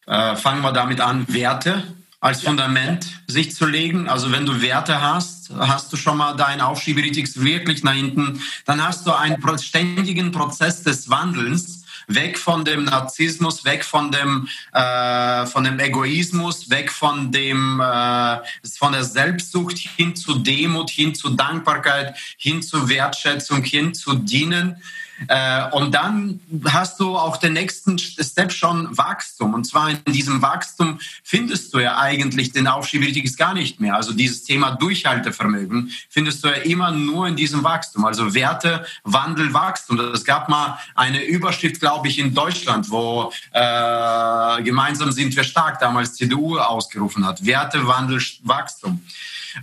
Äh, 0.06 0.36
fangen 0.36 0.62
wir 0.62 0.74
damit 0.74 1.00
an, 1.00 1.26
Werte 1.30 1.84
als 2.24 2.42
Fundament 2.42 3.06
sich 3.28 3.54
zu 3.54 3.66
legen. 3.66 4.08
Also 4.08 4.32
wenn 4.32 4.46
du 4.46 4.62
Werte 4.62 5.02
hast, 5.02 5.52
hast 5.58 5.92
du 5.92 5.98
schon 5.98 6.18
mal 6.18 6.34
dein 6.36 6.62
Aufschieberitis 6.62 7.42
wirklich 7.42 7.84
nach 7.84 7.94
hinten, 7.94 8.42
dann 8.66 8.82
hast 8.82 9.06
du 9.06 9.12
einen 9.12 9.38
ständigen 9.60 10.32
Prozess 10.32 10.84
des 10.84 11.10
Wandelns 11.10 11.84
weg 12.08 12.38
von 12.38 12.64
dem 12.64 12.86
Narzissmus, 12.86 13.66
weg 13.66 13.84
von 13.84 14.12
dem 14.12 14.48
äh, 14.74 15.46
von 15.46 15.64
dem 15.64 15.80
Egoismus, 15.80 16.70
weg 16.70 16.92
von 16.92 17.32
dem 17.32 17.82
äh, 17.82 18.38
von 18.78 18.94
der 18.94 19.04
Selbstsucht 19.04 19.78
hin 19.78 20.16
zu 20.16 20.36
Demut, 20.40 20.90
hin 20.90 21.16
zu 21.16 21.30
Dankbarkeit, 21.30 22.16
hin 22.38 22.62
zu 22.62 22.90
Wertschätzung, 22.90 23.64
hin 23.64 23.94
zu 23.94 24.16
Dienen. 24.16 24.82
Äh, 25.28 25.70
und 25.72 25.94
dann 25.94 26.40
hast 26.66 27.00
du 27.00 27.18
auch 27.18 27.38
den 27.38 27.54
nächsten 27.54 27.98
Step 27.98 28.52
schon 28.52 28.98
Wachstum. 28.98 29.54
Und 29.54 29.66
zwar 29.66 29.90
in 29.90 30.14
diesem 30.14 30.42
Wachstum 30.42 31.00
findest 31.24 31.74
du 31.74 31.80
ja 31.80 31.98
eigentlich 31.98 32.52
den 32.52 32.68
Aufschieberichtiges 32.68 33.38
gar 33.38 33.54
nicht 33.54 33.80
mehr. 33.80 33.96
Also 33.96 34.14
dieses 34.14 34.44
Thema 34.44 34.72
Durchhaltevermögen 34.72 35.92
findest 36.10 36.44
du 36.44 36.50
ja 36.50 36.56
immer 36.56 36.92
nur 36.92 37.28
in 37.28 37.36
diesem 37.36 37.64
Wachstum. 37.64 38.06
Also 38.06 38.34
Werte, 38.34 38.86
Wandel, 39.04 39.54
Wachstum. 39.54 40.00
Es 40.00 40.24
gab 40.24 40.50
mal 40.50 40.78
eine 40.96 41.24
Überschrift, 41.24 41.80
glaube 41.80 42.08
ich, 42.08 42.20
in 42.20 42.34
Deutschland, 42.34 42.90
wo 42.90 43.32
äh, 43.52 44.64
gemeinsam 44.64 45.12
sind 45.12 45.36
wir 45.36 45.44
stark 45.44 45.80
damals 45.80 46.16
CDU 46.16 46.58
ausgerufen 46.58 47.26
hat. 47.26 47.46
Werte, 47.46 47.86
Wandel, 47.88 48.22
Wachstum. 48.44 49.02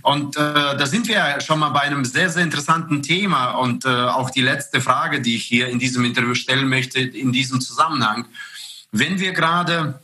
Und 0.01 0.37
äh, 0.37 0.39
da 0.39 0.85
sind 0.85 1.07
wir 1.07 1.41
schon 1.41 1.59
mal 1.59 1.69
bei 1.69 1.81
einem 1.81 2.05
sehr, 2.05 2.29
sehr 2.29 2.43
interessanten 2.43 3.01
Thema 3.01 3.51
und 3.51 3.85
äh, 3.85 3.89
auch 3.89 4.29
die 4.29 4.41
letzte 4.41 4.81
Frage, 4.81 5.21
die 5.21 5.35
ich 5.35 5.43
hier 5.43 5.67
in 5.69 5.79
diesem 5.79 6.05
Interview 6.05 6.33
stellen 6.33 6.69
möchte, 6.69 6.99
in 6.99 7.31
diesem 7.31 7.61
Zusammenhang. 7.61 8.25
Wenn 8.91 9.19
wir 9.19 9.33
gerade, 9.33 10.01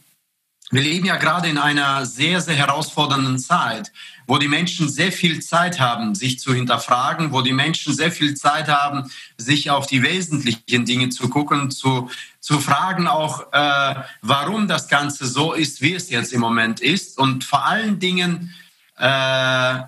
wir 0.72 0.82
leben 0.82 1.06
ja 1.06 1.18
gerade 1.18 1.48
in 1.50 1.58
einer 1.58 2.06
sehr, 2.06 2.42
sehr 2.42 2.56
herausfordernden 2.56 3.40
Zeit, 3.40 3.92
wo 4.28 4.38
die 4.38 4.50
Menschen 4.50 4.90
sehr 4.90 5.14
viel 5.14 5.42
Zeit 5.42 5.80
haben, 5.80 6.14
sich 6.14 6.40
zu 6.40 6.54
hinterfragen, 6.54 7.32
wo 7.32 7.42
die 7.42 7.54
Menschen 7.54 7.94
sehr 7.94 8.12
viel 8.12 8.36
Zeit 8.36 8.68
haben, 8.68 9.10
sich 9.38 9.70
auf 9.70 9.88
die 9.88 10.04
wesentlichen 10.04 10.86
Dinge 10.86 11.10
zu 11.10 11.30
gucken, 11.30 11.72
zu, 11.72 12.10
zu 12.42 12.60
fragen 12.60 13.08
auch, 13.08 13.54
äh, 13.54 13.96
warum 14.22 14.68
das 14.68 14.90
Ganze 14.90 15.26
so 15.28 15.54
ist, 15.54 15.82
wie 15.82 15.94
es 15.94 16.10
jetzt 16.10 16.34
im 16.34 16.42
Moment 16.42 16.82
ist 16.82 17.18
und 17.18 17.46
vor 17.46 17.66
allen 17.66 18.00
Dingen, 18.00 18.54
äh, 18.98 19.80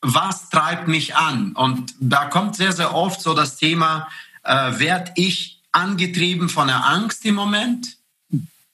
was 0.00 0.50
treibt 0.50 0.88
mich 0.88 1.16
an? 1.16 1.52
Und 1.52 1.94
da 1.98 2.26
kommt 2.26 2.56
sehr, 2.56 2.72
sehr 2.72 2.94
oft 2.94 3.20
so 3.20 3.34
das 3.34 3.56
Thema, 3.56 4.08
äh, 4.42 4.78
werde 4.78 5.12
ich 5.16 5.60
angetrieben 5.72 6.48
von 6.48 6.68
der 6.68 6.84
Angst 6.84 7.24
im 7.24 7.34
Moment, 7.34 7.96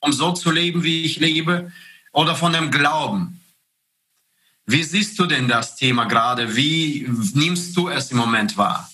um 0.00 0.12
so 0.12 0.32
zu 0.32 0.50
leben, 0.50 0.82
wie 0.82 1.04
ich 1.04 1.18
lebe, 1.20 1.72
oder 2.12 2.34
von 2.34 2.52
dem 2.52 2.70
Glauben? 2.70 3.40
Wie 4.66 4.82
siehst 4.82 5.18
du 5.18 5.26
denn 5.26 5.48
das 5.48 5.76
Thema 5.76 6.04
gerade? 6.04 6.54
Wie 6.56 7.08
nimmst 7.34 7.76
du 7.76 7.88
es 7.88 8.10
im 8.10 8.18
Moment 8.18 8.56
wahr? 8.56 8.90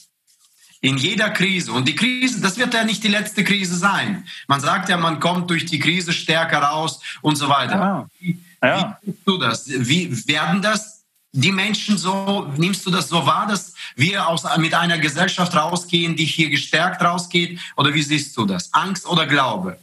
In 0.81 0.97
jeder 0.99 1.31
Krise. 1.31 1.73
Und 1.73 1.89
die 1.89 1.97
Krise, 1.97 2.41
das 2.41 2.59
wird 2.59 2.75
ja 2.75 2.85
nicht 2.85 3.03
die 3.03 3.09
letzte 3.09 3.45
Krise 3.45 3.77
sein. 3.77 4.27
Man 4.47 4.61
sagt 4.61 4.89
ja, 4.89 4.97
man 4.97 5.21
kommt 5.21 5.51
durch 5.51 5.65
die 5.65 5.79
Krise 5.79 6.13
stärker 6.13 6.59
raus 6.59 7.01
und 7.23 7.37
so 7.37 7.49
weiter. 7.49 8.09
Ja. 8.21 8.35
Ja. 8.67 8.99
Wie 9.03 9.11
siehst 9.11 9.27
du 9.27 9.39
das? 9.39 9.69
Wie 9.69 10.29
werden 10.29 10.63
das 10.63 10.97
die 11.33 11.53
Menschen 11.53 11.99
so, 11.99 12.51
nimmst 12.57 12.87
du 12.87 12.91
das 12.91 13.11
so 13.11 13.27
wahr, 13.27 13.47
dass 13.47 13.75
wir 13.95 14.27
aus, 14.27 14.45
mit 14.57 14.73
einer 14.73 14.99
Gesellschaft 14.99 15.55
rausgehen, 15.55 16.17
die 16.17 16.25
hier 16.25 16.49
gestärkt 16.49 17.03
rausgeht? 17.03 17.61
Oder 17.77 17.93
wie 17.93 18.03
siehst 18.03 18.35
du 18.37 18.47
das? 18.47 18.73
Angst 18.73 19.07
oder 19.07 19.27
Glaube? 19.27 19.79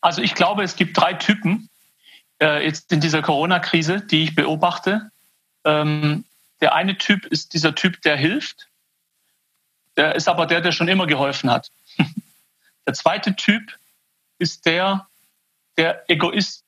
Also 0.00 0.22
ich 0.22 0.34
glaube, 0.34 0.62
es 0.62 0.76
gibt 0.76 0.96
drei 0.96 1.12
Typen 1.12 1.68
äh, 2.40 2.64
jetzt 2.64 2.90
in 2.90 3.00
dieser 3.00 3.20
Corona-Krise, 3.20 4.00
die 4.00 4.24
ich 4.24 4.34
beobachte. 4.34 5.10
Ähm, 5.64 6.24
der 6.62 6.74
eine 6.74 6.96
Typ 6.96 7.26
ist 7.26 7.52
dieser 7.52 7.74
Typ, 7.74 8.00
der 8.02 8.16
hilft. 8.16 8.68
Der 9.96 10.14
ist 10.14 10.28
aber 10.28 10.46
der, 10.46 10.62
der 10.62 10.72
schon 10.72 10.88
immer 10.88 11.06
geholfen 11.06 11.50
hat. 11.50 11.70
der 12.86 12.94
zweite 12.94 13.36
Typ 13.36 13.76
ist 14.38 14.64
der, 14.64 15.06
der 15.76 16.08
Egoist 16.08 16.64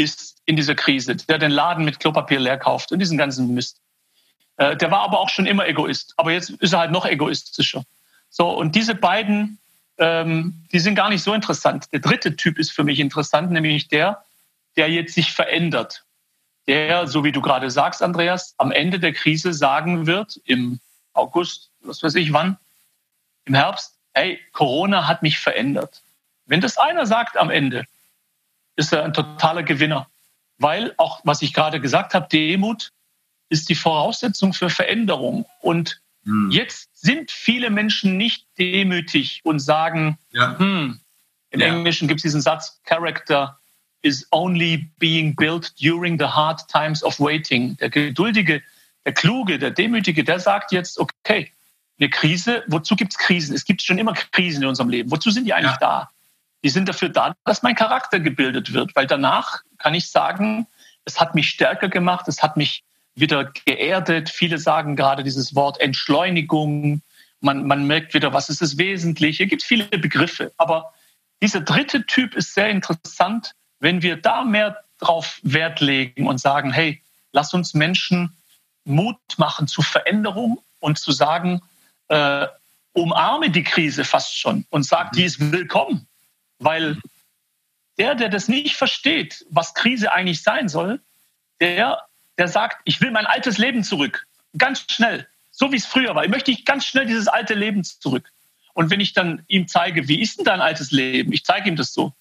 ist 0.00 0.36
in 0.46 0.56
dieser 0.56 0.74
Krise, 0.74 1.16
der 1.16 1.38
den 1.38 1.50
Laden 1.50 1.84
mit 1.84 2.00
Klopapier 2.00 2.40
leer 2.40 2.58
kauft 2.58 2.92
und 2.92 2.98
diesen 2.98 3.18
ganzen 3.18 3.54
Mist. 3.54 3.80
Äh, 4.56 4.76
der 4.76 4.90
war 4.90 5.00
aber 5.00 5.20
auch 5.20 5.28
schon 5.28 5.46
immer 5.46 5.66
Egoist, 5.66 6.14
aber 6.16 6.32
jetzt 6.32 6.50
ist 6.50 6.72
er 6.72 6.80
halt 6.80 6.90
noch 6.90 7.06
egoistischer. 7.06 7.84
So, 8.30 8.48
und 8.48 8.74
diese 8.74 8.94
beiden, 8.94 9.58
ähm, 9.98 10.64
die 10.72 10.78
sind 10.78 10.94
gar 10.94 11.08
nicht 11.08 11.22
so 11.22 11.34
interessant. 11.34 11.86
Der 11.92 12.00
dritte 12.00 12.36
Typ 12.36 12.58
ist 12.58 12.72
für 12.72 12.84
mich 12.84 13.00
interessant, 13.00 13.50
nämlich 13.50 13.88
der, 13.88 14.24
der 14.76 14.90
jetzt 14.90 15.14
sich 15.14 15.32
verändert. 15.32 16.04
Der, 16.66 17.06
so 17.06 17.24
wie 17.24 17.32
du 17.32 17.40
gerade 17.40 17.70
sagst, 17.70 18.02
Andreas, 18.02 18.54
am 18.58 18.70
Ende 18.70 19.00
der 19.00 19.12
Krise 19.12 19.52
sagen 19.52 20.06
wird, 20.06 20.40
im 20.44 20.78
August, 21.12 21.70
was 21.80 22.02
weiß 22.02 22.14
ich 22.14 22.32
wann, 22.32 22.56
im 23.46 23.54
Herbst, 23.54 23.94
hey, 24.14 24.38
Corona 24.52 25.08
hat 25.08 25.22
mich 25.22 25.38
verändert. 25.38 26.02
Wenn 26.46 26.60
das 26.60 26.78
einer 26.78 27.06
sagt 27.06 27.36
am 27.36 27.50
Ende, 27.50 27.84
ist 28.80 28.92
er 28.92 29.04
ein 29.04 29.12
totaler 29.12 29.62
Gewinner. 29.62 30.08
Weil 30.58 30.94
auch, 30.96 31.20
was 31.24 31.42
ich 31.42 31.54
gerade 31.54 31.80
gesagt 31.80 32.14
habe, 32.14 32.28
Demut 32.28 32.92
ist 33.48 33.68
die 33.68 33.74
Voraussetzung 33.74 34.52
für 34.52 34.70
Veränderung. 34.70 35.46
Und 35.60 36.00
hm. 36.24 36.50
jetzt 36.50 36.90
sind 36.94 37.30
viele 37.30 37.70
Menschen 37.70 38.16
nicht 38.16 38.46
demütig 38.58 39.40
und 39.44 39.60
sagen, 39.60 40.18
ja. 40.32 40.58
hm, 40.58 41.00
im 41.50 41.60
ja. 41.60 41.66
Englischen 41.66 42.08
gibt 42.08 42.18
es 42.18 42.22
diesen 42.22 42.40
Satz, 42.40 42.80
Character 42.84 43.58
is 44.02 44.26
only 44.30 44.90
being 44.98 45.34
built 45.34 45.72
during 45.80 46.18
the 46.18 46.26
hard 46.26 46.66
times 46.68 47.02
of 47.02 47.18
waiting. 47.20 47.76
Der 47.78 47.90
Geduldige, 47.90 48.62
der 49.04 49.12
Kluge, 49.12 49.58
der 49.58 49.70
Demütige, 49.70 50.24
der 50.24 50.40
sagt 50.40 50.72
jetzt, 50.72 50.98
okay, 50.98 51.50
eine 51.98 52.08
Krise, 52.08 52.64
wozu 52.66 52.96
gibt 52.96 53.12
es 53.12 53.18
Krisen? 53.18 53.54
Es 53.54 53.64
gibt 53.64 53.82
schon 53.82 53.98
immer 53.98 54.14
Krisen 54.14 54.62
in 54.62 54.68
unserem 54.68 54.88
Leben. 54.88 55.10
Wozu 55.10 55.30
sind 55.30 55.44
die 55.44 55.52
eigentlich 55.52 55.72
ja. 55.72 55.78
da? 55.80 56.10
Die 56.62 56.68
sind 56.68 56.88
dafür 56.88 57.08
da, 57.08 57.34
dass 57.44 57.62
mein 57.62 57.74
Charakter 57.74 58.20
gebildet 58.20 58.72
wird, 58.72 58.94
weil 58.94 59.06
danach 59.06 59.62
kann 59.78 59.94
ich 59.94 60.10
sagen, 60.10 60.66
es 61.04 61.20
hat 61.20 61.34
mich 61.34 61.48
stärker 61.48 61.88
gemacht, 61.88 62.28
es 62.28 62.42
hat 62.42 62.56
mich 62.56 62.84
wieder 63.14 63.52
geerdet. 63.64 64.28
Viele 64.28 64.58
sagen 64.58 64.96
gerade 64.96 65.22
dieses 65.22 65.54
Wort 65.54 65.80
Entschleunigung. 65.80 67.02
Man, 67.40 67.66
man 67.66 67.86
merkt 67.86 68.14
wieder, 68.14 68.32
was 68.32 68.48
ist 68.48 68.60
das 68.60 68.78
Wesentliche. 68.78 69.44
Es 69.44 69.50
gibt 69.50 69.62
viele 69.62 69.86
Begriffe. 69.86 70.52
Aber 70.58 70.92
dieser 71.42 71.60
dritte 71.60 72.06
Typ 72.06 72.34
ist 72.34 72.54
sehr 72.54 72.68
interessant, 72.68 73.54
wenn 73.78 74.02
wir 74.02 74.16
da 74.16 74.44
mehr 74.44 74.76
drauf 74.98 75.40
Wert 75.42 75.80
legen 75.80 76.26
und 76.26 76.38
sagen, 76.38 76.70
hey, 76.70 77.02
lass 77.32 77.54
uns 77.54 77.72
Menschen 77.74 78.36
Mut 78.84 79.18
machen 79.38 79.66
zu 79.66 79.82
Veränderung 79.82 80.60
und 80.80 80.98
zu 80.98 81.12
sagen, 81.12 81.62
äh, 82.08 82.46
umarme 82.92 83.50
die 83.50 83.62
Krise 83.62 84.04
fast 84.04 84.38
schon 84.38 84.66
und 84.70 84.84
sag, 84.84 85.12
die 85.12 85.24
ist 85.24 85.52
willkommen. 85.52 86.06
Weil 86.60 86.98
der, 87.98 88.14
der 88.14 88.28
das 88.28 88.48
nicht 88.48 88.76
versteht, 88.76 89.44
was 89.50 89.74
Krise 89.74 90.12
eigentlich 90.12 90.42
sein 90.42 90.68
soll, 90.68 91.00
der, 91.60 92.02
der 92.38 92.48
sagt, 92.48 92.80
ich 92.84 93.00
will 93.00 93.10
mein 93.10 93.26
altes 93.26 93.58
Leben 93.58 93.82
zurück. 93.82 94.26
Ganz 94.56 94.84
schnell. 94.88 95.26
So 95.50 95.72
wie 95.72 95.76
es 95.76 95.86
früher 95.86 96.14
war. 96.14 96.24
Ich 96.24 96.30
möchte 96.30 96.54
ganz 96.62 96.86
schnell 96.86 97.06
dieses 97.06 97.28
alte 97.28 97.54
Leben 97.54 97.84
zurück. 97.84 98.30
Und 98.72 98.90
wenn 98.90 99.00
ich 99.00 99.12
dann 99.12 99.44
ihm 99.48 99.68
zeige, 99.68 100.08
wie 100.08 100.20
ist 100.20 100.38
denn 100.38 100.44
dein 100.44 100.60
altes 100.60 100.90
Leben? 100.92 101.32
Ich 101.32 101.44
zeige 101.44 101.68
ihm 101.68 101.76
das 101.76 101.92
so. 101.92 102.12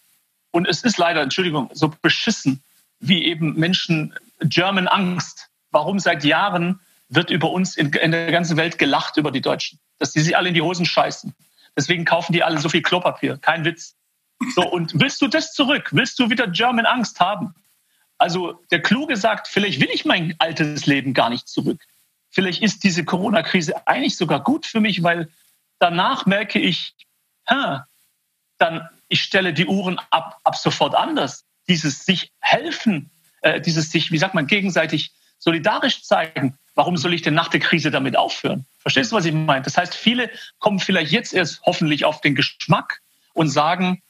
Und 0.51 0.67
es 0.67 0.81
ist 0.83 0.97
leider, 0.97 1.21
Entschuldigung, 1.21 1.69
so 1.73 1.93
beschissen, 2.01 2.61
wie 2.99 3.25
eben 3.25 3.53
Menschen 3.53 4.13
German 4.41 4.87
Angst. 4.87 5.49
Warum 5.71 5.99
seit 5.99 6.23
Jahren 6.23 6.79
wird 7.07 7.29
über 7.29 7.51
uns 7.51 7.77
in, 7.77 7.93
in 7.93 8.11
der 8.11 8.31
ganzen 8.31 8.57
Welt 8.57 8.77
gelacht 8.77 9.17
über 9.17 9.31
die 9.31 9.41
Deutschen? 9.41 9.79
Dass 9.99 10.11
die 10.11 10.21
sich 10.21 10.35
alle 10.35 10.49
in 10.49 10.55
die 10.55 10.61
Hosen 10.61 10.85
scheißen. 10.85 11.33
Deswegen 11.77 12.03
kaufen 12.03 12.33
die 12.33 12.43
alle 12.43 12.59
so 12.59 12.67
viel 12.67 12.81
Klopapier. 12.81 13.37
Kein 13.37 13.63
Witz. 13.63 13.95
So, 14.55 14.69
und 14.69 14.99
willst 14.99 15.21
du 15.21 15.27
das 15.27 15.53
zurück? 15.53 15.89
Willst 15.91 16.17
du 16.19 16.29
wieder 16.29 16.47
German 16.47 16.85
Angst 16.85 17.19
haben? 17.19 17.53
Also 18.17 18.61
der 18.71 18.81
Kluge 18.81 19.17
sagt, 19.17 19.47
vielleicht 19.47 19.79
will 19.79 19.89
ich 19.91 20.05
mein 20.05 20.35
altes 20.39 20.85
Leben 20.85 21.13
gar 21.13 21.29
nicht 21.29 21.47
zurück. 21.47 21.81
Vielleicht 22.29 22.61
ist 22.61 22.83
diese 22.83 23.03
Corona-Krise 23.05 23.87
eigentlich 23.87 24.17
sogar 24.17 24.43
gut 24.43 24.65
für 24.65 24.79
mich, 24.79 25.03
weil 25.03 25.29
danach 25.79 26.25
merke 26.25 26.59
ich, 26.59 26.93
ha, 27.47 27.87
dann 28.57 28.87
ich 29.07 29.23
stelle 29.23 29.53
die 29.53 29.65
Uhren 29.65 29.99
ab, 30.11 30.39
ab 30.43 30.55
sofort 30.55 30.95
anders. 30.95 31.45
Dieses 31.67 32.05
sich 32.05 32.31
helfen, 32.39 33.09
äh, 33.41 33.59
dieses 33.59 33.91
sich, 33.91 34.11
wie 34.11 34.17
sagt 34.17 34.35
man, 34.35 34.47
gegenseitig 34.47 35.11
solidarisch 35.39 36.03
zeigen. 36.03 36.57
Warum 36.75 36.97
soll 36.97 37.13
ich 37.13 37.21
denn 37.21 37.33
nach 37.33 37.47
der 37.47 37.59
Krise 37.59 37.89
damit 37.89 38.15
aufhören? 38.15 38.65
Verstehst 38.79 39.11
du, 39.11 39.15
was 39.15 39.25
ich 39.25 39.33
meine? 39.33 39.63
Das 39.63 39.77
heißt, 39.77 39.95
viele 39.95 40.29
kommen 40.59 40.79
vielleicht 40.79 41.11
jetzt 41.11 41.33
erst 41.33 41.61
hoffentlich 41.63 42.05
auf 42.05 42.21
den 42.21 42.35
Geschmack 42.35 43.01
und 43.33 43.49
sagen, 43.49 44.01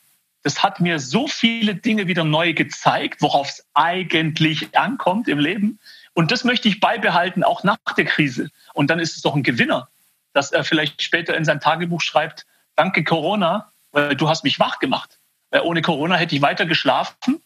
das 0.43 0.63
hat 0.63 0.79
mir 0.79 0.99
so 0.99 1.27
viele 1.27 1.75
Dinge 1.75 2.07
wieder 2.07 2.23
neu 2.23 2.53
gezeigt, 2.53 3.21
worauf 3.21 3.49
es 3.49 3.65
eigentlich 3.73 4.77
ankommt 4.77 5.27
im 5.27 5.39
Leben. 5.39 5.79
Und 6.13 6.31
das 6.31 6.43
möchte 6.43 6.67
ich 6.67 6.79
beibehalten, 6.79 7.43
auch 7.43 7.63
nach 7.63 7.77
der 7.97 8.05
Krise. 8.05 8.49
Und 8.73 8.89
dann 8.89 8.99
ist 8.99 9.15
es 9.15 9.21
doch 9.21 9.35
ein 9.35 9.43
Gewinner, 9.43 9.89
dass 10.33 10.51
er 10.51 10.63
vielleicht 10.63 11.01
später 11.01 11.35
in 11.35 11.45
sein 11.45 11.59
Tagebuch 11.59 12.01
schreibt, 12.01 12.45
danke 12.75 13.03
Corona, 13.03 13.71
weil 13.91 14.15
du 14.15 14.29
hast 14.29 14.43
mich 14.43 14.59
wach 14.59 14.79
gemacht. 14.79 15.19
Weil 15.49 15.61
ohne 15.61 15.81
Corona 15.81 16.15
hätte 16.15 16.35
ich 16.35 16.41
weiter 16.41 16.65
geschlafen 16.65 17.41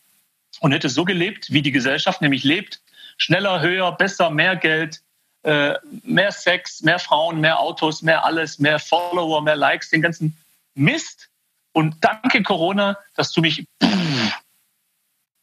und 0.59 0.71
hätte 0.71 0.89
so 0.89 1.05
gelebt, 1.05 1.51
wie 1.51 1.61
die 1.61 1.71
Gesellschaft 1.71 2.21
nämlich 2.21 2.43
lebt. 2.43 2.81
Schneller, 3.17 3.61
höher, 3.61 3.91
besser, 3.93 4.29
mehr 4.29 4.55
Geld, 4.55 5.01
äh, 5.43 5.75
mehr 6.03 6.31
Sex, 6.31 6.81
mehr 6.81 6.99
Frauen, 6.99 7.41
mehr 7.41 7.59
Autos, 7.59 8.01
mehr 8.01 8.25
alles, 8.25 8.59
mehr 8.59 8.79
Follower, 8.79 9.41
mehr 9.41 9.55
Likes, 9.55 9.89
den 9.89 10.01
ganzen 10.01 10.37
Mist, 10.75 11.29
und 11.73 11.95
danke 12.01 12.43
Corona, 12.43 12.97
dass 13.15 13.31
du 13.31 13.41
mich 13.41 13.67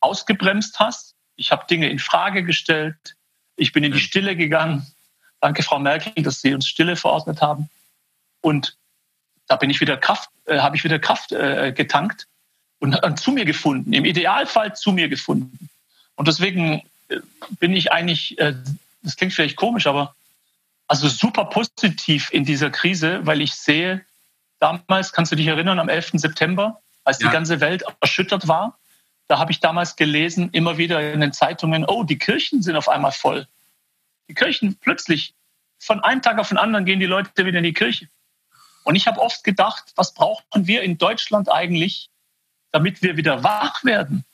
ausgebremst 0.01 0.79
hast. 0.79 1.15
Ich 1.37 1.53
habe 1.53 1.67
Dinge 1.69 1.89
in 1.91 1.99
Frage 1.99 2.45
gestellt. 2.45 3.17
Ich 3.57 3.73
bin 3.73 3.85
in 3.85 3.93
die. 3.93 4.01
Stille 4.01 4.37
gegangen. 4.37 4.87
Danke, 5.41 5.63
Frau 5.63 5.79
Merkel, 5.79 6.23
dass 6.23 6.41
Sie 6.41 6.55
uns 6.55 6.67
Stille 6.67 6.97
verordnet 6.97 7.43
haben. 7.43 7.69
Und 8.41 8.77
da 9.47 9.57
bin 9.57 9.71
ich 9.71 9.81
wieder 9.81 9.97
Kraft, 9.97 10.31
äh, 10.47 10.59
habe 10.59 10.77
ich 10.77 10.85
wieder 10.85 10.99
Kraft 10.99 11.33
äh, 11.33 11.73
getankt 11.73 12.27
und, 12.79 13.03
und 13.03 13.19
zu 13.19 13.33
mir 13.33 13.45
gefunden. 13.45 13.93
Im 13.93 14.05
Idealfall 14.05 14.77
zu 14.77 14.93
mir 14.93 15.09
gefunden. 15.09 15.69
Und 16.15 16.29
deswegen 16.29 16.83
äh, 17.09 17.21
bin 17.59 17.75
ich 17.75 17.93
eigentlich, 17.93 18.39
äh, 18.39 18.55
das 19.03 19.17
klingt 19.17 19.33
vielleicht 19.33 19.57
komisch, 19.57 19.87
aber 19.87 20.15
also 20.87 21.09
super 21.09 21.47
positiv 21.47 22.31
in 22.33 22.45
dieser 22.45 22.71
Krise, 22.71 23.25
weil 23.25 23.41
ich 23.41 23.55
sehe, 23.55 24.05
damals, 24.61 25.13
kannst 25.13 25.33
du 25.33 25.37
dich 25.37 25.47
erinnern, 25.49 25.79
am 25.79 25.89
11. 25.89 26.13
September, 26.15 26.81
als 27.05 27.19
ja. 27.21 27.29
die 27.29 27.33
ganze 27.33 27.61
Welt 27.61 27.83
erschüttert 28.01 28.47
war, 28.47 28.79
da 29.27 29.39
habe 29.39 29.53
ich 29.53 29.61
damals 29.61 29.97
gelesen, 29.97 30.51
immer 30.53 30.77
wieder 30.77 31.13
in 31.13 31.21
den 31.21 31.33
Zeitungen, 31.33 31.85
oh, 31.85 32.03
die 32.05 32.19
Kirchen 32.19 32.63
sind 32.63 32.77
auf 32.77 32.89
einmal 32.89 33.13
voll. 33.13 33.47
Die 34.29 34.35
Kirchen 34.35 34.77
plötzlich, 34.77 35.35
von 35.79 36.01
einem 36.01 36.21
Tag 36.21 36.39
auf 36.39 36.49
den 36.49 36.59
anderen 36.59 36.85
gehen 36.85 37.01
die 37.01 37.07
Leute 37.07 37.47
wieder 37.47 37.59
in 37.59 37.65
die 37.65 37.73
Kirche. 37.73 38.09
Und 38.85 38.97
ich 38.97 39.07
habe 39.07 39.21
oft 39.21 39.45
gedacht, 39.45 39.93
was 39.97 40.15
brauchen 40.15 40.67
wir 40.67 40.83
in 40.83 40.99
Deutschland 40.99 41.51
eigentlich, 41.51 42.11
damit 42.73 43.03
wir 43.03 43.17
wieder 43.17 43.45
wach 43.45 43.85
werden? 43.85 44.25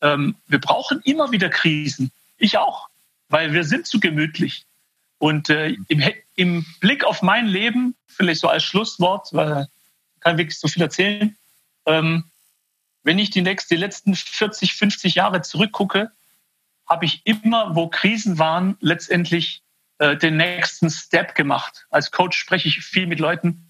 Ähm, 0.00 0.36
wir 0.46 0.60
brauchen 0.60 1.00
immer 1.02 1.30
wieder 1.30 1.48
Krisen. 1.48 2.10
Ich 2.36 2.58
auch, 2.58 2.88
weil 3.28 3.52
wir 3.52 3.64
sind 3.64 3.86
zu 3.86 4.00
gemütlich. 4.00 4.66
Und 5.22 5.50
äh, 5.50 5.76
im, 5.86 6.02
im, 6.34 6.66
Blick 6.80 7.04
auf 7.04 7.22
mein 7.22 7.46
Leben, 7.46 7.94
vielleicht 8.08 8.40
so 8.40 8.48
als 8.48 8.64
Schlusswort, 8.64 9.28
weil 9.30 9.68
ich 10.16 10.20
kann 10.20 10.36
wirklich 10.36 10.58
so 10.58 10.66
viel 10.66 10.82
erzählen, 10.82 11.36
ähm, 11.86 12.24
wenn 13.04 13.20
ich 13.20 13.30
die, 13.30 13.40
nächsten, 13.40 13.72
die 13.72 13.80
letzten 13.80 14.16
40, 14.16 14.74
50 14.74 15.14
Jahre 15.14 15.40
zurückgucke, 15.42 16.10
habe 16.88 17.04
ich 17.04 17.20
immer, 17.22 17.76
wo 17.76 17.86
Krisen 17.86 18.40
waren, 18.40 18.76
letztendlich 18.80 19.62
äh, 19.98 20.16
den 20.16 20.38
nächsten 20.38 20.90
Step 20.90 21.36
gemacht. 21.36 21.86
Als 21.90 22.10
Coach 22.10 22.36
spreche 22.36 22.66
ich 22.66 22.80
viel 22.80 23.06
mit 23.06 23.20
Leuten, 23.20 23.68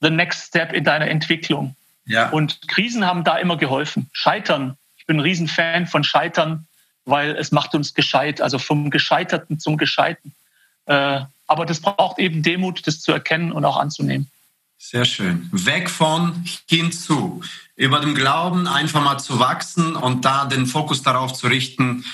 the 0.00 0.08
next 0.08 0.46
step 0.46 0.72
in 0.72 0.84
deiner 0.84 1.08
Entwicklung. 1.08 1.76
Ja. 2.06 2.30
Und 2.30 2.66
Krisen 2.66 3.04
haben 3.04 3.24
da 3.24 3.36
immer 3.36 3.58
geholfen. 3.58 4.08
Scheitern. 4.14 4.78
Ich 4.96 5.04
bin 5.04 5.18
ein 5.18 5.20
Riesenfan 5.20 5.86
von 5.86 6.02
Scheitern, 6.02 6.66
weil 7.04 7.36
es 7.36 7.52
macht 7.52 7.74
uns 7.74 7.92
gescheit, 7.92 8.40
also 8.40 8.58
vom 8.58 8.88
Gescheiterten 8.88 9.60
zum 9.60 9.76
Gescheiten. 9.76 10.34
Äh, 10.86 11.20
aber 11.46 11.66
das 11.66 11.80
braucht 11.80 12.18
eben 12.18 12.42
Demut, 12.42 12.86
das 12.86 13.00
zu 13.00 13.12
erkennen 13.12 13.52
und 13.52 13.64
auch 13.64 13.76
anzunehmen. 13.76 14.30
Sehr 14.78 15.04
schön. 15.04 15.48
Weg 15.52 15.88
von 15.88 16.44
hinzu. 16.68 17.42
Über 17.76 18.00
dem 18.00 18.14
Glauben 18.14 18.68
einfach 18.68 19.02
mal 19.02 19.18
zu 19.18 19.38
wachsen 19.38 19.96
und 19.96 20.24
da 20.24 20.44
den 20.44 20.66
Fokus 20.66 21.02
darauf 21.02 21.32
zu 21.32 21.46
richten, 21.46 22.04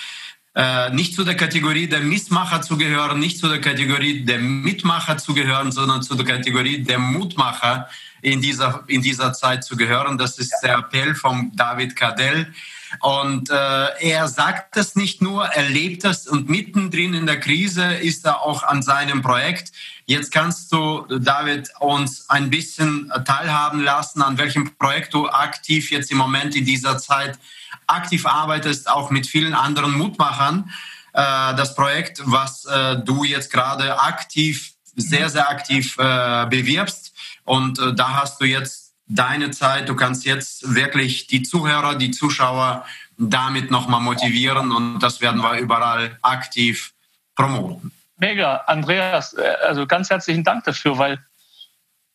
äh, 0.54 0.90
nicht 0.90 1.14
zu 1.14 1.24
der 1.24 1.36
Kategorie 1.36 1.86
der 1.86 2.00
Missmacher 2.00 2.62
zu 2.62 2.76
gehören, 2.76 3.18
nicht 3.20 3.38
zu 3.38 3.48
der 3.48 3.60
Kategorie 3.60 4.24
der 4.24 4.38
Mitmacher 4.38 5.18
zu 5.18 5.34
gehören, 5.34 5.70
sondern 5.70 6.02
zu 6.02 6.14
der 6.14 6.26
Kategorie 6.26 6.82
der 6.82 6.98
Mutmacher 6.98 7.88
in 8.22 8.40
dieser, 8.40 8.84
in 8.86 9.02
dieser 9.02 9.32
Zeit 9.32 9.64
zu 9.64 9.76
gehören. 9.76 10.18
Das 10.18 10.38
ist 10.38 10.54
der 10.62 10.78
Appell 10.78 11.14
von 11.14 11.52
David 11.54 11.96
Cadell. 11.96 12.52
Und 12.98 13.50
äh, 13.50 13.54
er 13.54 14.26
sagt 14.26 14.76
das 14.76 14.96
nicht 14.96 15.22
nur, 15.22 15.46
er 15.46 15.68
lebt 15.68 16.04
das 16.04 16.26
und 16.26 16.48
mittendrin 16.48 17.14
in 17.14 17.26
der 17.26 17.38
Krise 17.38 17.84
ist 17.84 18.26
er 18.26 18.42
auch 18.42 18.64
an 18.64 18.82
seinem 18.82 19.22
Projekt. 19.22 19.72
Jetzt 20.06 20.32
kannst 20.32 20.72
du, 20.72 21.06
David, 21.08 21.70
uns 21.78 22.28
ein 22.28 22.50
bisschen 22.50 23.12
teilhaben 23.24 23.80
lassen, 23.80 24.22
an 24.22 24.38
welchem 24.38 24.76
Projekt 24.76 25.14
du 25.14 25.28
aktiv 25.28 25.92
jetzt 25.92 26.10
im 26.10 26.18
Moment 26.18 26.56
in 26.56 26.64
dieser 26.64 26.98
Zeit 26.98 27.38
aktiv 27.86 28.26
arbeitest, 28.26 28.90
auch 28.90 29.10
mit 29.10 29.26
vielen 29.26 29.54
anderen 29.54 29.92
Mutmachern. 29.92 30.70
Äh, 31.12 31.54
das 31.54 31.74
Projekt, 31.74 32.22
was 32.24 32.64
äh, 32.64 32.96
du 33.04 33.24
jetzt 33.24 33.52
gerade 33.52 34.00
aktiv, 34.00 34.72
sehr, 34.96 35.30
sehr 35.30 35.48
aktiv 35.48 35.96
äh, 35.98 36.46
bewirbst. 36.46 37.09
Und 37.50 37.80
äh, 37.80 37.92
da 37.92 38.14
hast 38.14 38.40
du 38.40 38.44
jetzt 38.44 38.94
deine 39.08 39.50
Zeit. 39.50 39.88
Du 39.88 39.96
kannst 39.96 40.24
jetzt 40.24 40.72
wirklich 40.76 41.26
die 41.26 41.42
Zuhörer, 41.42 41.96
die 41.96 42.12
Zuschauer 42.12 42.86
damit 43.18 43.72
nochmal 43.72 44.00
motivieren 44.00 44.70
und 44.70 45.00
das 45.00 45.20
werden 45.20 45.42
wir 45.42 45.58
überall 45.58 46.16
aktiv 46.22 46.92
promoten. 47.34 47.90
Mega, 48.18 48.58
Andreas, 48.68 49.32
äh, 49.32 49.56
also 49.66 49.84
ganz 49.88 50.10
herzlichen 50.10 50.44
Dank 50.44 50.62
dafür, 50.62 50.96
weil 50.98 51.18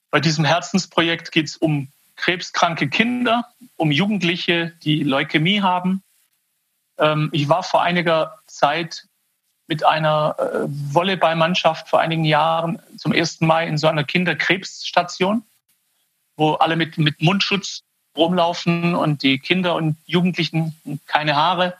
bei 0.09 0.21
diesem 0.21 0.45
Herzensprojekt 0.45 1.33
geht 1.33 1.47
es 1.47 1.57
um 1.57 1.89
krebskranke 2.15 2.87
Kinder, 2.87 3.45
um 3.75 3.91
Jugendliche, 3.91 4.71
die 4.83 5.03
Leukämie 5.03 5.61
haben. 5.61 6.01
Ähm, 6.97 7.27
ich 7.33 7.49
war 7.49 7.63
vor 7.63 7.83
einiger 7.83 8.39
Zeit 8.47 9.05
mit 9.67 9.85
einer 9.85 10.35
äh, 10.37 10.67
Volleyballmannschaft 10.67 11.89
vor 11.89 11.99
einigen 11.99 12.25
Jahren 12.25 12.79
zum 12.97 13.13
ersten 13.13 13.47
Mal 13.47 13.67
in 13.67 13.77
so 13.77 13.87
einer 13.87 14.03
Kinderkrebsstation 14.03 15.43
wo 16.37 16.53
alle 16.53 16.75
mit, 16.75 16.97
mit 16.97 17.21
Mundschutz 17.21 17.83
rumlaufen 18.17 18.95
und 18.95 19.23
die 19.23 19.39
Kinder 19.39 19.75
und 19.75 19.97
Jugendlichen 20.05 20.75
keine 21.05 21.35
Haare. 21.35 21.75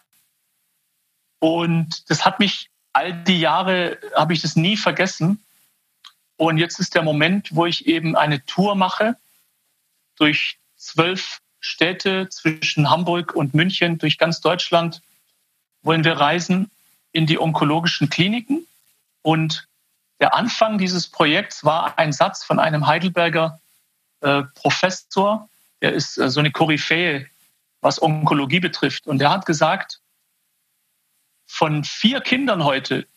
Und 1.40 2.10
das 2.10 2.26
hat 2.26 2.40
mich 2.40 2.70
all 2.94 3.14
die 3.24 3.40
Jahre, 3.40 3.98
habe 4.16 4.34
ich 4.34 4.42
das 4.42 4.56
nie 4.56 4.78
vergessen. 4.78 5.44
Und 6.38 6.58
jetzt 6.58 6.80
ist 6.80 6.96
der 6.96 7.04
Moment, 7.04 7.56
wo 7.56 7.66
ich 7.66 7.88
eben 7.88 8.16
eine 8.16 8.46
Tour 8.46 8.76
mache 8.76 9.16
durch 10.18 10.58
zwölf 10.78 11.40
Städte 11.60 12.30
zwischen 12.30 12.90
Hamburg 12.90 13.34
und 13.34 13.54
München, 13.54 13.98
durch 13.98 14.18
ganz 14.18 14.42
Deutschland, 14.42 15.02
wollen 15.82 16.04
wir 16.04 16.14
reisen 16.14 16.70
in 17.16 17.26
die 17.26 17.40
onkologischen 17.40 18.10
Kliniken. 18.10 18.68
Und 19.22 19.68
der 20.20 20.36
Anfang 20.36 20.78
dieses 20.78 21.08
Projekts 21.08 21.64
war 21.64 21.98
ein 21.98 22.12
Satz 22.12 22.44
von 22.44 22.60
einem 22.60 22.88
Heidelberger 22.88 23.60
äh, 24.20 24.44
Professor, 24.56 25.48
der 25.82 25.94
ist 25.94 26.18
äh, 26.18 26.30
so 26.30 26.42
eine 26.42 26.52
Koryphäe, 26.52 27.28
was 27.80 28.02
Onkologie 28.02 28.60
betrifft. 28.60 29.08
Und 29.08 29.20
der 29.20 29.30
hat 29.30 29.46
gesagt, 29.46 30.02
von 31.48 31.86
vier 31.86 32.20
Kindern 32.20 32.66
heute, 32.66 33.08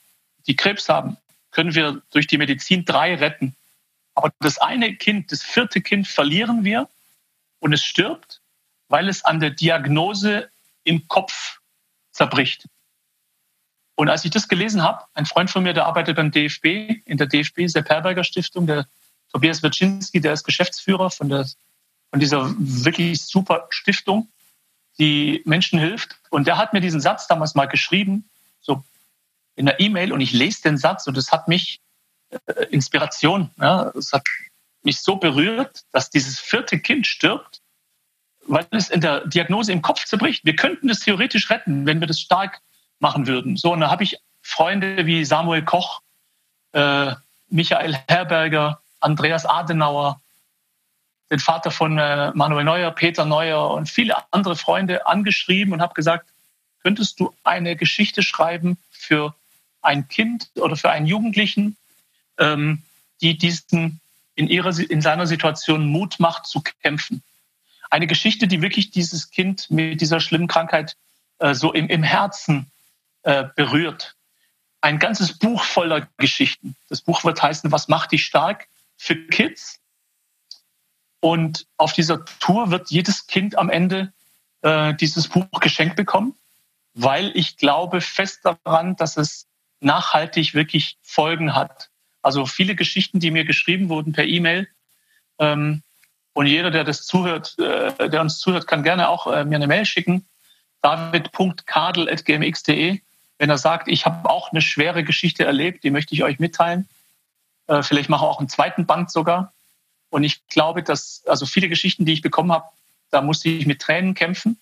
die 0.47 0.55
Krebs 0.55 0.89
haben, 0.89 1.17
können 1.51 1.75
wir 1.75 2.01
durch 2.13 2.29
die 2.29 2.39
Medizin 2.39 2.85
drei 2.85 3.17
retten. 3.17 3.57
Aber 4.15 4.33
das 4.39 4.59
eine 4.59 4.95
Kind, 4.95 5.33
das 5.33 5.43
vierte 5.43 5.81
Kind 5.81 6.07
verlieren 6.07 6.63
wir 6.63 6.89
und 7.59 7.73
es 7.73 7.83
stirbt, 7.83 8.41
weil 8.89 9.09
es 9.09 9.25
an 9.25 9.41
der 9.41 9.51
Diagnose 9.51 10.49
im 10.85 11.09
Kopf 11.09 11.59
zerbricht. 12.13 12.69
Und 13.99 14.09
als 14.09 14.25
ich 14.25 14.31
das 14.31 14.47
gelesen 14.47 14.85
habe, 14.85 15.07
ein 15.15 15.27
Freund 15.27 15.51
von 15.51 15.65
mir, 15.65 15.75
der 15.75 15.87
arbeitet 15.87 16.15
beim 16.15 16.31
DFB, 16.31 17.03
in 17.05 17.19
der 17.19 17.27
DFB, 17.27 17.67
Sepp 17.67 17.89
Herberger 17.89 18.23
Stiftung, 18.23 18.65
der 18.65 18.87
Tobias 19.33 19.61
Wierczynski, 19.65 20.21
der 20.21 20.35
ist 20.35 20.45
Geschäftsführer 20.45 21.11
von, 21.11 21.29
der, 21.29 21.49
von 22.11 22.21
dieser 22.21 22.55
wirklich 22.57 23.23
super 23.23 23.67
Stiftung, 23.71 24.29
die 25.01 25.43
Menschen 25.47 25.81
hilft. 25.81 26.17
Und 26.31 26.47
der 26.47 26.59
hat 26.59 26.75
mir 26.75 26.81
diesen 26.81 27.01
Satz 27.01 27.27
damals 27.27 27.57
mal 27.57 27.67
geschrieben, 27.67 28.31
so 28.61 28.85
in 29.57 29.67
der 29.67 29.81
E-Mail, 29.81 30.13
und 30.13 30.21
ich 30.21 30.33
lese 30.33 30.63
den 30.63 30.79
Satz 30.79 31.09
und 31.09 31.19
es 31.19 31.33
hat 31.33 31.49
mich 31.49 31.81
äh, 32.31 32.67
Inspiration, 32.71 33.51
ja, 33.61 33.91
es 33.97 34.13
hat 34.13 34.23
mich 34.85 35.01
so 35.01 35.17
berührt, 35.17 35.83
dass 35.91 36.09
dieses 36.09 36.39
vierte 36.39 36.79
Kind 36.79 37.09
stirbt, 37.09 37.63
weil 38.47 38.65
es 38.71 38.91
in 38.91 39.01
der 39.01 39.27
Diagnose 39.27 39.73
im 39.73 39.83
Kopf 39.83 40.05
zerbricht. 40.05 40.45
Wir 40.45 40.55
könnten 40.55 40.89
es 40.89 41.01
theoretisch 41.01 41.51
retten, 41.51 41.85
wenn 41.85 41.99
wir 41.99 42.07
das 42.07 42.21
stark 42.21 42.61
machen 43.01 43.27
würden. 43.27 43.57
So, 43.57 43.73
und 43.73 43.81
da 43.81 43.91
habe 43.91 44.05
ich 44.05 44.19
Freunde 44.43 45.07
wie 45.07 45.25
Samuel 45.25 45.63
Koch, 45.63 46.01
äh, 46.73 47.15
Michael 47.49 47.99
Herberger, 48.09 48.81
Andreas 49.01 49.47
Adenauer, 49.47 50.21
den 51.31 51.39
Vater 51.39 51.71
von 51.71 51.99
äh, 51.99 52.33
Manuel 52.35 52.65
Neuer, 52.65 52.91
Peter 52.91 53.25
Neuer 53.25 53.71
und 53.71 53.89
viele 53.89 54.17
andere 54.33 54.57
Freunde 54.57 55.07
angeschrieben 55.07 55.75
und 55.75 55.83
habe 55.83 55.95
gesagt, 55.95 56.29
könntest 56.83 57.21
du 57.21 57.35
eine 57.45 57.77
Geschichte 57.77 58.23
schreiben 58.23 58.79
für 58.91 59.35
ein 59.83 60.09
Kind 60.09 60.51
oder 60.55 60.77
für 60.77 60.91
einen 60.91 61.07
Jugendlichen, 61.07 61.77
ähm, 62.39 62.83
die 63.21 63.37
diesen 63.37 64.01
in, 64.35 64.49
ihrer, 64.49 64.77
in 64.79 65.03
seiner 65.03 65.27
Situation 65.27 65.87
Mut 65.87 66.21
macht 66.21 66.47
zu 66.47 66.63
kämpfen. 66.83 67.23
Eine 67.91 68.07
Geschichte, 68.07 68.47
die 68.47 68.63
wirklich 68.63 68.91
dieses 68.91 69.31
Kind 69.31 69.71
mit 69.71 70.01
dieser 70.01 70.21
schlimmen 70.21 70.47
Krankheit 70.47 70.97
äh, 71.39 71.55
so 71.55 71.73
im, 71.73 71.89
im 71.89 72.03
Herzen 72.03 72.71
äh, 73.23 73.45
berührt. 73.57 74.15
Ein 74.81 74.99
ganzes 74.99 75.39
Buch 75.39 75.65
voller 75.65 76.09
Geschichten. 76.19 76.77
Das 76.89 77.01
Buch 77.01 77.25
wird 77.25 77.43
heißen, 77.43 77.73
was 77.73 77.89
macht 77.89 78.13
dich 78.13 78.25
stark? 78.25 78.69
für 78.99 79.17
Kids. 79.29 79.81
Und 81.21 81.67
auf 81.79 81.95
dieser 81.95 82.25
Tour 82.25 82.71
wird 82.71 82.91
jedes 82.91 83.27
Kind 83.27 83.57
am 83.57 83.71
Ende 83.71 84.13
äh, 84.63 84.95
dieses 84.95 85.29
Buch 85.29 85.49
geschenkt 85.61 85.97
bekommen, 85.97 86.35
weil 86.95 87.31
ich 87.35 87.57
glaube 87.57 88.01
fest 88.01 88.45
daran, 88.45 88.95
dass 88.97 89.17
es 89.17 89.47
nachhaltig 89.81 90.55
wirklich 90.55 90.99
Folgen 91.03 91.55
hat. 91.55 91.91
Also 92.23 92.47
viele 92.47 92.75
Geschichten, 92.75 93.21
die 93.21 93.31
mir 93.31 93.45
geschrieben 93.45 93.89
wurden 93.89 94.13
per 94.13 94.27
E-Mail. 94.27 94.67
Ähm, 95.39 95.85
und 96.35 96.47
jeder, 96.47 96.71
der 96.71 96.85
das 96.85 97.07
zuhört, 97.07 97.59
äh, 97.59 98.09
der 98.09 98.21
uns 98.21 98.39
zuhört, 98.39 98.67
kann 98.67 98.83
gerne 98.83 99.09
auch 99.09 99.27
äh, 99.27 99.45
mir 99.45 99.57
eine 99.57 99.67
Mail 99.67 99.87
schicken. 99.87 100.29
david.kadel.gmx.de. 100.83 103.01
Wenn 103.39 103.51
er 103.51 103.59
sagt, 103.59 103.89
ich 103.89 104.05
habe 104.05 104.29
auch 104.29 104.51
eine 104.51 104.63
schwere 104.63 105.05
Geschichte 105.05 105.45
erlebt, 105.45 105.85
die 105.85 105.91
möchte 105.91 106.15
ich 106.15 106.25
euch 106.25 106.39
mitteilen. 106.39 106.89
Äh, 107.69 107.83
vielleicht 107.83 108.09
machen 108.09 108.23
wir 108.23 108.31
auch 108.31 108.41
einen 108.41 108.49
zweiten 108.49 108.87
Band 108.87 109.11
sogar. 109.11 109.53
Und 110.11 110.25
ich 110.25 110.47
glaube, 110.49 110.83
dass, 110.83 111.23
also 111.27 111.47
viele 111.47 111.69
Geschichten, 111.69 112.05
die 112.05 112.13
ich 112.13 112.23
bekommen 112.23 112.53
habe, 112.53 112.67
da 113.11 113.21
musste 113.23 113.49
ich 113.49 113.67
mit 113.67 113.81
Tränen 113.81 114.15
kämpfen. 114.15 114.59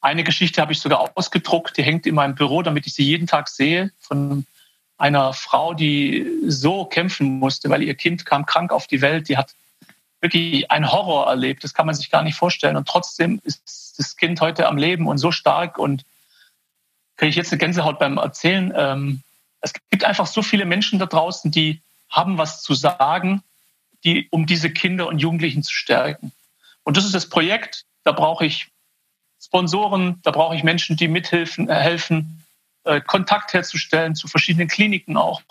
Eine 0.00 0.24
Geschichte 0.24 0.60
habe 0.60 0.72
ich 0.72 0.80
sogar 0.80 1.10
ausgedruckt, 1.14 1.76
die 1.76 1.82
hängt 1.82 2.06
in 2.06 2.14
meinem 2.14 2.34
Büro, 2.34 2.62
damit 2.62 2.86
ich 2.86 2.94
sie 2.94 3.04
jeden 3.04 3.26
Tag 3.26 3.48
sehe, 3.48 3.92
von 4.00 4.46
einer 4.98 5.32
Frau, 5.32 5.74
die 5.74 6.26
so 6.46 6.84
kämpfen 6.84 7.38
musste, 7.38 7.70
weil 7.70 7.82
ihr 7.82 7.94
Kind 7.94 8.24
kam 8.24 8.46
krank 8.46 8.72
auf 8.72 8.86
die 8.86 9.00
Welt. 9.00 9.28
Die 9.28 9.36
hat 9.36 9.54
wirklich 10.20 10.70
einen 10.70 10.90
Horror 10.90 11.26
erlebt. 11.26 11.64
Das 11.64 11.74
kann 11.74 11.86
man 11.86 11.94
sich 11.94 12.10
gar 12.10 12.22
nicht 12.22 12.36
vorstellen. 12.36 12.76
Und 12.76 12.88
trotzdem 12.88 13.40
ist 13.44 13.94
das 13.98 14.16
Kind 14.16 14.40
heute 14.40 14.68
am 14.68 14.76
Leben 14.76 15.08
und 15.08 15.18
so 15.18 15.32
stark 15.32 15.78
und 15.78 16.04
kriege 17.16 17.30
ich 17.30 17.36
jetzt 17.36 17.52
eine 17.52 17.58
Gänsehaut 17.58 17.98
beim 17.98 18.18
Erzählen. 18.18 18.72
Ähm, 18.76 19.22
es 19.60 19.72
gibt 19.90 20.04
einfach 20.04 20.26
so 20.26 20.42
viele 20.42 20.64
Menschen 20.64 20.98
da 20.98 21.06
draußen, 21.06 21.50
die 21.50 21.80
haben 22.10 22.38
was 22.38 22.62
zu 22.62 22.74
sagen, 22.74 23.42
die, 24.04 24.28
um 24.30 24.46
diese 24.46 24.70
Kinder 24.70 25.06
und 25.06 25.18
Jugendlichen 25.18 25.62
zu 25.62 25.72
stärken. 25.72 26.32
Und 26.84 26.96
das 26.96 27.04
ist 27.04 27.14
das 27.14 27.28
Projekt. 27.28 27.84
Da 28.04 28.12
brauche 28.12 28.44
ich 28.44 28.68
Sponsoren, 29.40 30.20
da 30.22 30.30
brauche 30.30 30.54
ich 30.54 30.62
Menschen, 30.62 30.96
die 30.96 31.08
mithelfen, 31.08 31.68
äh, 31.68 31.74
helfen, 31.74 32.44
äh, 32.84 33.00
Kontakt 33.00 33.52
herzustellen 33.52 34.14
zu 34.14 34.28
verschiedenen 34.28 34.68
Kliniken 34.68 35.16
auch, 35.16 35.42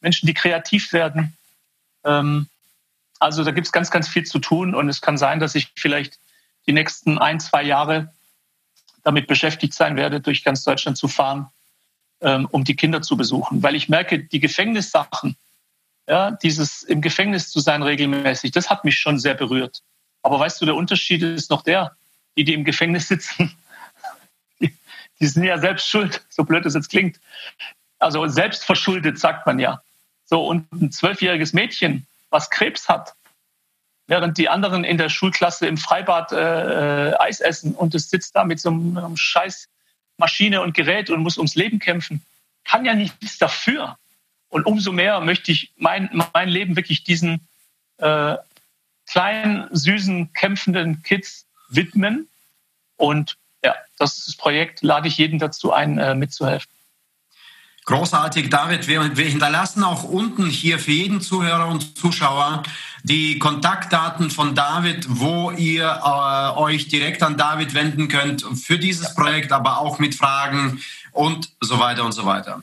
Menschen, 0.00 0.26
die 0.26 0.34
kreativ 0.34 0.92
werden. 0.92 1.36
Ähm, 2.04 2.48
also 3.18 3.44
da 3.44 3.50
gibt 3.50 3.66
es 3.66 3.72
ganz, 3.72 3.90
ganz 3.90 4.08
viel 4.08 4.24
zu 4.24 4.38
tun 4.38 4.74
und 4.74 4.88
es 4.88 5.00
kann 5.00 5.18
sein, 5.18 5.40
dass 5.40 5.54
ich 5.54 5.72
vielleicht 5.76 6.18
die 6.66 6.72
nächsten 6.72 7.18
ein, 7.18 7.40
zwei 7.40 7.62
Jahre 7.62 8.12
damit 9.06 9.28
beschäftigt 9.28 9.72
sein 9.72 9.94
werde, 9.94 10.20
durch 10.20 10.42
ganz 10.42 10.64
Deutschland 10.64 10.98
zu 10.98 11.06
fahren, 11.06 11.46
ähm, 12.20 12.48
um 12.50 12.64
die 12.64 12.74
Kinder 12.74 13.02
zu 13.02 13.16
besuchen. 13.16 13.62
Weil 13.62 13.76
ich 13.76 13.88
merke, 13.88 14.18
die 14.18 14.40
Gefängnissachen, 14.40 15.36
ja, 16.08 16.32
dieses 16.32 16.82
im 16.82 17.00
Gefängnis 17.00 17.50
zu 17.50 17.60
sein 17.60 17.84
regelmäßig, 17.84 18.50
das 18.50 18.68
hat 18.68 18.84
mich 18.84 18.98
schon 18.98 19.20
sehr 19.20 19.34
berührt. 19.34 19.82
Aber 20.24 20.40
weißt 20.40 20.60
du, 20.60 20.64
der 20.66 20.74
Unterschied 20.74 21.22
ist 21.22 21.50
noch 21.50 21.62
der, 21.62 21.96
die, 22.36 22.42
die 22.42 22.52
im 22.54 22.64
Gefängnis 22.64 23.06
sitzen, 23.06 23.56
die, 24.60 24.72
sind 25.20 25.44
ja 25.44 25.58
selbst 25.58 25.88
schuld, 25.88 26.26
so 26.28 26.42
blöd 26.42 26.66
es 26.66 26.74
jetzt 26.74 26.90
klingt. 26.90 27.20
Also 28.00 28.26
selbst 28.26 28.64
verschuldet, 28.64 29.20
sagt 29.20 29.46
man 29.46 29.60
ja. 29.60 29.82
So, 30.24 30.44
und 30.44 30.66
ein 30.72 30.90
zwölfjähriges 30.90 31.52
Mädchen, 31.52 32.08
was 32.30 32.50
Krebs 32.50 32.88
hat, 32.88 33.14
während 34.06 34.38
die 34.38 34.48
anderen 34.48 34.84
in 34.84 34.98
der 34.98 35.08
Schulklasse 35.08 35.66
im 35.66 35.76
Freibad 35.76 36.32
äh, 36.32 37.10
äh, 37.10 37.14
Eis 37.18 37.40
essen 37.40 37.74
und 37.74 37.94
es 37.94 38.10
sitzt 38.10 38.36
da 38.36 38.44
mit 38.44 38.60
so 38.60 38.70
einem, 38.70 38.96
einem 38.96 39.16
scheiß 39.16 39.68
Maschine 40.16 40.62
und 40.62 40.74
Gerät 40.74 41.10
und 41.10 41.22
muss 41.22 41.38
ums 41.38 41.54
Leben 41.54 41.78
kämpfen, 41.78 42.22
kann 42.64 42.84
ja 42.84 42.94
nichts 42.94 43.38
dafür. 43.38 43.98
Und 44.48 44.64
umso 44.64 44.92
mehr 44.92 45.20
möchte 45.20 45.52
ich 45.52 45.72
mein, 45.76 46.08
mein 46.32 46.48
Leben 46.48 46.76
wirklich 46.76 47.04
diesen 47.04 47.46
äh, 47.98 48.36
kleinen, 49.06 49.68
süßen, 49.70 50.32
kämpfenden 50.32 51.02
Kids 51.02 51.46
widmen. 51.68 52.28
Und 52.96 53.36
ja, 53.62 53.74
das 53.98 54.34
Projekt, 54.36 54.82
lade 54.82 55.08
ich 55.08 55.18
jeden 55.18 55.38
dazu 55.38 55.72
ein, 55.72 55.98
äh, 55.98 56.14
mitzuhelfen. 56.14 56.70
Großartig, 57.86 58.50
David. 58.50 58.88
Wir, 58.88 59.16
wir, 59.16 59.26
hinterlassen 59.26 59.84
auch 59.84 60.02
unten 60.02 60.46
hier 60.46 60.80
für 60.80 60.90
jeden 60.90 61.20
Zuhörer 61.20 61.68
und 61.68 61.96
Zuschauer 61.96 62.64
die 63.04 63.38
Kontaktdaten 63.38 64.30
von 64.32 64.56
David, 64.56 65.06
wo 65.08 65.52
ihr 65.52 66.00
äh, 66.04 66.58
euch 66.58 66.88
direkt 66.88 67.22
an 67.22 67.36
David 67.36 67.74
wenden 67.74 68.08
könnt 68.08 68.44
für 68.60 68.80
dieses 68.80 69.14
Projekt, 69.14 69.52
aber 69.52 69.78
auch 69.78 70.00
mit 70.00 70.16
Fragen 70.16 70.80
und 71.12 71.52
so 71.60 71.78
weiter 71.78 72.04
und 72.04 72.10
so 72.10 72.26
weiter. 72.26 72.60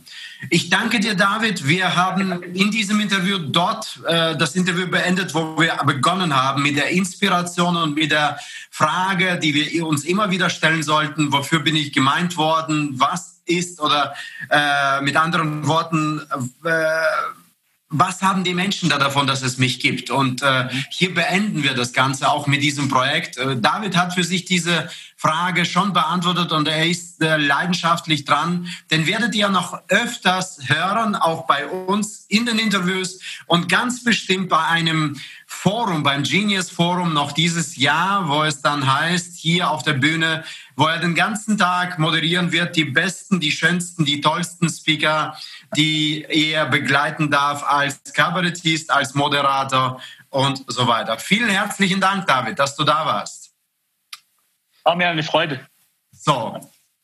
Ich 0.50 0.70
danke 0.70 1.00
dir, 1.00 1.16
David. 1.16 1.66
Wir 1.66 1.96
haben 1.96 2.44
in 2.44 2.70
diesem 2.70 3.00
Interview 3.00 3.38
dort 3.38 4.02
äh, 4.06 4.36
das 4.36 4.58
Interview 4.58 4.88
beendet, 4.88 5.34
wo 5.34 5.58
wir 5.58 5.80
begonnen 5.86 6.36
haben 6.36 6.64
mit 6.64 6.76
der 6.76 6.90
Inspiration 6.90 7.78
und 7.78 7.96
mit 7.96 8.12
der 8.12 8.38
Frage, 8.70 9.40
die 9.42 9.54
wir 9.54 9.88
uns 9.88 10.04
immer 10.04 10.32
wieder 10.32 10.50
stellen 10.50 10.84
sollten, 10.84 11.32
wofür 11.32 11.60
bin 11.60 11.78
ich 11.78 11.94
gemeint 11.94 12.36
worden, 12.36 13.00
was 13.00 13.33
ist 13.46 13.80
oder 13.82 14.14
äh, 14.50 15.02
mit 15.02 15.16
anderen 15.16 15.68
Worten, 15.68 16.22
äh, 16.64 16.70
was 17.96 18.24
haben 18.24 18.44
die 18.44 18.56
Menschen 18.56 18.90
da 18.90 18.98
davon, 18.98 19.28
dass 19.28 19.44
es 19.44 19.60
mich 19.60 19.80
gibt? 19.80 20.10
Und 20.10 20.42
äh, 20.42 20.68
hier 20.90 21.14
beenden 21.14 21.62
wir 21.62 21.76
das 21.76 21.94
Ganze 21.94 22.28
auch 22.30 22.48
mit 22.48 22.64
diesem 22.64 22.90
Projekt. 22.90 23.38
Äh, 23.38 23.58
David 23.58 23.96
hat 23.96 24.16
für 24.16 24.24
sich 24.24 24.46
diese 24.46 24.90
Frage 25.16 25.64
schon 25.64 25.94
beantwortet 25.94 26.52
und 26.52 26.68
er 26.68 26.88
ist 26.88 27.22
äh, 27.22 27.38
leidenschaftlich 27.38 28.26
dran. 28.26 28.68
Den 28.90 29.06
werdet 29.06 29.36
ihr 29.36 29.48
noch 29.50 29.80
öfters 29.90 30.58
hören, 30.66 31.16
auch 31.16 31.46
bei 31.46 31.68
uns 31.68 32.26
in 32.28 32.48
den 32.48 32.58
Interviews 32.58 33.20
und 33.46 33.70
ganz 33.70 34.04
bestimmt 34.04 34.50
bei 34.50 34.66
einem 34.66 35.16
Forum, 35.64 36.04
beim 36.04 36.24
Genius 36.24 36.70
Forum 36.70 37.14
noch 37.14 37.32
dieses 37.32 37.78
Jahr, 37.78 38.28
wo 38.28 38.44
es 38.44 38.62
dann 38.62 38.86
heißt, 38.86 39.38
hier 39.38 39.72
auf 39.72 39.82
der 39.82 39.94
Bühne, 39.94 40.44
wo 40.76 40.88
er 40.88 41.00
den 41.00 41.16
ganzen 41.16 41.58
Tag 41.58 42.00
moderieren 42.00 42.52
wird, 42.52 42.76
die 42.76 42.84
besten, 42.84 43.40
die 43.40 43.50
schönsten, 43.50 44.04
die 44.04 44.20
tollsten 44.20 44.68
Speaker, 44.68 45.38
die 45.78 46.26
er 46.28 46.66
begleiten 46.66 47.32
darf 47.32 47.64
als 47.64 48.02
Kabarettist, 48.12 48.92
als 48.92 49.14
Moderator 49.14 50.02
und 50.32 50.66
so 50.68 50.86
weiter. 50.86 51.18
Vielen 51.18 51.48
herzlichen 51.48 52.02
Dank, 52.02 52.28
David, 52.28 52.60
dass 52.60 52.76
du 52.76 52.84
da 52.84 53.06
warst. 53.06 53.54
War 54.84 54.98
mir 54.98 55.08
eine 55.08 55.24
Freude. 55.24 55.66
So, 56.12 56.60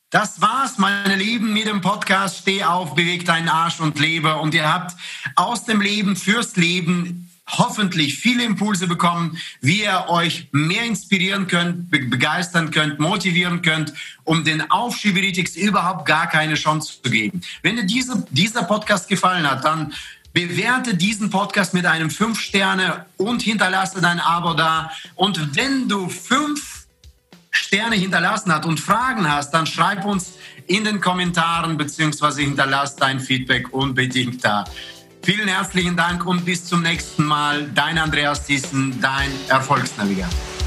das 0.10 0.41
war's, 0.41 0.78
meine 0.78 1.16
Lieben, 1.16 1.53
mit 1.53 1.66
dem 1.66 1.80
Podcast 1.80 2.39
Steh 2.39 2.66
auf, 2.66 2.93
beweg 2.93 3.24
deinen 3.24 3.47
Arsch 3.47 3.80
und 3.80 3.97
lebe. 3.99 4.36
Und 4.36 4.53
ihr 4.53 4.70
habt 4.70 4.97
aus 5.38 5.64
dem 5.64 5.80
Leben 5.80 6.18
fürs 6.18 6.57
Leben 6.57 7.29
hoffentlich 7.58 8.18
viele 8.18 8.43
Impulse 8.43 8.88
bekommen, 8.88 9.38
wie 9.62 9.84
ihr 9.84 10.06
euch 10.08 10.47
mehr 10.52 10.84
inspirieren 10.84 11.47
könnt, 11.47 11.89
begeistern 11.89 12.72
könnt, 12.72 13.00
motivieren 13.00 13.62
könnt, 13.62 13.93
um 14.24 14.43
den 14.43 14.70
Aufschieberitis 14.70 15.56
überhaupt 15.56 16.06
gar 16.06 16.28
keine 16.28 16.56
Chance 16.56 17.02
zu 17.02 17.10
geben. 17.10 17.41
Wenn 17.64 17.76
dir 17.76 17.86
diese, 17.86 18.26
dieser 18.30 18.64
Podcast 18.64 19.08
gefallen 19.08 19.50
hat, 19.50 19.66
dann 19.66 19.93
bewerte 20.34 20.95
diesen 20.95 21.30
Podcast 21.30 21.74
mit 21.74 21.86
einem 21.86 22.10
5 22.10 22.39
Sterne 22.39 23.06
und 23.18 23.41
hinterlasse 23.41 24.00
dein 24.02 24.20
Abo 24.20 24.54
da. 24.54 24.91
Und 25.16 25.56
wenn 25.56 25.89
du 25.89 26.08
fünf 26.08 26.86
Sterne 27.52 27.95
hinterlassen 27.95 28.54
hast 28.54 28.66
und 28.66 28.80
Fragen 28.80 29.30
hast, 29.32 29.52
dann 29.52 29.66
schreib 29.66 30.06
uns 30.06 30.34
in 30.68 30.84
den 30.84 31.02
Kommentaren 31.02 31.78
beziehungsweise 31.78 32.41
hinterlass 32.41 32.95
dein 32.95 33.20
Feedback 33.20 33.74
unbedingt 33.74 34.45
da. 34.45 34.66
Vielen 35.22 35.47
herzlichen 35.47 35.95
Dank 35.95 36.26
und 36.26 36.45
bis 36.45 36.65
zum 36.65 36.82
nächsten 36.82 37.26
Mal. 37.26 37.70
Dein 37.76 37.97
Andreas 37.97 38.45
Thyssen, 38.45 38.99
dein 39.01 39.30
Erfolgsnavigator. 39.49 40.59